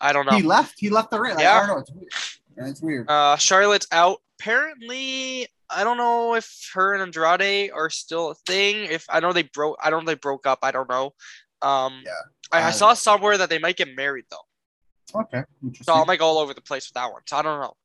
I 0.00 0.12
don't 0.12 0.26
know. 0.26 0.36
He 0.36 0.42
left. 0.42 0.74
He 0.78 0.90
left 0.90 1.10
the 1.12 1.20
ring. 1.20 1.34
Like, 1.36 1.44
Yeah. 1.44 1.54
I 1.54 1.66
don't 1.66 1.68
know. 1.68 1.78
It's 1.78 1.92
weird. 1.92 2.08
Yeah, 2.56 2.66
it's 2.68 2.82
weird. 2.82 3.08
Uh, 3.10 3.36
Charlotte's 3.36 3.86
out. 3.92 4.18
Apparently, 4.40 5.46
I 5.70 5.84
don't 5.84 5.98
know 5.98 6.34
if 6.34 6.70
her 6.74 6.94
and 6.94 7.02
Andrade 7.02 7.70
are 7.70 7.90
still 7.90 8.30
a 8.30 8.34
thing. 8.34 8.90
If 8.90 9.04
I 9.08 9.20
know 9.20 9.32
they 9.32 9.42
broke, 9.44 9.76
I 9.82 9.90
don't 9.90 10.04
know 10.04 10.10
they 10.10 10.16
broke 10.16 10.46
up. 10.46 10.60
I 10.62 10.70
don't 10.72 10.88
know. 10.88 11.14
Um, 11.62 12.02
Yeah, 12.04 12.12
I, 12.52 12.60
I 12.60 12.66
I- 12.68 12.70
saw 12.70 12.94
somewhere 12.94 13.36
that 13.38 13.50
they 13.50 13.58
might 13.58 13.76
get 13.76 13.94
married 13.96 14.24
though. 14.30 15.20
okay, 15.22 15.44
So. 15.82 15.94
I 15.94 16.04
might 16.04 16.18
go 16.18 16.26
all 16.26 16.38
over 16.38 16.54
the 16.54 16.60
place 16.60 16.88
with 16.88 16.94
that 16.94 17.10
one. 17.12 17.22
So 17.26 17.36
I 17.38 17.42
don't 17.42 17.60
know. 17.60 17.76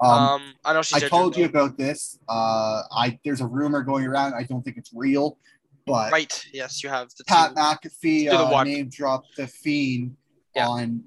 um, 0.00 0.10
Um, 0.10 0.54
I 0.64 0.72
know 0.72 0.82
she's. 0.82 1.02
I 1.04 1.08
told 1.08 1.36
you 1.36 1.48
though. 1.48 1.64
about 1.66 1.78
this. 1.78 2.18
Uh, 2.28 2.82
I 2.94 3.18
there's 3.24 3.40
a 3.40 3.46
rumor 3.46 3.82
going 3.82 4.06
around. 4.06 4.34
I 4.34 4.42
don't 4.44 4.62
think 4.62 4.76
it's 4.76 4.90
real, 4.94 5.38
but 5.86 6.12
Right. 6.12 6.44
Yes, 6.52 6.82
you 6.82 6.88
have 6.88 7.08
the 7.18 7.24
Pat 7.24 7.50
two. 7.50 7.56
McAfee 7.56 8.30
uh, 8.32 8.64
name 8.64 8.88
dropped 8.90 9.36
the 9.36 9.46
Fiend 9.46 10.16
Yeah. 10.54 10.68
on 10.68 11.04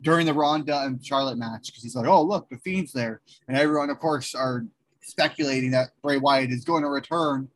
during 0.00 0.26
the 0.26 0.34
Ronda 0.34 0.82
and 0.82 1.04
Charlotte 1.04 1.38
match 1.38 1.66
because 1.66 1.82
he's 1.82 1.96
like, 1.96 2.06
"Oh, 2.06 2.22
look, 2.22 2.48
the 2.50 2.58
Fiend's 2.58 2.92
there," 2.92 3.20
and 3.48 3.56
everyone, 3.56 3.90
of 3.90 3.98
course, 3.98 4.34
are 4.34 4.64
speculating 5.02 5.70
that 5.72 5.88
Bray 6.02 6.18
Wyatt 6.18 6.50
is 6.52 6.64
going 6.64 6.82
to 6.82 6.88
return. 6.88 7.48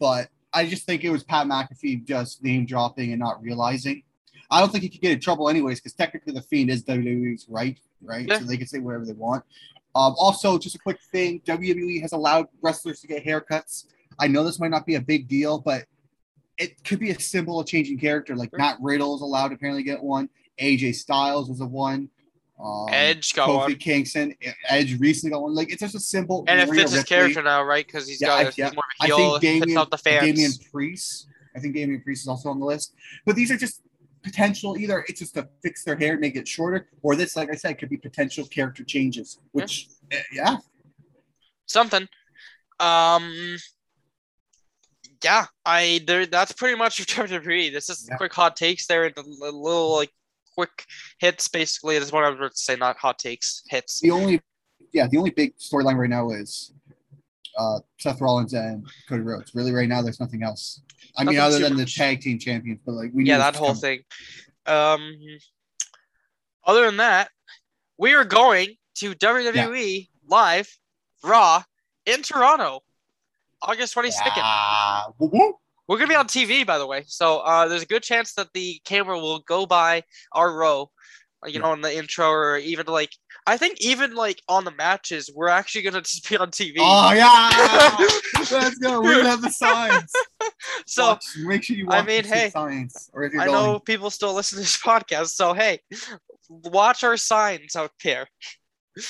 But 0.00 0.28
I 0.52 0.66
just 0.66 0.84
think 0.86 1.04
it 1.04 1.10
was 1.10 1.22
Pat 1.22 1.46
McAfee 1.46 2.04
just 2.06 2.42
name 2.42 2.64
dropping 2.66 3.12
and 3.12 3.20
not 3.20 3.42
realizing. 3.42 4.02
I 4.50 4.60
don't 4.60 4.70
think 4.70 4.82
he 4.82 4.88
could 4.88 5.00
get 5.00 5.12
in 5.12 5.20
trouble 5.20 5.48
anyways 5.48 5.78
because 5.80 5.92
technically 5.94 6.32
the 6.32 6.42
Fiend 6.42 6.70
is 6.70 6.82
WWE's 6.84 7.46
right, 7.48 7.78
right? 8.02 8.26
Yeah. 8.26 8.38
So 8.38 8.44
they 8.44 8.56
can 8.56 8.66
say 8.66 8.78
whatever 8.78 9.04
they 9.04 9.12
want. 9.12 9.44
Um, 9.94 10.14
also, 10.18 10.58
just 10.58 10.74
a 10.74 10.78
quick 10.78 10.98
thing: 11.12 11.40
WWE 11.46 12.00
has 12.02 12.12
allowed 12.12 12.46
wrestlers 12.62 13.00
to 13.00 13.06
get 13.06 13.24
haircuts. 13.24 13.84
I 14.18 14.26
know 14.28 14.44
this 14.44 14.58
might 14.58 14.70
not 14.70 14.86
be 14.86 14.94
a 14.96 15.00
big 15.00 15.28
deal, 15.28 15.58
but 15.58 15.84
it 16.56 16.82
could 16.84 16.98
be 16.98 17.10
a 17.10 17.20
symbol 17.20 17.60
of 17.60 17.66
changing 17.66 17.98
character. 17.98 18.34
Like 18.36 18.50
Sure. 18.50 18.58
Matt 18.58 18.78
Riddle 18.80 19.14
is 19.14 19.20
allowed 19.22 19.48
to 19.48 19.54
apparently 19.54 19.82
get 19.82 20.02
one. 20.02 20.28
AJ 20.60 20.94
Styles 20.96 21.48
was 21.48 21.60
a 21.60 21.66
one. 21.66 22.08
Um, 22.60 22.86
Edge 22.90 23.34
got 23.34 23.48
Kofi 23.48 23.58
one. 23.58 23.74
Kingston, 23.76 24.34
Edge 24.68 24.98
recently 24.98 25.30
got 25.32 25.42
one. 25.42 25.54
Like 25.54 25.70
it's 25.70 25.80
just 25.80 25.94
a 25.94 26.00
symbol. 26.00 26.44
And 26.48 26.58
it 26.60 26.68
fits 26.68 26.92
his 26.92 27.04
character 27.04 27.42
now, 27.42 27.62
right? 27.62 27.86
Because 27.86 28.08
he's 28.08 28.20
Yeah, 28.20 28.28
got 28.28 28.38
I- 28.38 28.42
a, 28.42 28.44
he's 28.46 28.58
yeah. 28.58 28.64
more 28.74 28.84
of 29.00 29.00
I 29.00 29.04
a 29.04 29.16
heel. 29.16 29.38
think 29.38 29.42
Fits 29.64 29.66
Damian, 29.72 29.88
the 29.90 29.98
fans. 29.98 30.24
Damian 30.26 30.52
Priest. 30.72 31.26
I 31.56 31.60
think 31.60 31.74
Damian 31.74 32.00
Priest 32.02 32.22
is 32.22 32.28
also 32.28 32.48
on 32.50 32.58
the 32.58 32.66
list. 32.66 32.94
But 33.24 33.36
these 33.36 33.50
are 33.52 33.56
just 33.56 33.80
potential. 34.28 34.76
Either 34.78 35.04
it's 35.08 35.20
just 35.20 35.34
to 35.34 35.48
fix 35.62 35.84
their 35.84 35.96
hair, 35.96 36.18
make 36.18 36.36
it 36.36 36.46
shorter, 36.46 36.88
or 37.02 37.16
this, 37.16 37.36
like 37.36 37.50
I 37.50 37.54
said, 37.56 37.78
could 37.78 37.88
be 37.88 37.96
potential 37.96 38.44
character 38.46 38.84
changes. 38.84 39.38
Which, 39.52 39.88
eh, 40.10 40.22
yeah, 40.32 40.56
something. 41.66 42.06
Um, 42.80 43.56
yeah, 45.24 45.46
I 45.64 46.00
there. 46.06 46.26
That's 46.26 46.52
pretty 46.52 46.76
much 46.76 47.04
WWE. 47.06 47.72
This 47.76 47.90
is 47.90 48.06
Yeah. 48.08 48.16
quick 48.16 48.32
hot 48.32 48.56
takes 48.56 48.86
there, 48.86 49.04
and 49.06 49.16
a 49.16 49.22
little 49.22 49.96
like 49.96 50.10
quick 50.54 50.84
hits. 51.18 51.48
Basically, 51.48 51.98
this 51.98 52.08
is 52.08 52.12
what 52.12 52.24
I 52.24 52.28
was 52.30 52.38
about 52.38 52.52
to 52.52 52.58
say. 52.58 52.76
Not 52.76 52.96
hot 52.98 53.18
takes, 53.18 53.62
hits. 53.68 54.00
the 54.00 54.10
only, 54.10 54.40
yeah, 54.92 55.06
the 55.08 55.18
only 55.18 55.30
big 55.30 55.56
storyline 55.58 55.96
right 55.96 56.10
now 56.10 56.30
is 56.30 56.72
uh, 57.58 57.80
Seth 57.98 58.20
Rollins 58.20 58.54
and 58.54 58.86
Cody 59.08 59.22
Rhodes. 59.22 59.54
Really, 59.54 59.72
right 59.72 59.88
now, 59.88 60.00
there's 60.00 60.20
nothing 60.20 60.42
else. 60.42 60.80
I 61.16 61.24
mean, 61.24 61.38
other 61.38 61.58
than 61.58 61.76
the 61.76 61.84
tag 61.84 62.20
team 62.20 62.38
champions, 62.38 62.80
but 62.86 62.92
like 62.92 63.10
we 63.12 63.24
Yeah, 63.24 63.38
that 63.38 63.56
whole 63.56 63.68
coming. 63.74 63.80
thing. 63.80 64.00
Um, 64.66 65.16
other 66.64 66.86
than 66.86 66.98
that, 66.98 67.30
we 67.98 68.14
are 68.14 68.24
going 68.24 68.76
to 68.96 69.14
WWE 69.14 70.08
live 70.28 70.68
Raw 71.22 71.62
in 72.06 72.22
Toronto, 72.22 72.80
August 73.62 73.92
twenty 73.94 74.10
second. 74.10 74.32
Yeah. 74.36 75.02
We're 75.88 75.96
gonna 75.96 76.08
be 76.08 76.14
on 76.14 76.26
TV, 76.26 76.66
by 76.66 76.76
the 76.78 76.86
way, 76.86 77.04
so 77.06 77.38
uh, 77.38 77.66
there's 77.66 77.82
a 77.82 77.86
good 77.86 78.02
chance 78.02 78.34
that 78.34 78.52
the 78.52 78.78
camera 78.84 79.18
will 79.18 79.40
go 79.40 79.64
by 79.64 80.02
our 80.32 80.54
row, 80.54 80.90
you 81.46 81.60
know, 81.60 81.72
in 81.72 81.80
the 81.80 81.96
intro, 81.96 82.28
or 82.30 82.56
even 82.58 82.86
like 82.86 83.10
I 83.46 83.56
think 83.56 83.80
even 83.80 84.14
like 84.14 84.42
on 84.48 84.64
the 84.64 84.70
matches, 84.72 85.30
we're 85.34 85.48
actually 85.48 85.82
gonna 85.82 86.00
just 86.02 86.28
be 86.28 86.36
on 86.36 86.50
TV. 86.50 86.76
Oh 86.80 87.12
yeah, 87.12 87.96
let's 88.58 88.78
go. 88.78 89.00
We're 89.00 89.16
gonna 89.18 89.30
have 89.30 89.42
the 89.42 89.50
signs. 89.50 90.12
so 90.86 91.08
Watch- 91.10 91.24
make 91.44 91.62
sure 91.64 91.76
you 91.76 91.86
Watch 91.86 92.02
I 92.02 92.06
mean, 92.06 92.24
hey, 92.24 92.50
signs, 92.50 93.10
or 93.12 93.24
if 93.24 93.32
you're 93.32 93.42
I 93.42 93.46
going, 93.46 93.72
know 93.72 93.78
people 93.78 94.10
still 94.10 94.34
listen 94.34 94.56
to 94.56 94.62
this 94.62 94.76
podcast, 94.80 95.28
so 95.28 95.52
hey, 95.54 95.80
watch 96.48 97.04
our 97.04 97.16
signs 97.16 97.76
out 97.76 97.92
there. 98.02 98.26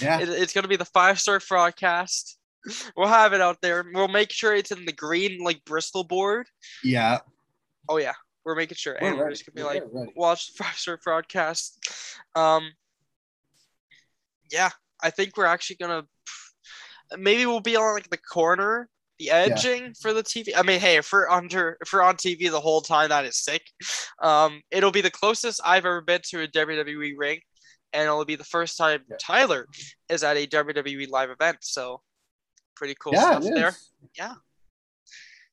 yeah, 0.00 0.20
It, 0.20 0.28
it's 0.28 0.52
gonna 0.52 0.68
be 0.68 0.76
the 0.76 0.84
five 0.84 1.18
star 1.20 1.40
broadcast. 1.48 2.36
We'll 2.96 3.08
have 3.08 3.32
it 3.32 3.40
out 3.40 3.58
there. 3.62 3.86
We'll 3.94 4.08
make 4.08 4.30
sure 4.30 4.54
it's 4.54 4.72
in 4.72 4.84
the 4.84 4.92
green 4.92 5.42
like 5.42 5.64
Bristol 5.64 6.04
board. 6.04 6.46
yeah. 6.84 7.20
Oh 7.88 7.96
yeah, 7.96 8.12
we're 8.48 8.54
making 8.54 8.76
sure. 8.76 8.96
We're 9.00 9.08
and 9.08 9.20
ready. 9.20 9.36
be 9.54 9.62
We're 9.62 9.68
like, 9.68 9.82
ready. 9.92 10.12
watch 10.16 10.54
the 10.54 10.54
five 10.64 10.74
star 10.74 10.98
broadcast. 11.04 11.78
Um, 12.34 12.72
yeah, 14.50 14.70
I 15.02 15.10
think 15.10 15.36
we're 15.36 15.44
actually 15.44 15.76
gonna 15.76 16.04
maybe 17.18 17.44
we'll 17.44 17.60
be 17.60 17.76
on 17.76 17.92
like 17.94 18.08
the 18.08 18.16
corner, 18.16 18.88
the 19.18 19.30
edging 19.30 19.92
for 20.00 20.14
the 20.14 20.22
TV. 20.22 20.48
I 20.56 20.62
mean, 20.62 20.80
hey, 20.80 20.96
if 20.96 21.12
we're 21.12 21.28
under 21.28 21.76
if 21.82 21.92
we're 21.92 22.00
on 22.00 22.16
TV 22.16 22.50
the 22.50 22.58
whole 22.58 22.80
time, 22.80 23.10
that 23.10 23.26
is 23.26 23.36
sick. 23.36 23.62
Um, 24.22 24.62
it'll 24.70 24.90
be 24.92 25.02
the 25.02 25.10
closest 25.10 25.60
I've 25.62 25.84
ever 25.84 26.00
been 26.00 26.22
to 26.30 26.42
a 26.44 26.48
WWE 26.48 27.12
ring, 27.18 27.40
and 27.92 28.04
it'll 28.04 28.24
be 28.24 28.36
the 28.36 28.44
first 28.44 28.78
time 28.78 29.02
Yeah. 29.10 29.16
Tyler 29.20 29.66
is 30.08 30.24
at 30.24 30.38
a 30.38 30.46
WWE 30.46 31.10
live 31.10 31.28
event. 31.28 31.58
So 31.60 32.00
pretty 32.74 32.96
cool 32.98 33.12
yeah, 33.12 33.38
stuff 33.38 33.54
there. 33.54 33.76
Yeah. 34.16 34.34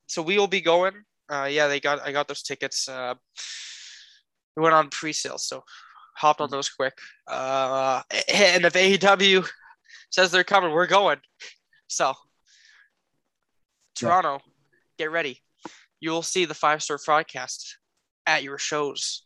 so 0.07 0.21
we 0.21 0.37
will 0.37 0.47
be 0.47 0.61
going. 0.61 0.93
Uh, 1.29 1.47
yeah, 1.51 1.67
they 1.67 1.79
got 1.79 2.01
I 2.01 2.11
got 2.11 2.27
those 2.27 2.43
tickets. 2.43 2.87
Uh, 2.87 3.15
we 4.55 4.63
went 4.63 4.75
on 4.75 4.89
pre-sale, 4.89 5.37
so 5.37 5.63
hopped 6.15 6.41
on 6.41 6.49
those 6.49 6.69
quick. 6.69 6.97
Uh, 7.27 8.01
and 8.33 8.65
if 8.65 8.73
AEW 8.73 9.47
says 10.09 10.31
they're 10.31 10.43
coming, 10.43 10.71
we're 10.71 10.87
going. 10.87 11.17
So 11.87 12.13
Toronto, 13.95 14.39
get 14.97 15.11
ready. 15.11 15.41
You 15.99 16.11
will 16.11 16.21
see 16.21 16.45
the 16.45 16.53
five 16.53 16.83
star 16.83 16.99
broadcast 17.03 17.77
at 18.25 18.43
your 18.43 18.57
shows. 18.57 19.25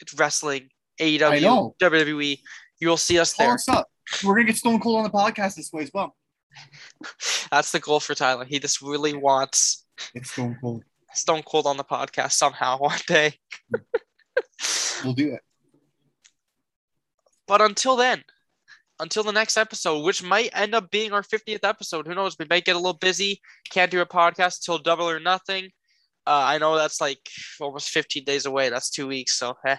It's 0.00 0.14
wrestling 0.14 0.68
AEW, 1.00 1.74
WWE. 1.80 2.38
You'll 2.80 2.96
see 2.96 3.18
us 3.18 3.34
Call 3.34 3.46
there. 3.46 3.54
us 3.54 3.68
up. 3.68 3.88
We're 4.24 4.34
gonna 4.34 4.46
get 4.46 4.56
Stone 4.56 4.80
Cold 4.80 4.96
on 4.98 5.04
the 5.04 5.10
podcast 5.10 5.56
this 5.56 5.72
way 5.72 5.82
as 5.82 5.90
well. 5.92 6.16
That's 7.50 7.72
the 7.72 7.80
goal 7.80 8.00
for 8.00 8.14
Tyler. 8.14 8.44
He 8.44 8.58
just 8.58 8.80
really 8.80 9.14
wants 9.14 9.84
It's 10.14 10.30
Stone 10.30 10.56
Cold. 10.60 10.84
Stone 11.14 11.42
Cold 11.44 11.66
on 11.66 11.76
the 11.76 11.84
podcast 11.84 12.32
somehow 12.32 12.78
one 12.78 12.98
day. 13.06 13.34
We'll 15.04 15.14
do 15.14 15.34
it. 15.34 15.40
But 17.46 17.62
until 17.62 17.96
then, 17.96 18.22
until 19.00 19.22
the 19.22 19.32
next 19.32 19.56
episode, 19.56 20.04
which 20.04 20.22
might 20.22 20.50
end 20.52 20.74
up 20.74 20.90
being 20.90 21.12
our 21.12 21.22
50th 21.22 21.64
episode, 21.64 22.06
who 22.06 22.14
knows? 22.14 22.36
We 22.38 22.46
might 22.48 22.64
get 22.64 22.76
a 22.76 22.78
little 22.78 22.98
busy. 22.98 23.40
Can't 23.70 23.90
do 23.90 24.00
a 24.00 24.06
podcast 24.06 24.58
until 24.58 24.78
double 24.78 25.08
or 25.08 25.20
nothing. 25.20 25.70
Uh, 26.26 26.44
I 26.44 26.58
know 26.58 26.76
that's 26.76 27.00
like 27.00 27.26
almost 27.58 27.88
15 27.88 28.24
days 28.24 28.44
away. 28.44 28.68
That's 28.68 28.90
two 28.90 29.06
weeks. 29.06 29.38
So 29.38 29.56
eh, 29.64 29.76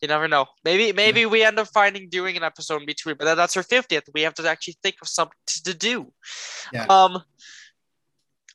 you 0.00 0.08
never 0.08 0.28
know. 0.28 0.46
Maybe 0.64 0.92
maybe 0.92 1.26
we 1.26 1.42
end 1.42 1.58
up 1.58 1.68
finding 1.68 2.08
doing 2.08 2.38
an 2.38 2.42
episode 2.42 2.80
in 2.80 2.86
between, 2.86 3.16
but 3.18 3.34
that's 3.34 3.56
our 3.56 3.62
50th. 3.62 4.08
We 4.14 4.22
have 4.22 4.34
to 4.34 4.48
actually 4.48 4.78
think 4.82 4.96
of 5.02 5.08
something 5.08 5.36
to 5.64 5.74
do. 5.74 6.10
Yeah. 6.72 6.86
Um. 6.88 7.22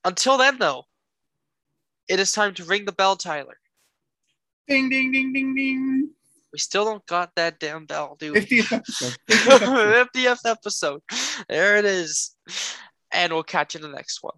Until 0.04 0.38
then, 0.38 0.58
though, 0.58 0.86
it 2.08 2.20
is 2.20 2.32
time 2.32 2.54
to 2.56 2.64
ring 2.66 2.86
the 2.86 2.92
bell, 2.92 3.16
Tyler. 3.16 3.58
Ding 4.68 4.90
ding 4.90 5.12
ding 5.12 5.34
ding 5.34 5.56
ding. 5.56 6.10
We 6.52 6.60
still 6.60 6.86
don't 6.86 7.06
got 7.06 7.36
that 7.36 7.60
damn 7.60 7.86
bell, 7.86 8.16
dude. 8.20 8.34
we? 8.34 8.42
50th 8.42 8.72
episode. 8.72 9.18
50th 9.30 9.60
episode. 9.60 10.10
50th 10.14 10.50
episode. 10.50 11.02
There 11.50 11.78
it 11.78 11.86
is. 11.86 12.36
And 13.12 13.34
we'll 13.34 13.44
catch 13.44 13.76
you 13.76 13.84
in 13.84 13.90
the 13.92 13.96
next 13.96 14.24
one. 14.24 14.36